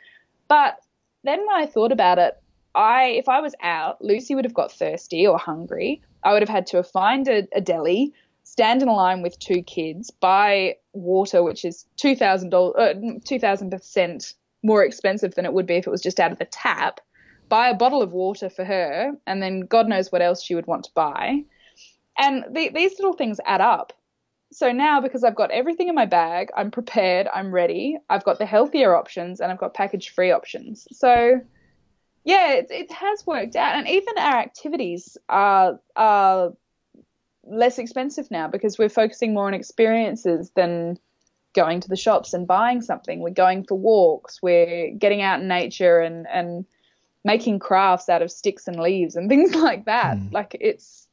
But 0.48 0.80
then 1.24 1.40
when 1.40 1.56
I 1.56 1.66
thought 1.66 1.92
about 1.92 2.20
it, 2.20 2.38
I 2.76 3.06
if 3.18 3.28
I 3.28 3.42
was 3.42 3.56
out, 3.62 4.04
Lucy 4.04 4.36
would 4.36 4.46
have 4.46 4.54
got 4.54 4.72
thirsty 4.72 5.26
or 5.26 5.38
hungry. 5.38 6.02
I 6.24 6.34
would 6.34 6.42
have 6.42 6.50
had 6.50 6.68
to 6.68 6.84
find 6.84 7.28
a, 7.28 7.48
a 7.54 7.62
deli, 7.62 8.14
stand 8.44 8.82
in 8.82 8.88
a 8.88 8.94
line 8.94 9.22
with 9.22 9.40
two 9.40 9.62
kids, 9.62 10.12
buy 10.12 10.76
water, 10.94 11.44
which 11.44 11.66
is 11.66 11.86
two 11.98 12.16
thousand 12.16 12.50
dollars, 12.50 12.76
uh, 12.78 12.94
two 13.26 13.40
thousand 13.40 13.72
percent 13.72 14.34
more 14.62 14.84
expensive 14.84 15.36
than 15.36 15.46
it 15.46 15.54
would 15.54 15.66
be 15.66 15.76
if 15.76 15.88
it 15.88 15.92
was 15.92 16.02
just 16.02 16.20
out 16.20 16.32
of 16.32 16.40
the 16.40 16.46
tap. 16.46 17.00
Buy 17.48 17.70
a 17.70 17.76
bottle 17.76 18.02
of 18.02 18.12
water 18.12 18.50
for 18.50 18.64
her, 18.64 19.14
and 19.26 19.42
then 19.42 19.62
God 19.62 19.88
knows 19.88 20.12
what 20.12 20.22
else 20.22 20.44
she 20.44 20.54
would 20.54 20.68
want 20.68 20.84
to 20.84 20.92
buy. 20.94 21.44
And 22.18 22.44
the, 22.52 22.70
these 22.70 23.00
little 23.00 23.14
things 23.14 23.40
add 23.46 23.62
up. 23.62 23.94
So 24.52 24.72
now, 24.72 25.00
because 25.00 25.24
I've 25.24 25.36
got 25.36 25.52
everything 25.52 25.90
in 25.90 25.96
my 25.96 26.08
bag, 26.08 26.50
I'm 26.56 26.72
prepared, 26.72 27.28
I'm 27.34 27.52
ready. 27.52 27.98
I've 28.10 28.24
got 28.24 28.40
the 28.40 28.46
healthier 28.46 28.96
options, 28.96 29.42
and 29.42 29.52
I've 29.52 29.60
got 29.60 29.76
package-free 29.76 30.32
options. 30.32 30.88
So 30.92 31.42
yeah, 32.24 32.54
it, 32.54 32.68
it 32.70 32.92
has 32.92 33.26
worked 33.26 33.56
out, 33.56 33.76
and 33.76 33.88
even 33.88 34.18
our 34.18 34.38
activities 34.40 35.18
are 35.28 35.80
are 35.96 36.54
less 37.44 37.80
expensive 37.80 38.30
now 38.30 38.48
because 38.48 38.78
we're 38.78 38.90
focusing 38.90 39.34
more 39.34 39.48
on 39.48 39.54
experiences 39.54 40.52
than 40.56 41.00
going 41.54 41.80
to 41.82 41.88
the 41.88 41.96
shops 41.96 42.34
and 42.34 42.48
buying 42.48 42.82
something. 42.82 43.20
We're 43.20 43.32
going 43.32 43.64
for 43.64 43.76
walks. 43.76 44.42
We're 44.42 44.92
getting 44.92 45.22
out 45.22 45.42
in 45.42 45.48
nature 45.48 46.00
and 46.00 46.28
and 46.28 46.66
making 47.24 47.60
crafts 47.60 48.10
out 48.10 48.22
of 48.22 48.32
sticks 48.32 48.68
and 48.68 48.80
leaves 48.80 49.16
and 49.16 49.30
things 49.30 49.56
like 49.56 49.86
that. 49.86 50.18
Mm. 50.18 50.32
Like 50.32 50.58
it's 50.60 51.08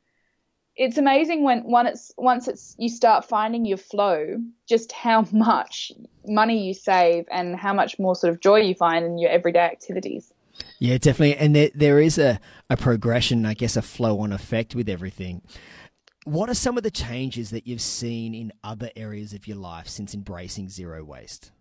it's 0.77 0.99
amazing 0.99 1.43
when 1.43 1.61
when 1.61 1.87
it's 1.87 2.13
once 2.19 2.49
it's 2.49 2.77
you 2.79 2.89
start 2.89 3.25
finding 3.25 3.65
your 3.65 3.79
flow, 3.79 4.37
just 4.69 4.93
how 4.93 5.27
much 5.33 5.93
money 6.27 6.67
you 6.67 6.75
save 6.75 7.25
and 7.31 7.57
how 7.57 7.73
much 7.73 7.99
more 7.99 8.15
sort 8.15 8.33
of 8.33 8.41
joy 8.41 8.61
you 8.61 8.75
find 8.75 9.05
in 9.05 9.19
your 9.19 9.31
everyday 9.31 9.61
activities. 9.61 10.33
Yeah, 10.79 10.99
definitely. 10.99 11.37
And 11.37 11.55
there, 11.55 11.71
there 11.75 12.01
is 12.01 12.17
a, 12.19 12.41
a 12.71 12.77
progression, 12.77 13.45
I 13.45 13.53
guess, 13.53 13.77
a 13.77 13.83
flow 13.83 14.21
on 14.21 14.33
effect 14.33 14.75
with 14.75 14.89
everything. 14.89 15.43
What 16.25 16.49
are 16.49 16.55
some 16.55 16.77
of 16.79 16.83
the 16.83 16.91
changes 16.91 17.51
that 17.51 17.67
you've 17.67 17.83
seen 17.83 18.35
in 18.35 18.53
other 18.65 18.91
areas 18.97 19.33
of 19.35 19.47
your 19.47 19.59
life 19.59 19.87
since 19.87 20.15
embracing 20.15 20.71
zero 20.71 21.05
waste? 21.05 21.53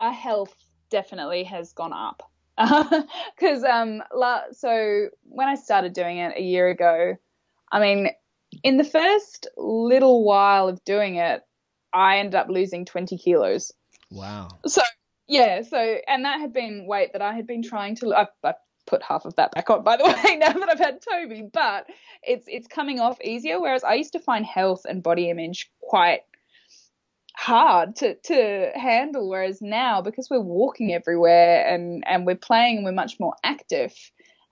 Our 0.00 0.12
health 0.12 0.54
definitely 0.90 1.44
has 1.44 1.72
gone 1.72 1.92
up. 1.92 2.30
Because 3.38 3.64
um, 3.64 4.02
so 4.52 5.08
when 5.24 5.46
I 5.46 5.54
started 5.54 5.92
doing 5.92 6.18
it 6.18 6.36
a 6.36 6.42
year 6.42 6.68
ago, 6.68 7.16
I 7.72 7.80
mean, 7.80 8.08
in 8.62 8.76
the 8.76 8.84
first 8.84 9.48
little 9.56 10.24
while 10.24 10.68
of 10.68 10.84
doing 10.84 11.16
it, 11.16 11.42
I 11.92 12.18
ended 12.18 12.34
up 12.34 12.48
losing 12.48 12.84
20 12.84 13.18
kilos. 13.18 13.72
Wow. 14.10 14.48
So, 14.66 14.82
yeah, 15.26 15.62
so, 15.62 15.98
and 16.06 16.24
that 16.24 16.40
had 16.40 16.52
been 16.52 16.86
weight 16.86 17.12
that 17.12 17.22
I 17.22 17.34
had 17.34 17.46
been 17.46 17.62
trying 17.62 17.96
to, 17.96 18.14
I, 18.14 18.26
I 18.44 18.54
put 18.86 19.02
half 19.02 19.24
of 19.24 19.34
that 19.36 19.52
back 19.52 19.68
on 19.68 19.82
by 19.82 19.96
the 19.96 20.04
way 20.24 20.36
now 20.36 20.52
that 20.52 20.68
I've 20.70 20.78
had 20.78 21.00
Toby 21.02 21.48
but 21.52 21.86
it's 22.22 22.46
it's 22.48 22.68
coming 22.68 23.00
off 23.00 23.20
easier 23.20 23.60
whereas 23.60 23.84
I 23.84 23.94
used 23.94 24.12
to 24.12 24.20
find 24.20 24.46
health 24.46 24.82
and 24.88 25.02
body 25.02 25.28
image 25.28 25.70
quite 25.80 26.20
hard 27.36 27.96
to 27.96 28.14
to 28.14 28.70
handle 28.74 29.28
whereas 29.28 29.60
now 29.60 30.00
because 30.00 30.30
we're 30.30 30.40
walking 30.40 30.94
everywhere 30.94 31.66
and 31.66 32.02
and 32.06 32.24
we're 32.24 32.36
playing 32.36 32.76
and 32.76 32.84
we're 32.84 32.92
much 32.92 33.16
more 33.20 33.34
active 33.44 33.92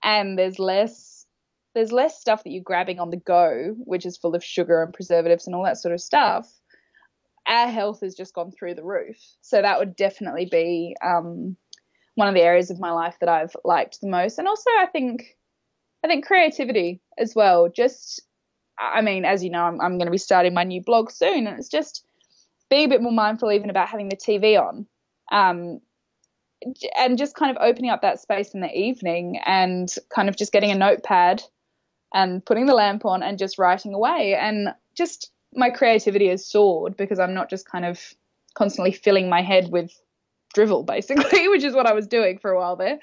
and 0.02 0.38
there's 0.38 0.58
less 0.58 1.23
there's 1.74 1.92
less 1.92 2.20
stuff 2.20 2.44
that 2.44 2.50
you're 2.50 2.62
grabbing 2.62 2.98
on 2.98 3.10
the 3.10 3.16
go 3.16 3.74
which 3.78 4.06
is 4.06 4.16
full 4.16 4.34
of 4.34 4.44
sugar 4.44 4.82
and 4.82 4.94
preservatives 4.94 5.46
and 5.46 5.54
all 5.54 5.64
that 5.64 5.78
sort 5.78 5.94
of 5.94 6.00
stuff 6.00 6.50
our 7.46 7.68
health 7.68 8.00
has 8.00 8.14
just 8.14 8.34
gone 8.34 8.50
through 8.50 8.74
the 8.74 8.84
roof 8.84 9.16
so 9.42 9.60
that 9.60 9.78
would 9.78 9.94
definitely 9.96 10.46
be 10.46 10.96
um, 11.04 11.56
one 12.14 12.28
of 12.28 12.34
the 12.34 12.42
areas 12.42 12.70
of 12.70 12.80
my 12.80 12.92
life 12.92 13.16
that 13.20 13.28
I've 13.28 13.56
liked 13.64 14.00
the 14.00 14.08
most. 14.08 14.38
And 14.38 14.48
also, 14.48 14.70
I 14.78 14.86
think, 14.86 15.36
I 16.04 16.08
think 16.08 16.26
creativity 16.26 17.00
as 17.18 17.34
well. 17.34 17.68
Just, 17.68 18.22
I 18.78 19.00
mean, 19.00 19.24
as 19.24 19.42
you 19.42 19.50
know, 19.50 19.62
I'm, 19.62 19.80
I'm 19.80 19.98
going 19.98 20.06
to 20.06 20.12
be 20.12 20.18
starting 20.18 20.54
my 20.54 20.64
new 20.64 20.82
blog 20.82 21.10
soon, 21.10 21.46
and 21.46 21.58
it's 21.58 21.68
just 21.68 22.06
being 22.70 22.86
a 22.86 22.88
bit 22.88 23.02
more 23.02 23.12
mindful 23.12 23.52
even 23.52 23.70
about 23.70 23.88
having 23.88 24.08
the 24.08 24.16
TV 24.16 24.60
on. 24.60 24.86
Um, 25.32 25.80
and 26.96 27.18
just 27.18 27.34
kind 27.34 27.54
of 27.54 27.62
opening 27.62 27.90
up 27.90 28.02
that 28.02 28.20
space 28.20 28.54
in 28.54 28.60
the 28.60 28.72
evening 28.72 29.38
and 29.44 29.92
kind 30.08 30.28
of 30.28 30.36
just 30.36 30.52
getting 30.52 30.70
a 30.70 30.74
notepad 30.74 31.42
and 32.14 32.44
putting 32.46 32.66
the 32.66 32.74
lamp 32.74 33.04
on 33.04 33.22
and 33.22 33.38
just 33.38 33.58
writing 33.58 33.92
away. 33.92 34.36
And 34.40 34.68
just 34.94 35.30
my 35.52 35.68
creativity 35.68 36.28
has 36.28 36.46
soared 36.46 36.96
because 36.96 37.18
I'm 37.18 37.34
not 37.34 37.50
just 37.50 37.68
kind 37.68 37.84
of 37.84 38.00
constantly 38.54 38.92
filling 38.92 39.28
my 39.28 39.42
head 39.42 39.70
with 39.70 39.92
drivel, 40.54 40.82
basically, 40.86 41.48
which 41.48 41.64
is 41.64 41.74
what 41.74 41.86
I 41.86 41.92
was 41.92 42.06
doing 42.06 42.38
for 42.38 42.52
a 42.52 42.58
while 42.58 42.76
there. 42.76 42.98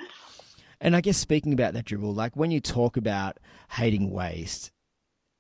And 0.79 0.95
I 0.95 1.01
guess 1.01 1.17
speaking 1.17 1.53
about 1.53 1.73
that 1.73 1.85
drivel, 1.85 2.13
like 2.13 2.35
when 2.35 2.49
you 2.49 2.59
talk 2.59 2.97
about 2.97 3.37
hating 3.69 4.09
waste, 4.09 4.71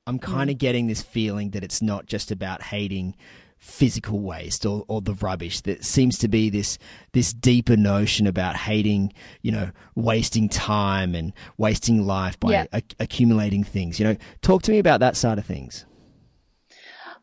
I'm 0.05 0.19
mm-hmm. 0.19 0.31
kind 0.31 0.49
of 0.51 0.57
getting 0.59 0.87
this 0.87 1.01
feeling 1.01 1.51
that 1.51 1.63
it's 1.63 1.81
not 1.81 2.05
just 2.05 2.29
about 2.29 2.61
hating 2.61 3.15
physical 3.61 4.19
waste 4.19 4.65
or, 4.65 4.83
or 4.87 5.01
the 5.01 5.13
rubbish. 5.13 5.61
That 5.61 5.85
seems 5.85 6.17
to 6.19 6.27
be 6.27 6.49
this 6.49 6.77
this 7.13 7.31
deeper 7.31 7.77
notion 7.77 8.27
about 8.27 8.57
hating, 8.57 9.13
you 9.41 9.51
know, 9.51 9.71
wasting 9.95 10.49
time 10.49 11.15
and 11.15 11.31
wasting 11.57 12.05
life 12.05 12.39
by 12.39 12.51
yeah. 12.51 12.65
a- 12.73 12.81
accumulating 12.99 13.63
things. 13.63 13.99
You 13.99 14.07
know, 14.07 14.17
talk 14.41 14.63
to 14.63 14.71
me 14.71 14.79
about 14.79 14.99
that 14.99 15.15
side 15.15 15.37
of 15.37 15.45
things. 15.45 15.85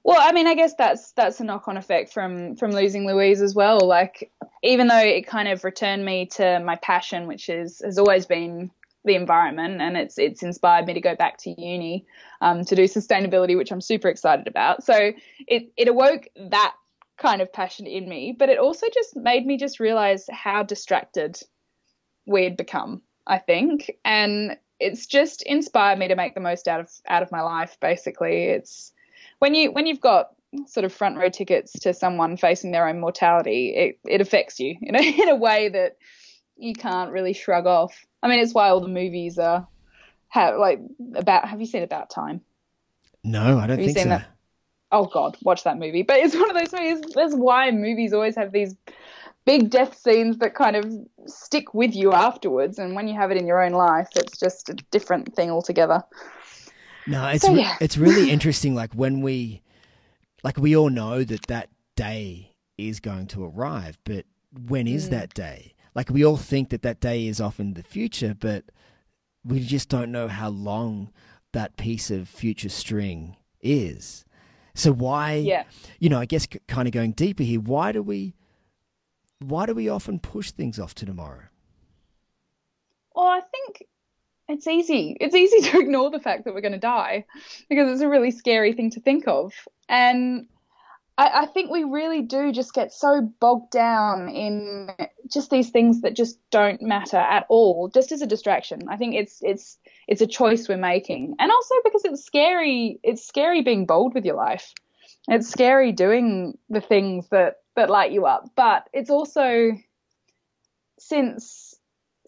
Well, 0.05 0.20
I 0.20 0.32
mean, 0.32 0.47
I 0.47 0.55
guess 0.55 0.74
that's 0.78 1.12
that's 1.12 1.41
a 1.41 1.45
knock-on 1.45 1.76
effect 1.76 2.12
from 2.14 2.57
from 2.57 2.70
losing 2.70 3.07
Louise 3.07 3.43
as 3.43 3.55
well. 3.55 3.80
Like, 3.80 4.30
even 4.62 4.86
though 4.86 4.97
it 4.97 5.26
kind 5.26 5.49
of 5.49 5.64
returned 5.64 6.05
me 6.05 6.26
to 6.36 6.61
my 6.61 6.76
passion, 6.76 7.26
which 7.26 7.49
is 7.49 7.82
has 7.84 7.99
always 7.99 8.24
been 8.24 8.70
the 9.09 9.16
environment, 9.16 9.80
and 9.80 9.96
it's 9.96 10.18
it's 10.18 10.42
inspired 10.42 10.86
me 10.86 10.94
to 10.94 11.00
go 11.00 11.16
back 11.16 11.38
to 11.38 11.61
uni 11.61 12.06
um, 12.40 12.64
to 12.64 12.76
do 12.76 12.84
sustainability, 12.84 13.56
which 13.56 13.72
I'm 13.72 13.80
super 13.80 14.09
excited 14.09 14.46
about. 14.46 14.84
So 14.84 15.12
it 15.46 15.72
it 15.76 15.88
awoke 15.88 16.28
that 16.36 16.74
kind 17.18 17.42
of 17.42 17.52
passion 17.52 17.86
in 17.86 18.09
me, 18.09 18.34
but 18.38 18.48
it 18.48 18.59
also 18.59 18.86
just 18.94 19.16
made 19.16 19.44
me 19.44 19.56
just 19.56 19.80
realize 19.80 20.26
how 20.30 20.62
distracted 20.62 21.40
we'd 22.26 22.56
become. 22.56 23.02
I 23.26 23.38
think, 23.38 23.90
and 24.04 24.56
it's 24.80 25.06
just 25.06 25.42
inspired 25.42 25.98
me 25.98 26.09
to 26.09 26.16
make 26.16 26.34
the 26.34 26.40
most 26.40 26.68
out 26.68 26.80
of 26.80 26.90
out 27.09 27.22
of 27.22 27.32
my 27.32 27.42
life. 27.42 27.76
Basically, 27.80 28.44
it's 28.44 28.92
when 29.40 29.54
you 29.54 29.72
when 29.72 29.86
you've 29.86 30.00
got 30.00 30.30
sort 30.66 30.84
of 30.84 30.92
front 30.92 31.16
row 31.16 31.28
tickets 31.28 31.72
to 31.72 31.92
someone 31.92 32.36
facing 32.36 32.70
their 32.70 32.88
own 32.88 33.00
mortality, 33.00 33.74
it, 33.76 33.98
it 34.06 34.20
affects 34.20 34.59
you, 34.59 34.76
you 34.80 34.92
know, 34.92 35.00
in 35.22 35.28
a 35.28 35.36
way 35.36 35.68
that 35.68 35.96
you 36.56 36.74
can't 36.74 37.12
really 37.12 37.32
shrug 37.32 37.66
off. 37.66 38.04
I 38.22 38.28
mean, 38.28 38.40
it's 38.40 38.54
why 38.54 38.68
all 38.70 38.80
the 38.80 38.88
movies 38.88 39.38
are 39.38 39.66
have 40.28 40.56
like 40.56 40.80
about. 41.14 41.48
Have 41.48 41.60
you 41.60 41.66
seen 41.66 41.82
About 41.82 42.10
Time? 42.10 42.40
No, 43.24 43.58
I 43.58 43.66
don't 43.66 43.78
think 43.78 43.98
so. 43.98 44.04
That? 44.04 44.26
Oh 44.90 45.06
God, 45.06 45.36
watch 45.42 45.64
that 45.64 45.78
movie. 45.78 46.02
But 46.02 46.18
it's 46.18 46.34
one 46.34 46.50
of 46.50 46.56
those 46.56 46.72
movies. 46.72 47.00
That's 47.14 47.34
why 47.34 47.70
movies 47.70 48.12
always 48.12 48.36
have 48.36 48.52
these 48.52 48.74
big 49.48 49.70
death 49.70 49.98
scenes 49.98 50.36
that 50.38 50.54
kind 50.54 50.76
of 50.76 50.92
stick 51.26 51.72
with 51.72 51.94
you 51.94 52.12
afterwards. 52.12 52.78
And 52.78 52.94
when 52.94 53.08
you 53.08 53.14
have 53.14 53.30
it 53.30 53.38
in 53.38 53.46
your 53.46 53.62
own 53.62 53.72
life, 53.72 54.08
it's 54.14 54.38
just 54.38 54.68
a 54.68 54.74
different 54.90 55.34
thing 55.34 55.50
altogether. 55.50 56.02
No, 57.06 57.26
it's 57.28 57.44
so, 57.44 57.54
yeah. 57.54 57.70
re- 57.70 57.76
it's 57.80 57.96
really 57.96 58.30
interesting. 58.36 58.74
Like 58.74 58.92
when 58.92 59.22
we, 59.22 59.62
like 60.42 60.58
we 60.58 60.76
all 60.76 60.90
know 60.90 61.24
that 61.24 61.46
that 61.46 61.70
day 61.96 62.52
is 62.76 63.00
going 63.00 63.26
to 63.28 63.44
arrive, 63.44 63.98
but 64.04 64.26
when 64.66 64.86
is 64.86 65.06
mm. 65.06 65.10
that 65.12 65.32
day? 65.32 65.74
Like 65.99 66.11
we 66.11 66.24
all 66.24 66.36
think 66.36 66.68
that 66.68 66.82
that 66.82 67.01
day 67.01 67.26
is 67.26 67.40
off 67.40 67.59
in 67.59 67.74
the 67.74 67.82
future, 67.82 68.32
but 68.32 68.66
we 69.44 69.59
just 69.59 69.88
don't 69.88 70.12
know 70.12 70.28
how 70.28 70.49
long 70.49 71.11
that 71.53 71.76
piece 71.76 72.09
of 72.09 72.28
future 72.28 72.68
string 72.68 73.34
is. 73.61 74.24
So 74.76 74.92
why? 74.92 75.34
Yeah. 75.34 75.64
You 75.99 76.09
know, 76.09 76.20
I 76.20 76.24
guess 76.24 76.46
kind 76.68 76.86
of 76.86 76.94
going 76.94 77.14
deeper 77.14 77.42
here. 77.42 77.59
Why 77.59 77.90
do 77.90 78.01
we? 78.01 78.36
Why 79.40 79.66
do 79.66 79.74
we 79.74 79.88
often 79.88 80.20
push 80.20 80.53
things 80.53 80.78
off 80.78 80.94
to 80.94 81.05
tomorrow? 81.05 81.46
Well, 83.16 83.26
I 83.26 83.40
think 83.40 83.88
it's 84.49 84.68
easy. 84.68 85.16
It's 85.20 85.34
easy 85.34 85.61
to 85.72 85.80
ignore 85.80 86.12
the 86.12 86.20
fact 86.20 86.44
that 86.44 86.55
we're 86.55 86.61
going 86.61 86.70
to 86.74 86.78
die 86.78 87.24
because 87.68 87.90
it's 87.90 88.03
a 88.03 88.09
really 88.09 88.30
scary 88.30 88.72
thing 88.72 88.92
to 88.92 89.01
think 89.01 89.26
of. 89.26 89.53
And 89.88 90.46
I, 91.18 91.42
I, 91.42 91.46
think 91.46 91.70
we 91.70 91.82
really 91.84 92.22
do 92.22 92.52
just 92.52 92.72
get 92.72 92.92
so 92.92 93.20
bogged 93.40 93.72
down 93.72 94.28
in 94.28 94.88
just 95.30 95.50
these 95.50 95.70
things 95.70 96.02
that 96.02 96.14
just 96.14 96.38
don't 96.50 96.80
matter 96.80 97.16
at 97.16 97.44
all, 97.48 97.88
just 97.88 98.12
as 98.12 98.22
a 98.22 98.26
distraction. 98.26 98.82
I 98.88 98.96
think 98.96 99.16
it's 99.16 99.40
it's 99.42 99.76
it's 100.06 100.22
a 100.22 100.26
choice 100.26 100.68
we're 100.68 100.76
making, 100.76 101.34
and 101.38 101.50
also 101.50 101.74
because 101.84 102.04
it's 102.04 102.24
scary. 102.24 103.00
It's 103.02 103.26
scary 103.26 103.62
being 103.62 103.84
bold 103.84 104.14
with 104.14 104.24
your 104.24 104.36
life. 104.36 104.72
It's 105.26 105.50
scary 105.50 105.92
doing 105.92 106.56
the 106.70 106.80
things 106.80 107.28
that 107.30 107.56
that 107.74 107.90
light 107.90 108.12
you 108.12 108.24
up, 108.24 108.50
but 108.56 108.88
it's 108.92 109.10
also 109.10 109.72
since 110.98 111.74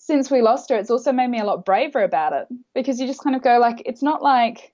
since 0.01 0.31
we 0.31 0.43
lost 0.43 0.71
her, 0.71 0.77
it's 0.77 0.91
also 0.91 1.13
made 1.13 1.29
me 1.29 1.39
a 1.39 1.45
lot 1.45 1.65
braver 1.65 2.03
about 2.03 2.33
it 2.33 2.49
because 2.75 2.99
you 2.99 3.07
just 3.07 3.23
kind 3.23 3.37
of 3.37 3.43
go 3.43 3.59
like, 3.59 3.83
it's 3.87 4.03
not 4.03 4.23
like. 4.23 4.73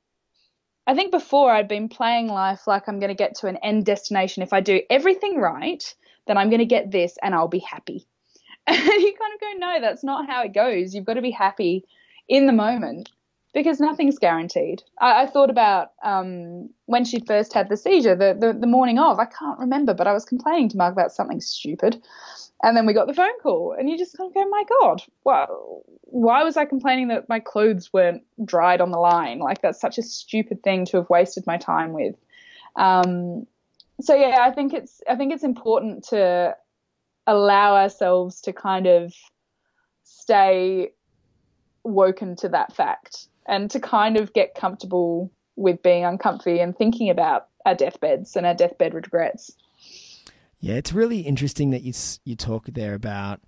I 0.87 0.95
think 0.95 1.11
before 1.11 1.51
I'd 1.51 1.69
been 1.69 1.89
playing 1.89 2.29
life 2.29 2.67
like 2.67 2.89
I'm 2.89 3.01
going 3.01 3.09
to 3.09 3.15
get 3.15 3.37
to 3.37 3.49
an 3.49 3.57
end 3.57 3.85
destination. 3.85 4.43
If 4.43 4.53
I 4.53 4.61
do 4.61 4.83
everything 4.89 5.39
right, 5.39 5.83
then 6.27 6.39
I'm 6.39 6.49
going 6.49 6.61
to 6.61 6.67
get 6.67 6.91
this 6.91 7.19
and 7.23 7.35
I'll 7.35 7.49
be 7.49 7.59
happy. 7.61 8.07
And 8.69 8.79
you 8.79 9.15
kind 9.15 9.35
of 9.35 9.41
go, 9.41 9.53
no, 9.59 9.81
that's 9.81 10.03
not 10.03 10.29
how 10.29 10.43
it 10.43 10.53
goes. 10.53 10.93
You've 10.93 11.05
got 11.05 11.15
to 11.15 11.23
be 11.23 11.31
happy 11.31 11.85
in 12.29 12.47
the 12.47 12.53
moment 12.53 13.11
because 13.57 13.81
nothing's 13.81 14.19
guaranteed. 14.19 14.83
I, 15.01 15.23
I 15.23 15.27
thought 15.27 15.49
about 15.49 15.93
um, 16.05 16.69
when 16.85 17.07
she 17.07 17.21
first 17.21 17.55
had 17.55 17.71
the 17.71 17.77
seizure, 17.79 18.15
the, 18.15 18.37
the, 18.39 18.53
the 18.53 18.67
morning 18.67 18.99
of. 18.99 19.19
I 19.19 19.25
can't 19.25 19.59
remember, 19.59 19.95
but 19.95 20.07
I 20.07 20.13
was 20.13 20.27
complaining 20.27 20.69
to 20.69 20.77
Mark 20.77 20.93
about 20.93 21.11
something 21.11 21.41
stupid. 21.41 22.03
And 22.63 22.77
then 22.77 22.85
we 22.85 22.93
got 22.93 23.07
the 23.07 23.15
phone 23.15 23.39
call, 23.43 23.75
and 23.79 23.89
you 23.89 23.97
just 23.97 24.15
kind 24.15 24.29
of 24.29 24.35
go, 24.35 24.47
my 24.51 24.65
God, 24.81 25.03
well, 25.25 25.85
why 26.03 26.45
was 26.45 26.59
I 26.59 26.67
complaining 26.67 27.09
that 27.09 27.31
my 27.31 27.41
clothes 27.41 27.91
weren't 27.95 28.25
dried 28.45 28.83
on 28.83 28.91
the 28.91 28.99
line? 28.99 29.39
Like, 29.39 29.63
that's 29.63 29.81
such 29.81 29.97
a 29.97 30.03
stupid 30.03 30.63
thing 30.63 30.85
to 30.87 30.99
have 30.99 31.09
wasted 31.09 31.47
my 31.47 31.57
time 31.57 31.95
with. 31.95 32.15
Um, 32.77 33.47
so 34.03 34.15
yeah, 34.15 34.41
I 34.43 34.51
think 34.51 34.75
it's 34.75 35.01
I 35.09 35.17
think 35.17 35.33
it's 35.33 35.45
important 35.45 36.05
to 36.09 36.55
allow 37.27 37.77
ourselves 37.77 38.43
to 38.43 38.53
kind 38.53 38.87
of 38.87 39.15
stay 40.05 40.91
woken 41.85 42.37
to 42.37 42.51
that 42.51 42.77
fact 42.77 43.29
and 43.47 43.71
to 43.71 43.81
kind 43.81 44.17
of 44.17 44.33
get 44.33 44.55
comfortable 44.55 45.31
with 45.57 45.83
being 45.83 46.05
uncomfy 46.05 46.61
and 46.61 46.77
thinking 46.77 47.11
about 47.11 47.49
our 47.65 47.75
deathbeds 47.75 48.37
and 48.37 48.47
our 48.47 48.55
deathbed 48.55 48.95
regrets. 48.95 49.53
Yeah, 50.61 50.75
it's 50.75 50.93
really 50.93 51.21
interesting 51.21 51.71
that 51.71 51.83
you 51.83 51.93
you 52.25 52.37
talk 52.37 52.67
there 52.67 52.95
about 52.95 53.41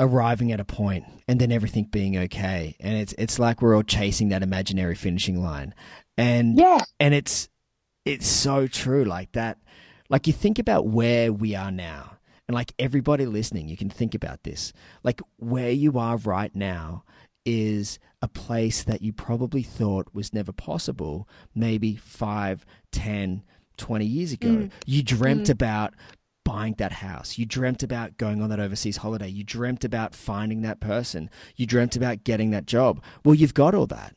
arriving 0.00 0.52
at 0.52 0.60
a 0.60 0.64
point 0.64 1.04
and 1.26 1.40
then 1.40 1.52
everything 1.52 1.84
being 1.84 2.16
okay, 2.16 2.76
and 2.80 2.96
it's 2.96 3.14
it's 3.18 3.38
like 3.38 3.60
we're 3.60 3.76
all 3.76 3.82
chasing 3.82 4.30
that 4.30 4.42
imaginary 4.42 4.94
finishing 4.94 5.42
line, 5.42 5.74
and 6.16 6.58
yeah, 6.58 6.84
and 6.98 7.14
it's 7.14 7.48
it's 8.04 8.26
so 8.26 8.66
true, 8.66 9.04
like 9.04 9.32
that. 9.32 9.58
Like 10.08 10.26
you 10.26 10.32
think 10.32 10.58
about 10.58 10.86
where 10.86 11.30
we 11.32 11.54
are 11.54 11.70
now, 11.70 12.16
and 12.48 12.54
like 12.54 12.72
everybody 12.78 13.26
listening, 13.26 13.68
you 13.68 13.76
can 13.76 13.90
think 13.90 14.14
about 14.14 14.42
this. 14.44 14.72
Like 15.02 15.20
where 15.36 15.70
you 15.70 15.98
are 15.98 16.16
right 16.16 16.54
now 16.54 17.04
is 17.44 17.98
a 18.20 18.28
place 18.28 18.82
that 18.82 19.02
you 19.02 19.12
probably 19.12 19.62
thought 19.62 20.08
was 20.12 20.32
never 20.32 20.52
possible, 20.52 21.28
maybe 21.54 21.96
five, 21.96 22.64
ten 22.90 23.42
20 23.76 24.04
years 24.04 24.32
ago. 24.32 24.48
Mm. 24.48 24.70
You 24.86 25.02
dreamt 25.02 25.46
mm. 25.46 25.50
about 25.50 25.94
buying 26.44 26.74
that 26.78 26.92
house. 26.92 27.38
You 27.38 27.46
dreamt 27.46 27.82
about 27.82 28.16
going 28.16 28.42
on 28.42 28.50
that 28.50 28.58
overseas 28.58 28.98
holiday. 28.98 29.28
You 29.28 29.44
dreamt 29.44 29.84
about 29.84 30.14
finding 30.14 30.62
that 30.62 30.80
person. 30.80 31.30
You 31.56 31.66
dreamt 31.66 31.94
about 31.94 32.24
getting 32.24 32.50
that 32.50 32.66
job. 32.66 33.02
Well, 33.24 33.34
you've 33.34 33.54
got 33.54 33.74
all 33.74 33.86
that. 33.86 34.16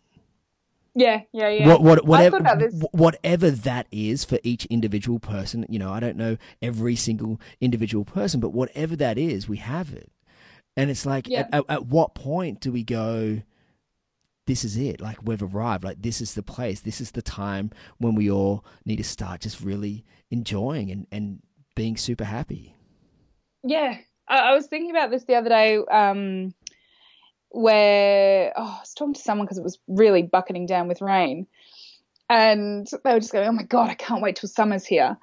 Yeah, 0.93 1.22
yeah, 1.32 1.49
yeah. 1.49 1.68
What, 1.68 1.82
what, 1.84 2.06
whatever, 2.06 2.39
whatever 2.91 3.52
that 3.52 3.88
is 3.91 4.26
for 4.26 4.39
each 4.43 4.66
individual 4.66 5.20
person, 5.20 5.66
you 5.70 5.80
know, 5.80 5.91
I 5.91 6.02
don't 6.02 6.18
know 6.18 6.38
every 6.62 6.95
single 6.97 7.39
individual 7.62 8.04
person, 8.04 8.41
but 8.41 8.49
whatever 8.49 8.95
that 8.97 9.18
is, 9.18 9.47
we 9.47 9.58
have 9.58 9.93
it. 9.93 10.12
And 10.76 10.89
it's 10.89 11.06
like, 11.06 11.28
yeah. 11.28 11.47
at, 11.52 11.64
at 11.70 11.86
what 11.86 12.14
point 12.14 12.60
do 12.60 12.72
we 12.72 12.84
go, 12.84 13.41
this 14.52 14.66
is 14.66 14.76
it. 14.76 14.99
Like 14.99 15.18
we've 15.24 15.41
arrived. 15.41 15.86
Like 15.86 16.02
this 16.02 16.20
is 16.20 16.34
the 16.34 16.43
place. 16.43 16.82
This 16.82 16.99
is 16.99 17.12
the 17.12 17.22
time 17.22 17.72
when 17.99 18.16
we 18.16 18.30
all 18.30 18.66
need 18.84 18.97
to 18.97 19.04
start 19.04 19.39
just 19.39 19.62
really 19.62 20.04
enjoying 20.30 20.91
and, 20.91 21.08
and 21.10 21.41
being 21.74 21.95
super 21.95 22.26
happy. 22.26 22.76
Yeah. 23.64 23.95
I, 24.28 24.39
I 24.39 24.54
was 24.54 24.68
thinking 24.68 24.91
about 24.91 25.10
this 25.10 25.24
the 25.24 25.36
other 25.36 25.47
day 25.47 25.78
um, 25.89 26.54
where 27.47 28.52
oh, 28.58 28.76
I 28.76 28.80
was 28.82 28.93
talking 28.93 29.14
to 29.14 29.22
someone 29.22 29.45
because 29.45 29.58
it 29.58 29.64
was 29.64 29.80
really 29.88 30.22
bucketing 30.22 30.66
down 30.66 30.89
with 30.89 30.99
rain. 30.99 31.47
And 32.30 32.86
they 33.06 33.14
were 33.14 33.22
just 33.22 33.32
going, 33.32 33.47
oh 33.47 33.54
my 33.54 33.64
God, 33.64 33.89
I 33.89 33.93
can't 33.93 34.22
wait 34.22 34.36
till 34.36 34.49
summer's 34.49 34.86
here. 34.86 35.18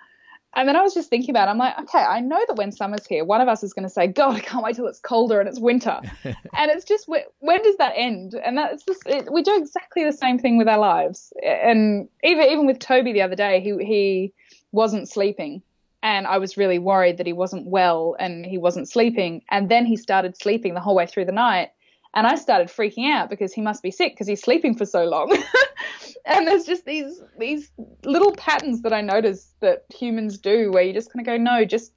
And 0.56 0.68
then 0.68 0.76
I 0.76 0.82
was 0.82 0.94
just 0.94 1.10
thinking 1.10 1.30
about, 1.30 1.48
it, 1.48 1.50
I'm 1.52 1.58
like, 1.58 1.78
okay, 1.78 1.98
I 1.98 2.20
know 2.20 2.40
that 2.48 2.56
when 2.56 2.72
summer's 2.72 3.06
here, 3.06 3.24
one 3.24 3.40
of 3.40 3.48
us 3.48 3.62
is 3.62 3.72
going 3.72 3.84
to 3.84 3.90
say, 3.90 4.06
God, 4.06 4.34
I 4.36 4.40
can't 4.40 4.64
wait 4.64 4.76
till 4.76 4.86
it's 4.86 4.98
colder 4.98 5.40
and 5.40 5.48
it's 5.48 5.60
winter. 5.60 6.00
and 6.24 6.70
it's 6.70 6.84
just, 6.84 7.06
when 7.06 7.62
does 7.62 7.76
that 7.76 7.92
end? 7.94 8.34
And 8.34 8.56
that's 8.56 8.82
just, 8.82 9.06
it, 9.06 9.30
we 9.32 9.42
do 9.42 9.56
exactly 9.56 10.04
the 10.04 10.12
same 10.12 10.38
thing 10.38 10.56
with 10.56 10.66
our 10.66 10.78
lives. 10.78 11.32
And 11.44 12.08
even 12.24 12.44
even 12.44 12.66
with 12.66 12.78
Toby 12.78 13.12
the 13.12 13.22
other 13.22 13.36
day, 13.36 13.60
he 13.60 13.84
he 13.84 14.32
wasn't 14.72 15.08
sleeping, 15.08 15.62
and 16.02 16.26
I 16.26 16.38
was 16.38 16.56
really 16.56 16.78
worried 16.78 17.18
that 17.18 17.26
he 17.26 17.32
wasn't 17.32 17.66
well 17.66 18.16
and 18.18 18.46
he 18.46 18.58
wasn't 18.58 18.88
sleeping. 18.88 19.42
And 19.50 19.68
then 19.68 19.84
he 19.84 19.96
started 19.96 20.36
sleeping 20.36 20.74
the 20.74 20.80
whole 20.80 20.94
way 20.94 21.06
through 21.06 21.24
the 21.24 21.32
night, 21.32 21.70
and 22.14 22.26
I 22.26 22.36
started 22.36 22.68
freaking 22.68 23.10
out 23.10 23.30
because 23.30 23.52
he 23.52 23.60
must 23.60 23.82
be 23.82 23.90
sick 23.90 24.12
because 24.12 24.26
he's 24.26 24.42
sleeping 24.42 24.74
for 24.74 24.86
so 24.86 25.04
long. 25.04 25.36
and 26.26 26.46
there's 26.46 26.64
just 26.64 26.84
these 26.84 27.20
these 27.38 27.70
little 28.04 28.32
patterns 28.32 28.82
that 28.82 28.92
I 28.92 29.00
notice 29.00 29.54
that 29.60 29.84
humans 29.94 30.38
do 30.38 30.70
where 30.70 30.82
you 30.82 30.92
just 30.92 31.12
kind 31.12 31.20
of 31.20 31.26
go, 31.26 31.36
no, 31.36 31.64
just 31.64 31.92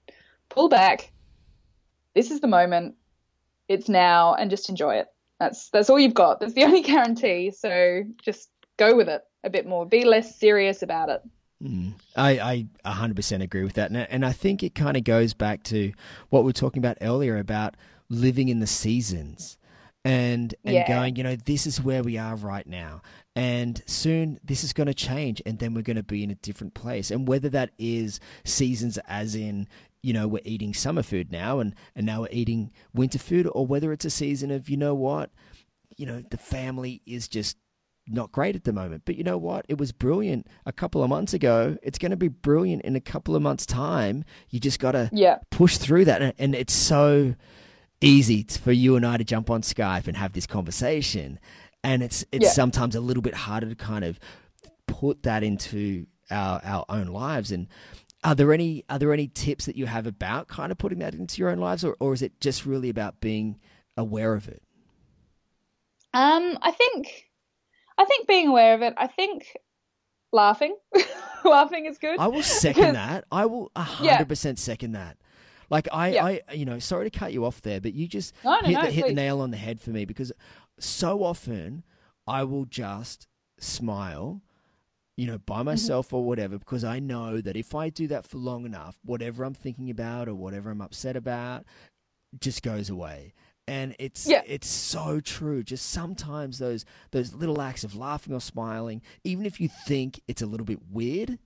pull 0.50 0.70
back. 0.70 1.12
This 2.14 2.30
is 2.30 2.42
the 2.42 2.48
moment. 2.48 2.96
It's 3.68 3.88
now, 3.88 4.34
and 4.34 4.50
just 4.50 4.70
enjoy 4.70 4.96
it. 4.96 5.08
That's 5.40 5.70
that's 5.70 5.90
all 5.90 6.00
you've 6.00 6.14
got. 6.14 6.40
That's 6.40 6.54
the 6.54 6.64
only 6.66 6.82
guarantee. 6.82 7.52
So 7.52 8.04
just 8.22 8.50
go 8.78 8.96
with 8.96 9.08
it 9.08 9.22
a 9.44 9.50
bit 9.50 9.66
more. 9.66 9.86
Be 9.86 10.04
less 10.04 10.38
serious 10.38 10.82
about 10.82 11.10
it. 11.10 11.22
Mm. 11.64 11.94
I, 12.16 12.68
I 12.84 12.92
100% 12.92 13.44
agree 13.44 13.64
with 13.64 13.74
that. 13.74 13.92
And, 13.92 13.98
and 14.10 14.26
I 14.26 14.32
think 14.32 14.64
it 14.64 14.74
kind 14.74 14.98
of 14.98 15.04
goes 15.04 15.36
back 15.36 15.62
to 15.66 15.94
what 16.30 16.42
we 16.42 16.48
were 16.48 16.54
talking 16.54 16.80
about 16.80 16.98
earlier 17.02 17.38
about 17.38 17.76
living 18.10 18.50
in 18.50 18.60
the 18.60 18.68
seasons 18.68 19.58
and 20.04 20.56
and 20.66 20.76
yeah. 20.76 20.88
going, 20.88 21.16
you 21.16 21.24
know, 21.24 21.36
this 21.36 21.68
is 21.68 21.82
where 21.82 22.04
we 22.04 22.18
are 22.18 22.36
right 22.36 22.66
now. 22.66 23.02
And 23.36 23.82
soon 23.86 24.40
this 24.44 24.64
is 24.64 24.74
going 24.74 24.88
to 24.88 24.94
change 24.94 25.42
and 25.46 25.60
then 25.60 25.74
we're 25.74 25.84
going 25.84 25.98
to 25.98 26.04
be 26.04 26.24
in 26.24 26.32
a 26.32 26.36
different 26.36 26.74
place. 26.74 27.12
And 27.12 27.28
whether 27.28 27.50
that 27.50 27.72
is 27.78 28.20
seasons 28.44 28.98
as 29.08 29.36
in, 29.36 29.68
you 30.02 30.14
know, 30.14 30.28
we're 30.28 30.42
eating 30.44 30.74
summer 30.74 31.04
food 31.04 31.32
now 31.32 31.60
and, 31.60 31.76
and 31.96 32.06
now 32.06 32.22
we're 32.22 32.30
eating 32.32 32.72
winter 32.94 33.20
food, 33.20 33.48
or 33.54 33.66
whether 33.66 33.94
it's 33.94 34.06
a 34.06 34.10
season 34.10 34.50
of, 34.52 34.70
you 34.70 34.78
know 34.78 34.96
what, 34.96 35.30
you 35.98 36.06
know, 36.06 36.24
the 36.32 36.38
family 36.38 37.02
is 37.06 37.28
just 37.28 37.58
not 38.08 38.32
great 38.32 38.56
at 38.56 38.64
the 38.64 38.74
moment. 38.74 39.04
But 39.06 39.16
you 39.16 39.24
know 39.24 39.38
what? 39.38 39.66
It 39.70 39.78
was 39.78 39.92
brilliant 39.92 40.48
a 40.66 40.74
couple 40.74 41.04
of 41.04 41.10
months 41.10 41.34
ago. 41.34 41.78
It's 41.84 42.00
going 42.00 42.10
to 42.10 42.18
be 42.18 42.30
brilliant 42.30 42.82
in 42.82 42.96
a 42.96 43.02
couple 43.02 43.36
of 43.36 43.44
months' 43.44 43.68
time. 43.68 44.26
You 44.50 44.60
just 44.60 44.80
got 44.80 44.94
to 44.94 45.10
yeah. 45.14 45.38
push 45.52 45.78
through 45.78 46.06
that. 46.06 46.36
And 46.40 46.56
it's 46.56 46.74
so 46.74 47.36
easy 48.02 48.44
for 48.44 48.72
you 48.72 48.96
and 48.96 49.06
I 49.06 49.18
to 49.18 49.24
jump 49.24 49.50
on 49.50 49.62
Skype 49.62 50.08
and 50.08 50.18
have 50.18 50.34
this 50.34 50.48
conversation. 50.48 51.40
And 51.84 52.04
it's 52.04 52.26
it's 52.32 52.46
yeah. 52.46 52.52
sometimes 52.52 52.96
a 52.96 53.02
little 53.02 53.24
bit 53.24 53.34
harder 53.34 53.70
to 53.70 53.76
kind 53.76 54.04
of 54.04 54.20
put 54.88 55.24
that 55.24 55.44
into 55.44 56.06
our 56.30 56.62
our 56.64 56.86
own 56.90 57.08
lives. 57.08 57.52
And 57.52 57.68
are 58.24 58.36
there 58.36 58.54
any 58.54 58.84
are 58.90 59.00
there 59.00 59.14
any 59.14 59.28
tips 59.28 59.66
that 59.66 59.76
you 59.76 59.86
have 59.86 60.06
about 60.06 60.48
kind 60.48 60.72
of 60.72 60.78
putting 60.78 61.00
that 61.00 61.16
into 61.16 61.40
your 61.40 61.50
own 61.50 61.60
lives, 61.60 61.84
or 61.84 61.96
or 62.00 62.14
is 62.14 62.22
it 62.22 62.40
just 62.40 62.66
really 62.66 62.90
about 62.90 63.20
being 63.20 63.60
aware 63.98 64.34
of 64.34 64.48
it? 64.48 64.62
Um, 66.14 66.58
I 66.62 66.72
think 66.72 67.30
I 67.98 68.06
think 68.06 68.28
being 68.28 68.50
aware 68.50 68.76
of 68.76 68.82
it. 68.82 68.94
I 68.98 69.08
think 69.08 69.58
laughing, 70.32 70.76
laughing 71.46 71.86
is 71.86 71.98
good. 71.98 72.20
I 72.20 72.28
will 72.28 72.44
second 72.44 72.94
that. 72.94 73.26
I 73.32 73.46
will 73.46 73.72
hundred 73.76 74.28
percent 74.28 74.60
second 74.60 74.92
that. 74.92 75.18
Like 75.72 75.88
I, 75.92 76.10
yeah. 76.10 76.26
I, 76.26 76.42
you 76.54 76.66
know, 76.66 76.78
sorry 76.80 77.10
to 77.10 77.18
cut 77.18 77.32
you 77.32 77.46
off 77.46 77.62
there, 77.62 77.80
but 77.80 77.94
you 77.94 78.08
just 78.08 78.36
no, 78.44 78.60
no, 78.60 78.68
hit, 78.68 78.74
no, 78.74 78.82
the, 78.82 78.92
hit 78.92 79.08
the 79.08 79.14
nail 79.14 79.40
on 79.40 79.52
the 79.52 79.58
head 79.58 79.80
for 79.80 79.90
me 79.92 80.04
because 80.04 80.34
so 80.78 81.24
often 81.24 81.84
I 82.28 82.44
will 82.44 82.66
just 82.66 83.28
smile, 83.58 84.42
you 85.16 85.28
know, 85.28 85.38
by 85.38 85.60
mm-hmm. 85.60 85.68
myself 85.68 86.08
mm-hmm. 86.08 86.18
or 86.18 86.26
whatever, 86.26 86.60
because 86.60 86.84
I 86.84 87.00
know 87.00 87.40
that 87.40 87.56
if 87.56 87.74
I 87.74 87.88
do 87.90 88.08
that 88.08 88.28
for 88.28 88.38
long 88.38 88.66
enough, 88.66 89.00
whatever 89.06 89.46
I'm 89.46 89.54
thinking 89.54 89.90
about 89.90 90.28
or 90.28 90.36
whatever 90.36 90.70
I'm 90.70 90.82
upset 90.82 91.16
about 91.16 91.64
just 92.38 92.62
goes 92.64 92.90
away. 92.90 93.34
And 93.66 93.96
it's 93.98 94.28
yeah. 94.28 94.42
it's 94.46 94.68
so 94.68 95.22
true. 95.22 95.64
Just 95.64 95.90
sometimes 95.90 96.60
those 96.60 96.84
those 97.12 97.34
little 97.34 97.62
acts 97.62 97.86
of 97.86 97.96
laughing 97.96 98.34
or 98.34 98.42
smiling, 98.42 99.02
even 99.24 99.46
if 99.46 99.62
you 99.62 99.70
think 99.88 100.20
it's 100.28 100.42
a 100.42 100.46
little 100.46 100.66
bit 100.66 100.80
weird, 100.92 101.40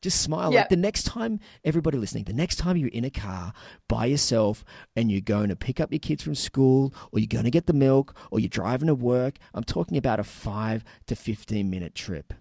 just 0.00 0.22
smile. 0.22 0.52
Yep. 0.52 0.60
Like 0.60 0.68
the 0.68 0.76
next 0.76 1.04
time, 1.04 1.40
everybody 1.64 1.98
listening, 1.98 2.24
the 2.24 2.32
next 2.32 2.56
time 2.56 2.76
you're 2.76 2.88
in 2.88 3.04
a 3.04 3.10
car 3.10 3.52
by 3.88 4.06
yourself 4.06 4.64
and 4.96 5.10
you're 5.10 5.20
going 5.20 5.48
to 5.48 5.56
pick 5.56 5.80
up 5.80 5.92
your 5.92 5.98
kids 5.98 6.22
from 6.22 6.34
school 6.34 6.94
or 7.12 7.18
you're 7.18 7.26
going 7.26 7.44
to 7.44 7.50
get 7.50 7.66
the 7.66 7.72
milk 7.72 8.16
or 8.30 8.40
you're 8.40 8.48
driving 8.48 8.88
to 8.88 8.94
work, 8.94 9.36
I'm 9.54 9.64
talking 9.64 9.96
about 9.96 10.20
a 10.20 10.24
five 10.24 10.84
to 11.06 11.16
15 11.16 11.68
minute 11.68 11.94
trip. 11.94 12.34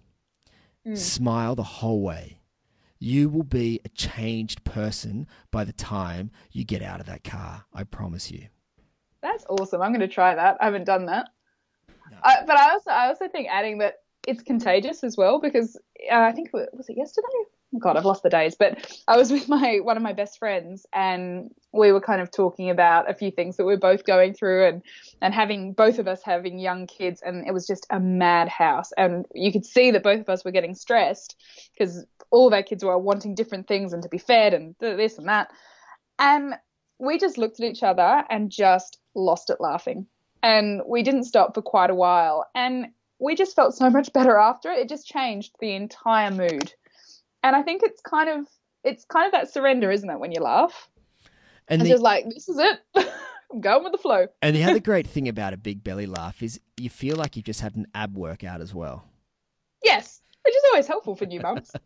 Mm. 0.86 0.98
Smile 0.98 1.56
the 1.56 1.64
whole 1.64 2.02
way. 2.02 2.40
You 3.00 3.30
will 3.30 3.44
be 3.44 3.80
a 3.86 3.90
changed 3.90 4.64
person 4.64 5.28
by 5.52 5.64
the 5.64 5.74
time 5.74 6.32
you 6.52 6.64
get 6.64 6.82
out 6.82 7.00
of 7.00 7.06
that 7.06 7.24
car. 7.24 7.66
I 7.74 7.84
promise 7.84 8.32
you. 8.32 8.48
That's 9.22 9.46
awesome. 9.50 9.82
I'm 9.82 9.92
going 9.92 10.00
to 10.02 10.08
try 10.08 10.36
that. 10.36 10.58
I 10.60 10.66
haven't 10.66 10.86
done 10.86 11.06
that. 11.06 11.30
No. 12.10 12.18
I, 12.24 12.44
but 12.46 12.58
I 12.58 12.72
also, 12.72 12.90
I 12.90 13.08
also 13.08 13.28
think 13.28 13.48
adding 13.52 13.80
that 13.80 13.96
it's 14.28 14.44
contagious 14.44 15.04
as 15.04 15.16
well 15.18 15.40
because 15.40 15.78
uh, 16.12 16.16
I 16.16 16.34
think 16.34 16.52
was 16.54 16.90
it 16.90 16.98
yesterday. 16.98 17.28
Oh 17.76 17.80
God, 17.80 17.96
I've 17.98 18.06
lost 18.06 18.24
the 18.24 18.30
days. 18.30 18.56
But 18.56 19.02
I 19.08 19.18
was 19.18 19.32
with 19.32 19.48
my 19.50 19.80
one 19.82 19.98
of 19.98 20.04
my 20.04 20.14
best 20.14 20.38
friends, 20.38 20.86
and 20.94 21.50
we 21.72 21.92
were 21.92 22.02
kind 22.02 22.22
of 22.22 22.30
talking 22.30 22.70
about 22.70 23.10
a 23.10 23.14
few 23.14 23.32
things 23.32 23.58
that 23.58 23.66
we 23.66 23.74
are 23.74 23.80
both 23.80 24.06
going 24.06 24.34
through, 24.34 24.68
and 24.68 24.84
and 25.22 25.34
having 25.34 25.74
both 25.74 25.98
of 25.98 26.08
us 26.08 26.22
having 26.24 26.60
young 26.60 26.88
kids, 26.88 27.22
and 27.26 27.48
it 27.48 27.54
was 27.54 27.66
just 27.66 27.88
a 27.90 28.00
madhouse. 28.00 28.92
And 28.98 29.26
you 29.34 29.52
could 29.52 29.66
see 29.66 29.92
that 29.92 30.04
both 30.04 30.20
of 30.20 30.30
us 30.30 30.44
were 30.44 30.52
getting 30.52 30.76
stressed 30.76 31.36
because 31.74 32.06
all 32.30 32.48
of 32.48 32.54
our 32.54 32.64
kids 32.64 32.84
were 32.84 32.98
wanting 32.98 33.34
different 33.34 33.68
things 33.68 33.94
and 33.94 34.04
to 34.04 34.10
be 34.10 34.18
fed 34.18 34.54
and 34.54 34.76
this 34.80 35.18
and 35.18 35.30
that. 35.30 35.50
And 36.20 36.56
we 37.00 37.18
just 37.18 37.38
looked 37.38 37.62
at 37.62 37.66
each 37.66 37.84
other 37.84 38.24
and 38.30 38.52
just 38.52 39.00
lost 39.16 39.50
it 39.50 39.62
laughing 39.62 40.08
and 40.44 40.82
we 40.88 41.04
didn't 41.04 41.26
stop 41.26 41.54
for 41.54 41.62
quite 41.62 41.90
a 41.90 41.96
while. 41.96 42.46
And 42.56 42.88
we 43.20 43.36
just 43.36 43.56
felt 43.56 43.76
so 43.76 43.90
much 43.90 44.12
better 44.14 44.38
after 44.38 44.72
it. 44.72 44.80
It 44.80 44.90
just 44.90 45.08
changed 45.08 45.54
the 45.60 45.74
entire 45.74 46.32
mood. 46.32 46.74
And 47.44 47.56
I 47.56 47.64
think 47.64 47.82
it's 47.84 48.02
kind 48.02 48.30
of 48.30 48.48
it's 48.84 49.06
kind 49.06 49.26
of 49.26 49.32
that 49.34 49.52
surrender, 49.52 49.92
isn't 49.92 50.10
it, 50.10 50.20
when 50.20 50.32
you 50.32 50.42
laugh? 50.42 50.90
And 51.68 51.82
it's 51.82 51.90
the, 51.90 51.94
just 51.96 52.04
like, 52.04 52.26
this 52.30 52.48
is 52.48 52.58
it. 52.58 52.80
I'm 53.52 53.62
going 53.62 53.84
with 53.84 53.92
the 53.92 53.98
flow. 53.98 54.28
And 54.42 54.56
the 54.56 54.64
other 54.64 54.80
great 54.82 55.08
thing 55.08 55.28
about 55.28 55.54
a 55.54 55.58
big 55.58 55.84
belly 55.84 56.06
laugh 56.06 56.42
is 56.42 56.60
you 56.78 56.90
feel 56.90 57.16
like 57.16 57.36
you've 57.36 57.46
just 57.46 57.62
had 57.62 57.76
an 57.76 57.88
ab 57.94 58.18
workout 58.18 58.62
as 58.62 58.74
well. 58.74 59.06
Yes, 59.84 60.22
which 60.44 60.56
is 60.56 60.64
always 60.72 60.88
helpful 60.88 61.16
for 61.16 61.26
new 61.26 61.42
mums. 61.42 61.72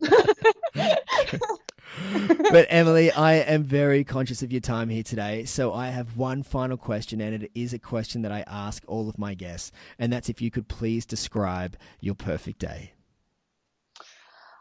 but 2.50 2.66
Emily, 2.68 3.10
I 3.10 3.34
am 3.34 3.62
very 3.64 4.04
conscious 4.04 4.42
of 4.42 4.52
your 4.52 4.60
time 4.60 4.88
here 4.88 5.02
today. 5.02 5.44
So 5.44 5.72
I 5.72 5.88
have 5.88 6.16
one 6.16 6.42
final 6.42 6.76
question, 6.76 7.20
and 7.20 7.42
it 7.42 7.50
is 7.54 7.72
a 7.72 7.78
question 7.78 8.22
that 8.22 8.32
I 8.32 8.44
ask 8.46 8.82
all 8.86 9.08
of 9.08 9.18
my 9.18 9.34
guests. 9.34 9.72
And 9.98 10.12
that's 10.12 10.28
if 10.28 10.40
you 10.40 10.50
could 10.50 10.68
please 10.68 11.04
describe 11.04 11.76
your 12.00 12.14
perfect 12.14 12.58
day. 12.58 12.92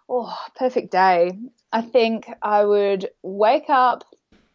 Oh, 0.09 0.37
perfect 0.55 0.91
day. 0.91 1.31
I 1.71 1.81
think 1.81 2.27
I 2.41 2.65
would 2.65 3.09
wake 3.21 3.69
up 3.69 4.03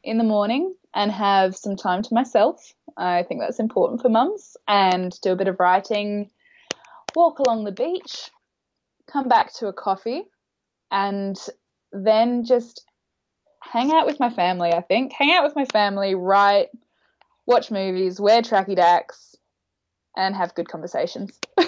in 0.04 0.18
the 0.18 0.24
morning 0.24 0.74
and 0.94 1.10
have 1.10 1.56
some 1.56 1.76
time 1.76 2.02
to 2.02 2.14
myself. 2.14 2.74
I 2.96 3.22
think 3.22 3.40
that's 3.40 3.60
important 3.60 4.02
for 4.02 4.08
mums 4.08 4.56
and 4.68 5.18
do 5.22 5.32
a 5.32 5.36
bit 5.36 5.48
of 5.48 5.60
writing, 5.60 6.30
walk 7.14 7.38
along 7.38 7.64
the 7.64 7.72
beach, 7.72 8.30
come 9.06 9.28
back 9.28 9.52
to 9.54 9.68
a 9.68 9.72
coffee, 9.72 10.24
and 10.90 11.36
then 12.04 12.44
just 12.44 12.84
hang 13.62 13.92
out 13.92 14.06
with 14.06 14.20
my 14.20 14.30
family, 14.30 14.72
I 14.72 14.80
think. 14.80 15.12
Hang 15.12 15.32
out 15.32 15.44
with 15.44 15.56
my 15.56 15.64
family, 15.66 16.14
write, 16.14 16.68
watch 17.46 17.70
movies, 17.70 18.20
wear 18.20 18.42
tracky 18.42 18.76
dacks, 18.76 19.36
and 20.16 20.34
have 20.34 20.54
good 20.54 20.68
conversations. 20.68 21.38
I 21.58 21.64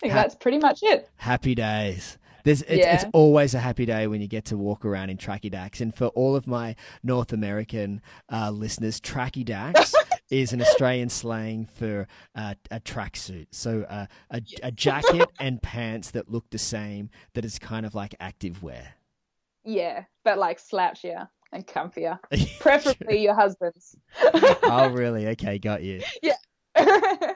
think 0.00 0.12
ha- 0.12 0.22
that's 0.22 0.34
pretty 0.34 0.58
much 0.58 0.80
it. 0.82 1.08
Happy 1.16 1.54
days. 1.54 2.18
There's, 2.44 2.60
it's, 2.62 2.78
yeah. 2.78 2.94
it's, 2.94 3.04
always 3.14 3.54
a 3.54 3.58
happy 3.58 3.86
day 3.86 4.06
when 4.06 4.20
you 4.20 4.28
get 4.28 4.44
to 4.46 4.58
walk 4.58 4.84
around 4.84 5.08
in 5.08 5.16
tracky 5.16 5.50
dacks. 5.50 5.80
And 5.80 5.94
for 5.94 6.08
all 6.08 6.36
of 6.36 6.46
my 6.46 6.76
North 7.02 7.32
American 7.32 8.02
uh, 8.30 8.50
listeners, 8.50 9.00
tracky 9.00 9.44
dacks 9.44 9.94
is 10.30 10.52
an 10.52 10.60
Australian 10.60 11.08
slang 11.08 11.66
for 11.66 12.06
uh, 12.34 12.54
a 12.70 12.80
tracksuit. 12.80 13.46
So 13.52 13.82
uh, 13.88 14.06
a, 14.30 14.42
a 14.62 14.72
jacket 14.72 15.28
and 15.38 15.60
pants 15.62 16.10
that 16.12 16.30
look 16.30 16.50
the 16.50 16.58
same, 16.58 17.10
that 17.34 17.44
is 17.44 17.58
kind 17.58 17.86
of 17.86 17.94
like 17.94 18.14
active 18.20 18.62
wear. 18.62 18.94
Yeah, 19.64 20.04
but 20.24 20.38
like 20.38 20.60
slouchier 20.60 21.28
and 21.52 21.66
comfier. 21.66 22.18
Preferably 22.60 23.22
your 23.22 23.34
husband's. 23.34 23.96
oh, 24.34 24.90
really? 24.92 25.28
Okay, 25.28 25.58
got 25.58 25.82
you. 25.82 26.02
Yeah. 26.22 26.36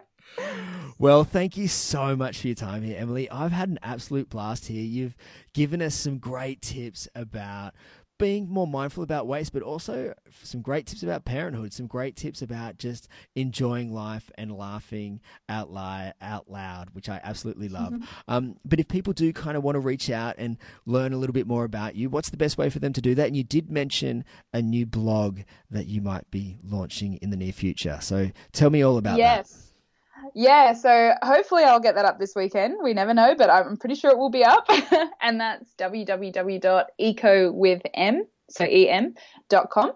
Well, 1.01 1.23
thank 1.23 1.57
you 1.57 1.69
so 1.69 2.17
much 2.17 2.41
for 2.41 2.49
your 2.49 2.57
time 2.57 2.83
here, 2.83 2.99
Emily. 2.99 3.31
I've 3.31 3.53
had 3.53 3.69
an 3.69 3.79
absolute 3.85 4.29
blast 4.29 4.67
here. 4.67 4.83
You've 4.83 5.17
given 5.55 5.81
us 5.81 5.95
some 5.95 6.19
great 6.19 6.61
tips 6.61 7.07
about 7.15 7.75
being 8.19 8.49
more 8.49 8.67
mindful 8.67 9.03
about 9.03 9.27
waste, 9.27 9.53
but 9.53 9.63
also 9.63 10.15
some 10.43 10.61
great 10.61 10.87
tips 10.87 11.03
about 11.03 11.25
parenthood, 11.25 11.73
some 11.73 11.87
great 11.87 12.17
tips 12.17 12.43
about 12.43 12.79
just 12.79 13.09
enjoying 13.35 13.93
life 13.93 14.31
and 14.37 14.53
laughing 14.53 15.21
out 15.49 15.71
loud, 15.71 16.15
out 16.21 16.51
loud 16.51 16.91
which 16.93 17.09
I 17.09 17.21
absolutely 17.23 17.69
love. 17.69 17.93
Mm-hmm. 17.93 18.05
Um, 18.27 18.57
but 18.65 18.81
if 18.81 18.89
people 18.89 19.13
do 19.13 19.33
kind 19.33 19.57
of 19.57 19.63
want 19.63 19.77
to 19.77 19.81
reach 19.81 20.11
out 20.11 20.35
and 20.39 20.59
learn 20.87 21.13
a 21.13 21.17
little 21.17 21.35
bit 21.35 21.47
more 21.47 21.65
about 21.65 21.95
you, 21.95 22.11
what's 22.11 22.31
the 22.31 22.37
best 22.37 22.59
way 22.59 22.71
for 22.71 22.79
them 22.79 22.93
to 22.93 23.01
do 23.01 23.15
that? 23.15 23.27
And 23.29 23.37
you 23.37 23.45
did 23.45 23.71
mention 23.71 24.25
a 24.53 24.61
new 24.61 24.87
blog 24.87 25.41
that 25.71 25.87
you 25.87 26.01
might 26.01 26.31
be 26.31 26.59
launching 26.63 27.15
in 27.17 27.31
the 27.31 27.37
near 27.37 27.53
future. 27.53 27.99
So 28.01 28.31
tell 28.53 28.71
me 28.71 28.83
all 28.83 28.99
about 28.99 29.13
that. 29.13 29.19
yes. 29.19 29.53
that. 29.53 29.68
Yeah, 30.35 30.73
so 30.75 31.15
hopefully 31.23 31.65
I'll 31.65 31.81
get 31.81 31.95
that 31.97 32.05
up 32.05 32.19
this 32.19 32.35
weekend. 32.35 32.77
We 32.83 32.95
never 32.95 33.15
know, 33.15 33.35
but 33.37 33.51
I'm 33.51 33.77
pretty 33.77 33.95
sure 33.95 34.11
it 34.11 34.19
will 34.19 34.31
be 34.31 34.45
up. 34.45 34.69
and 35.21 35.41
that's 35.41 35.73
www.ecowithm, 35.79 36.21
so 38.49 38.65
em.com. 38.65 39.93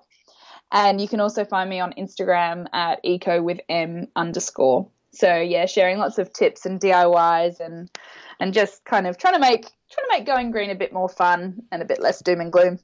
And 0.73 1.01
you 1.01 1.09
can 1.09 1.21
also 1.21 1.45
find 1.45 1.69
me 1.69 1.81
on 1.81 1.93
Instagram 1.99 2.67
at 2.73 3.05
ecowithm 3.05 4.09
underscore. 4.17 4.89
So 5.13 5.37
yeah, 5.37 5.67
sharing 5.67 5.99
lots 5.99 6.19
of 6.19 6.33
tips 6.33 6.65
and 6.65 6.81
DIYs 6.81 7.61
and 7.61 7.91
and 8.41 8.55
just 8.55 8.85
kind 8.85 9.07
of 9.07 9.19
trying 9.19 9.35
to 9.35 9.41
make 9.41 9.63
trying 9.91 10.07
to 10.07 10.19
make 10.19 10.27
going 10.27 10.51
green 10.51 10.71
a 10.71 10.75
bit 10.75 10.93
more 10.93 11.09
fun 11.09 11.63
and 11.71 11.83
a 11.83 11.85
bit 11.85 12.01
less 12.01 12.23
doom 12.23 12.41
and 12.41 12.51
gloom. 12.51 12.79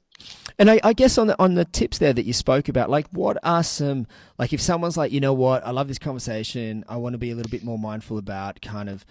And 0.57 0.69
I, 0.69 0.79
I, 0.83 0.93
guess 0.93 1.17
on 1.17 1.27
the 1.27 1.39
on 1.39 1.55
the 1.55 1.65
tips 1.65 1.99
there 1.99 2.11
that 2.11 2.25
you 2.25 2.33
spoke 2.33 2.67
about, 2.67 2.89
like 2.89 3.07
what 3.11 3.37
are 3.43 3.63
some 3.63 4.07
like 4.37 4.51
if 4.51 4.59
someone's 4.59 4.97
like, 4.97 5.11
you 5.11 5.19
know 5.19 5.33
what, 5.33 5.65
I 5.65 5.71
love 5.71 5.87
this 5.87 5.99
conversation, 5.99 6.83
I 6.89 6.97
want 6.97 7.13
to 7.13 7.17
be 7.17 7.31
a 7.31 7.35
little 7.35 7.49
bit 7.49 7.63
more 7.63 7.79
mindful 7.79 8.17
about 8.17 8.61
kind 8.61 8.89
of 8.89 9.05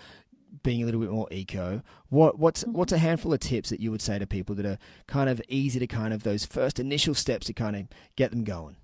being 0.63 0.83
a 0.83 0.85
little 0.85 1.01
bit 1.01 1.11
more 1.11 1.29
eco. 1.31 1.83
What 2.09 2.39
what's 2.39 2.65
mm-hmm. 2.65 2.73
what's 2.73 2.93
a 2.93 2.99
handful 2.99 3.33
of 3.33 3.41
tips 3.41 3.71
that 3.71 3.81
you 3.81 3.91
would 3.91 4.03
say 4.03 4.19
to 4.19 4.27
people 4.27 4.55
that 4.57 4.67
are 4.67 4.79
kind 5.07 5.31
of 5.31 5.41
easy 5.49 5.79
to 5.79 5.87
kind 5.87 6.13
of 6.13 6.23
those 6.23 6.45
first 6.45 6.79
initial 6.79 7.15
steps 7.15 7.47
to 7.47 7.53
kind 7.53 7.77
of 7.77 7.89
get 8.17 8.31
them 8.31 8.45
going? 8.45 8.77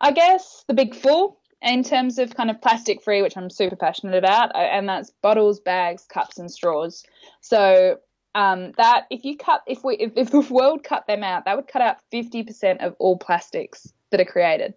I 0.00 0.10
guess 0.12 0.64
the 0.66 0.74
big 0.74 0.94
four 0.94 1.36
in 1.62 1.84
terms 1.84 2.18
of 2.18 2.34
kind 2.34 2.50
of 2.50 2.60
plastic 2.60 3.02
free, 3.02 3.22
which 3.22 3.36
I'm 3.36 3.48
super 3.48 3.76
passionate 3.76 4.16
about, 4.16 4.50
and 4.56 4.88
that's 4.88 5.10
bottles, 5.22 5.60
bags, 5.60 6.04
cups, 6.04 6.38
and 6.38 6.50
straws. 6.50 7.04
So 7.40 7.98
um, 8.34 8.72
that 8.76 9.06
if 9.10 9.24
you 9.24 9.36
cut 9.36 9.62
if 9.66 9.84
we 9.84 9.96
if, 9.96 10.12
if 10.16 10.30
the 10.30 10.40
world 10.40 10.84
cut 10.84 11.06
them 11.06 11.22
out, 11.22 11.44
that 11.44 11.56
would 11.56 11.68
cut 11.68 11.82
out 11.82 11.96
50% 12.12 12.84
of 12.84 12.94
all 12.98 13.18
plastics 13.18 13.92
that 14.10 14.20
are 14.20 14.24
created. 14.24 14.74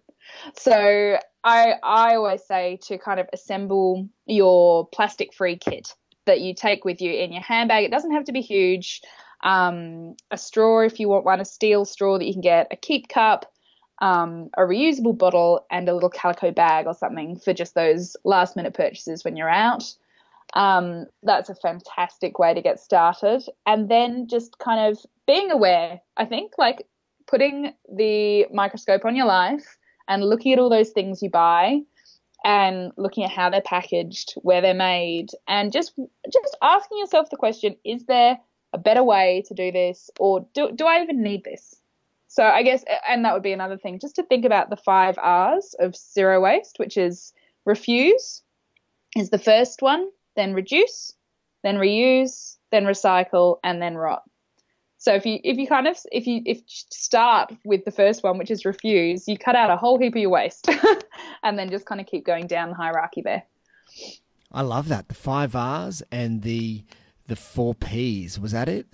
So 0.54 1.18
I 1.44 1.74
I 1.82 2.16
always 2.16 2.44
say 2.44 2.78
to 2.82 2.98
kind 2.98 3.20
of 3.20 3.28
assemble 3.32 4.08
your 4.26 4.88
plastic 4.88 5.32
free 5.32 5.56
kit 5.56 5.94
that 6.26 6.40
you 6.40 6.54
take 6.54 6.84
with 6.84 7.00
you 7.00 7.12
in 7.12 7.32
your 7.32 7.42
handbag. 7.42 7.84
It 7.84 7.90
doesn't 7.90 8.12
have 8.12 8.24
to 8.24 8.32
be 8.32 8.40
huge. 8.40 9.00
Um, 9.42 10.16
a 10.30 10.36
straw 10.36 10.80
if 10.80 10.98
you 10.98 11.08
want 11.08 11.24
one, 11.24 11.40
a 11.40 11.44
steel 11.44 11.84
straw 11.84 12.18
that 12.18 12.24
you 12.24 12.32
can 12.32 12.42
get, 12.42 12.68
a 12.70 12.76
keep 12.76 13.08
cup, 13.08 13.46
um, 14.02 14.50
a 14.56 14.62
reusable 14.62 15.16
bottle, 15.16 15.66
and 15.70 15.88
a 15.88 15.94
little 15.94 16.10
calico 16.10 16.50
bag 16.50 16.86
or 16.86 16.94
something 16.94 17.38
for 17.38 17.52
just 17.52 17.74
those 17.74 18.16
last 18.24 18.56
minute 18.56 18.74
purchases 18.74 19.24
when 19.24 19.36
you're 19.36 19.48
out. 19.48 19.84
Um, 20.54 21.06
that's 21.22 21.48
a 21.48 21.54
fantastic 21.54 22.38
way 22.38 22.54
to 22.54 22.62
get 22.62 22.80
started. 22.80 23.42
And 23.66 23.88
then 23.88 24.28
just 24.28 24.58
kind 24.58 24.88
of 24.88 24.98
being 25.26 25.50
aware, 25.50 26.00
I 26.16 26.24
think, 26.24 26.52
like 26.56 26.86
putting 27.26 27.72
the 27.92 28.46
microscope 28.52 29.04
on 29.04 29.16
your 29.16 29.26
life 29.26 29.76
and 30.08 30.24
looking 30.24 30.52
at 30.52 30.58
all 30.58 30.70
those 30.70 30.90
things 30.90 31.22
you 31.22 31.30
buy 31.30 31.80
and 32.44 32.92
looking 32.96 33.24
at 33.24 33.30
how 33.30 33.50
they're 33.50 33.60
packaged, 33.60 34.34
where 34.42 34.60
they're 34.60 34.74
made, 34.74 35.30
and 35.48 35.72
just 35.72 35.92
just 36.32 36.56
asking 36.62 36.98
yourself 36.98 37.28
the 37.30 37.36
question, 37.36 37.76
is 37.84 38.04
there 38.04 38.38
a 38.72 38.78
better 38.78 39.02
way 39.02 39.42
to 39.48 39.54
do 39.54 39.72
this 39.72 40.10
or 40.20 40.46
do, 40.54 40.70
do 40.72 40.86
I 40.86 41.02
even 41.02 41.22
need 41.22 41.42
this? 41.44 41.74
So 42.28 42.44
I 42.44 42.62
guess, 42.62 42.84
and 43.08 43.24
that 43.24 43.34
would 43.34 43.42
be 43.42 43.52
another 43.52 43.78
thing, 43.78 43.98
just 43.98 44.16
to 44.16 44.22
think 44.22 44.44
about 44.44 44.70
the 44.70 44.76
five 44.76 45.16
R's 45.18 45.74
of 45.80 45.96
zero 45.96 46.40
waste, 46.40 46.78
which 46.78 46.96
is 46.96 47.32
refuse 47.64 48.42
is 49.16 49.30
the 49.30 49.38
first 49.38 49.82
one 49.82 50.08
then 50.36 50.54
reduce, 50.54 51.12
then 51.62 51.76
reuse, 51.76 52.56
then 52.70 52.84
recycle, 52.84 53.58
and 53.64 53.80
then 53.80 53.96
rot. 53.96 54.22
So 54.98 55.14
if 55.14 55.26
you 55.26 55.38
if 55.44 55.58
you 55.58 55.66
kind 55.66 55.86
of 55.86 55.98
if 56.10 56.26
you 56.26 56.42
if 56.46 56.62
start 56.66 57.52
with 57.64 57.84
the 57.84 57.90
first 57.90 58.22
one, 58.22 58.38
which 58.38 58.50
is 58.50 58.64
refuse, 58.64 59.28
you 59.28 59.36
cut 59.36 59.54
out 59.54 59.70
a 59.70 59.76
whole 59.76 59.98
heap 59.98 60.14
of 60.14 60.20
your 60.20 60.30
waste, 60.30 60.68
and 61.42 61.58
then 61.58 61.70
just 61.70 61.86
kind 61.86 62.00
of 62.00 62.06
keep 62.06 62.24
going 62.24 62.46
down 62.46 62.70
the 62.70 62.74
hierarchy 62.74 63.20
there. 63.22 63.42
I 64.52 64.62
love 64.62 64.88
that 64.88 65.08
the 65.08 65.14
five 65.14 65.54
R's 65.54 66.02
and 66.10 66.42
the 66.42 66.84
the 67.26 67.36
four 67.36 67.74
P's. 67.74 68.38
Was 68.38 68.52
that 68.52 68.68
it? 68.68 68.86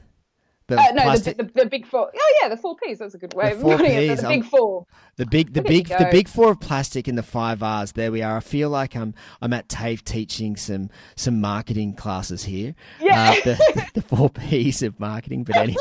The 0.73 0.81
uh, 0.81 0.93
no, 0.93 1.17
the, 1.19 1.35
the, 1.35 1.45
the, 1.45 1.67
big 1.67 1.87
four. 1.87 2.11
Oh 2.15 2.35
yeah, 2.41 2.49
the 2.49 2.57
four 2.57 2.77
P's. 2.77 2.99
That's 2.99 3.15
a 3.15 3.19
good 3.19 3.35
way 3.35 3.51
the 3.51 3.57
of 3.57 3.61
putting 3.61 3.93
it. 3.93 4.17
The, 4.17 4.29
big 4.29 4.45
four. 4.45 4.87
The 5.17 5.27
big, 5.27 5.53
the 5.53 5.61
big, 5.61 5.89
the 5.89 6.09
big 6.11 6.29
four 6.29 6.53
of 6.53 6.61
plastic 6.61 7.07
and 7.09 7.19
the 7.19 7.23
five 7.23 7.63
R's. 7.63 7.93
There 7.93 8.11
we 8.11 8.23
are. 8.23 8.39
I 8.39 8.41
feel 8.41 8.71
like 8.71 8.97
I'm, 8.97 9.15
I'm 9.43 9.53
at 9.53 9.69
TAFE 9.69 10.03
teaching 10.03 10.57
some, 10.57 10.89
some 11.15 11.43
marketing 11.43 11.95
classes 11.95 12.45
here. 12.45 12.75
Yeah. 13.01 13.33
Uh, 13.33 13.45
the, 13.45 13.91
the 13.95 14.03
four 14.03 14.31
P's 14.31 14.83
of 14.83 14.99
marketing. 14.99 15.45
But 15.45 15.57
anyway. 15.59 15.77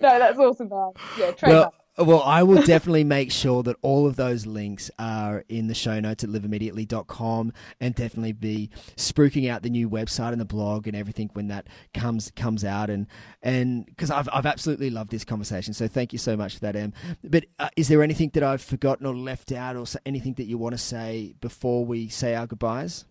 no, 0.00 0.18
that's 0.20 0.38
awesome, 0.38 0.68
man. 0.68 0.92
Yeah, 1.18 1.32
trademark. 1.32 1.72
Well, 1.72 1.74
well, 1.98 2.22
I 2.22 2.42
will 2.42 2.62
definitely 2.62 3.04
make 3.04 3.30
sure 3.30 3.62
that 3.64 3.76
all 3.82 4.06
of 4.06 4.16
those 4.16 4.46
links 4.46 4.90
are 4.98 5.44
in 5.48 5.66
the 5.66 5.74
show 5.74 6.00
notes 6.00 6.24
at 6.24 6.30
liveimmediately.com 6.30 7.52
and 7.80 7.94
definitely 7.94 8.32
be 8.32 8.70
spruiking 8.96 9.50
out 9.50 9.62
the 9.62 9.68
new 9.68 9.90
website 9.90 10.32
and 10.32 10.40
the 10.40 10.46
blog 10.46 10.86
and 10.86 10.96
everything 10.96 11.28
when 11.34 11.48
that 11.48 11.66
comes 11.92 12.30
comes 12.34 12.64
out 12.64 12.88
and 12.88 13.06
and 13.42 13.84
because 13.84 14.10
I've 14.10 14.28
I've 14.32 14.46
absolutely 14.46 14.88
loved 14.88 15.10
this 15.10 15.24
conversation. 15.24 15.74
So 15.74 15.86
thank 15.86 16.12
you 16.14 16.18
so 16.18 16.36
much 16.36 16.54
for 16.54 16.60
that, 16.60 16.76
Em. 16.76 16.94
But 17.22 17.44
uh, 17.58 17.68
is 17.76 17.88
there 17.88 18.02
anything 18.02 18.30
that 18.34 18.42
I've 18.42 18.62
forgotten 18.62 19.04
or 19.04 19.14
left 19.14 19.52
out 19.52 19.76
or 19.76 19.84
anything 20.06 20.34
that 20.34 20.44
you 20.44 20.56
want 20.56 20.72
to 20.72 20.78
say 20.78 21.34
before 21.40 21.84
we 21.84 22.08
say 22.08 22.34
our 22.34 22.46
goodbyes? 22.46 23.04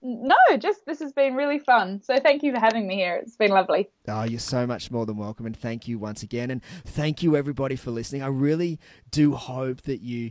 No, 0.00 0.36
just 0.58 0.86
this 0.86 1.00
has 1.00 1.12
been 1.12 1.34
really 1.34 1.58
fun. 1.58 2.00
So 2.02 2.18
thank 2.20 2.42
you 2.42 2.52
for 2.52 2.60
having 2.60 2.86
me 2.86 2.94
here. 2.94 3.16
It's 3.16 3.36
been 3.36 3.50
lovely. 3.50 3.88
Oh, 4.06 4.22
you're 4.22 4.38
so 4.38 4.66
much 4.66 4.90
more 4.90 5.06
than 5.06 5.16
welcome. 5.16 5.44
And 5.44 5.56
thank 5.56 5.88
you 5.88 5.98
once 5.98 6.22
again. 6.22 6.50
And 6.50 6.62
thank 6.84 7.22
you, 7.22 7.36
everybody, 7.36 7.74
for 7.74 7.90
listening. 7.90 8.22
I 8.22 8.28
really 8.28 8.78
do 9.10 9.34
hope 9.34 9.82
that 9.82 10.00
you 10.00 10.30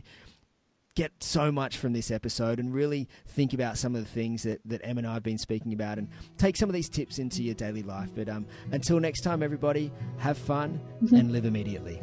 get 0.94 1.12
so 1.20 1.52
much 1.52 1.76
from 1.76 1.92
this 1.92 2.10
episode 2.10 2.58
and 2.58 2.74
really 2.74 3.08
think 3.26 3.52
about 3.52 3.78
some 3.78 3.94
of 3.94 4.02
the 4.02 4.10
things 4.10 4.42
that, 4.42 4.60
that 4.64 4.80
Em 4.82 4.98
and 4.98 5.06
I 5.06 5.14
have 5.14 5.22
been 5.22 5.38
speaking 5.38 5.72
about 5.72 5.98
and 5.98 6.08
take 6.38 6.56
some 6.56 6.68
of 6.68 6.72
these 6.72 6.88
tips 6.88 7.18
into 7.18 7.42
your 7.42 7.54
daily 7.54 7.82
life. 7.82 8.10
But 8.14 8.28
um, 8.28 8.46
until 8.72 8.98
next 8.98 9.20
time, 9.20 9.42
everybody, 9.42 9.92
have 10.16 10.38
fun 10.38 10.80
and 11.12 11.30
live 11.30 11.44
immediately. 11.44 12.02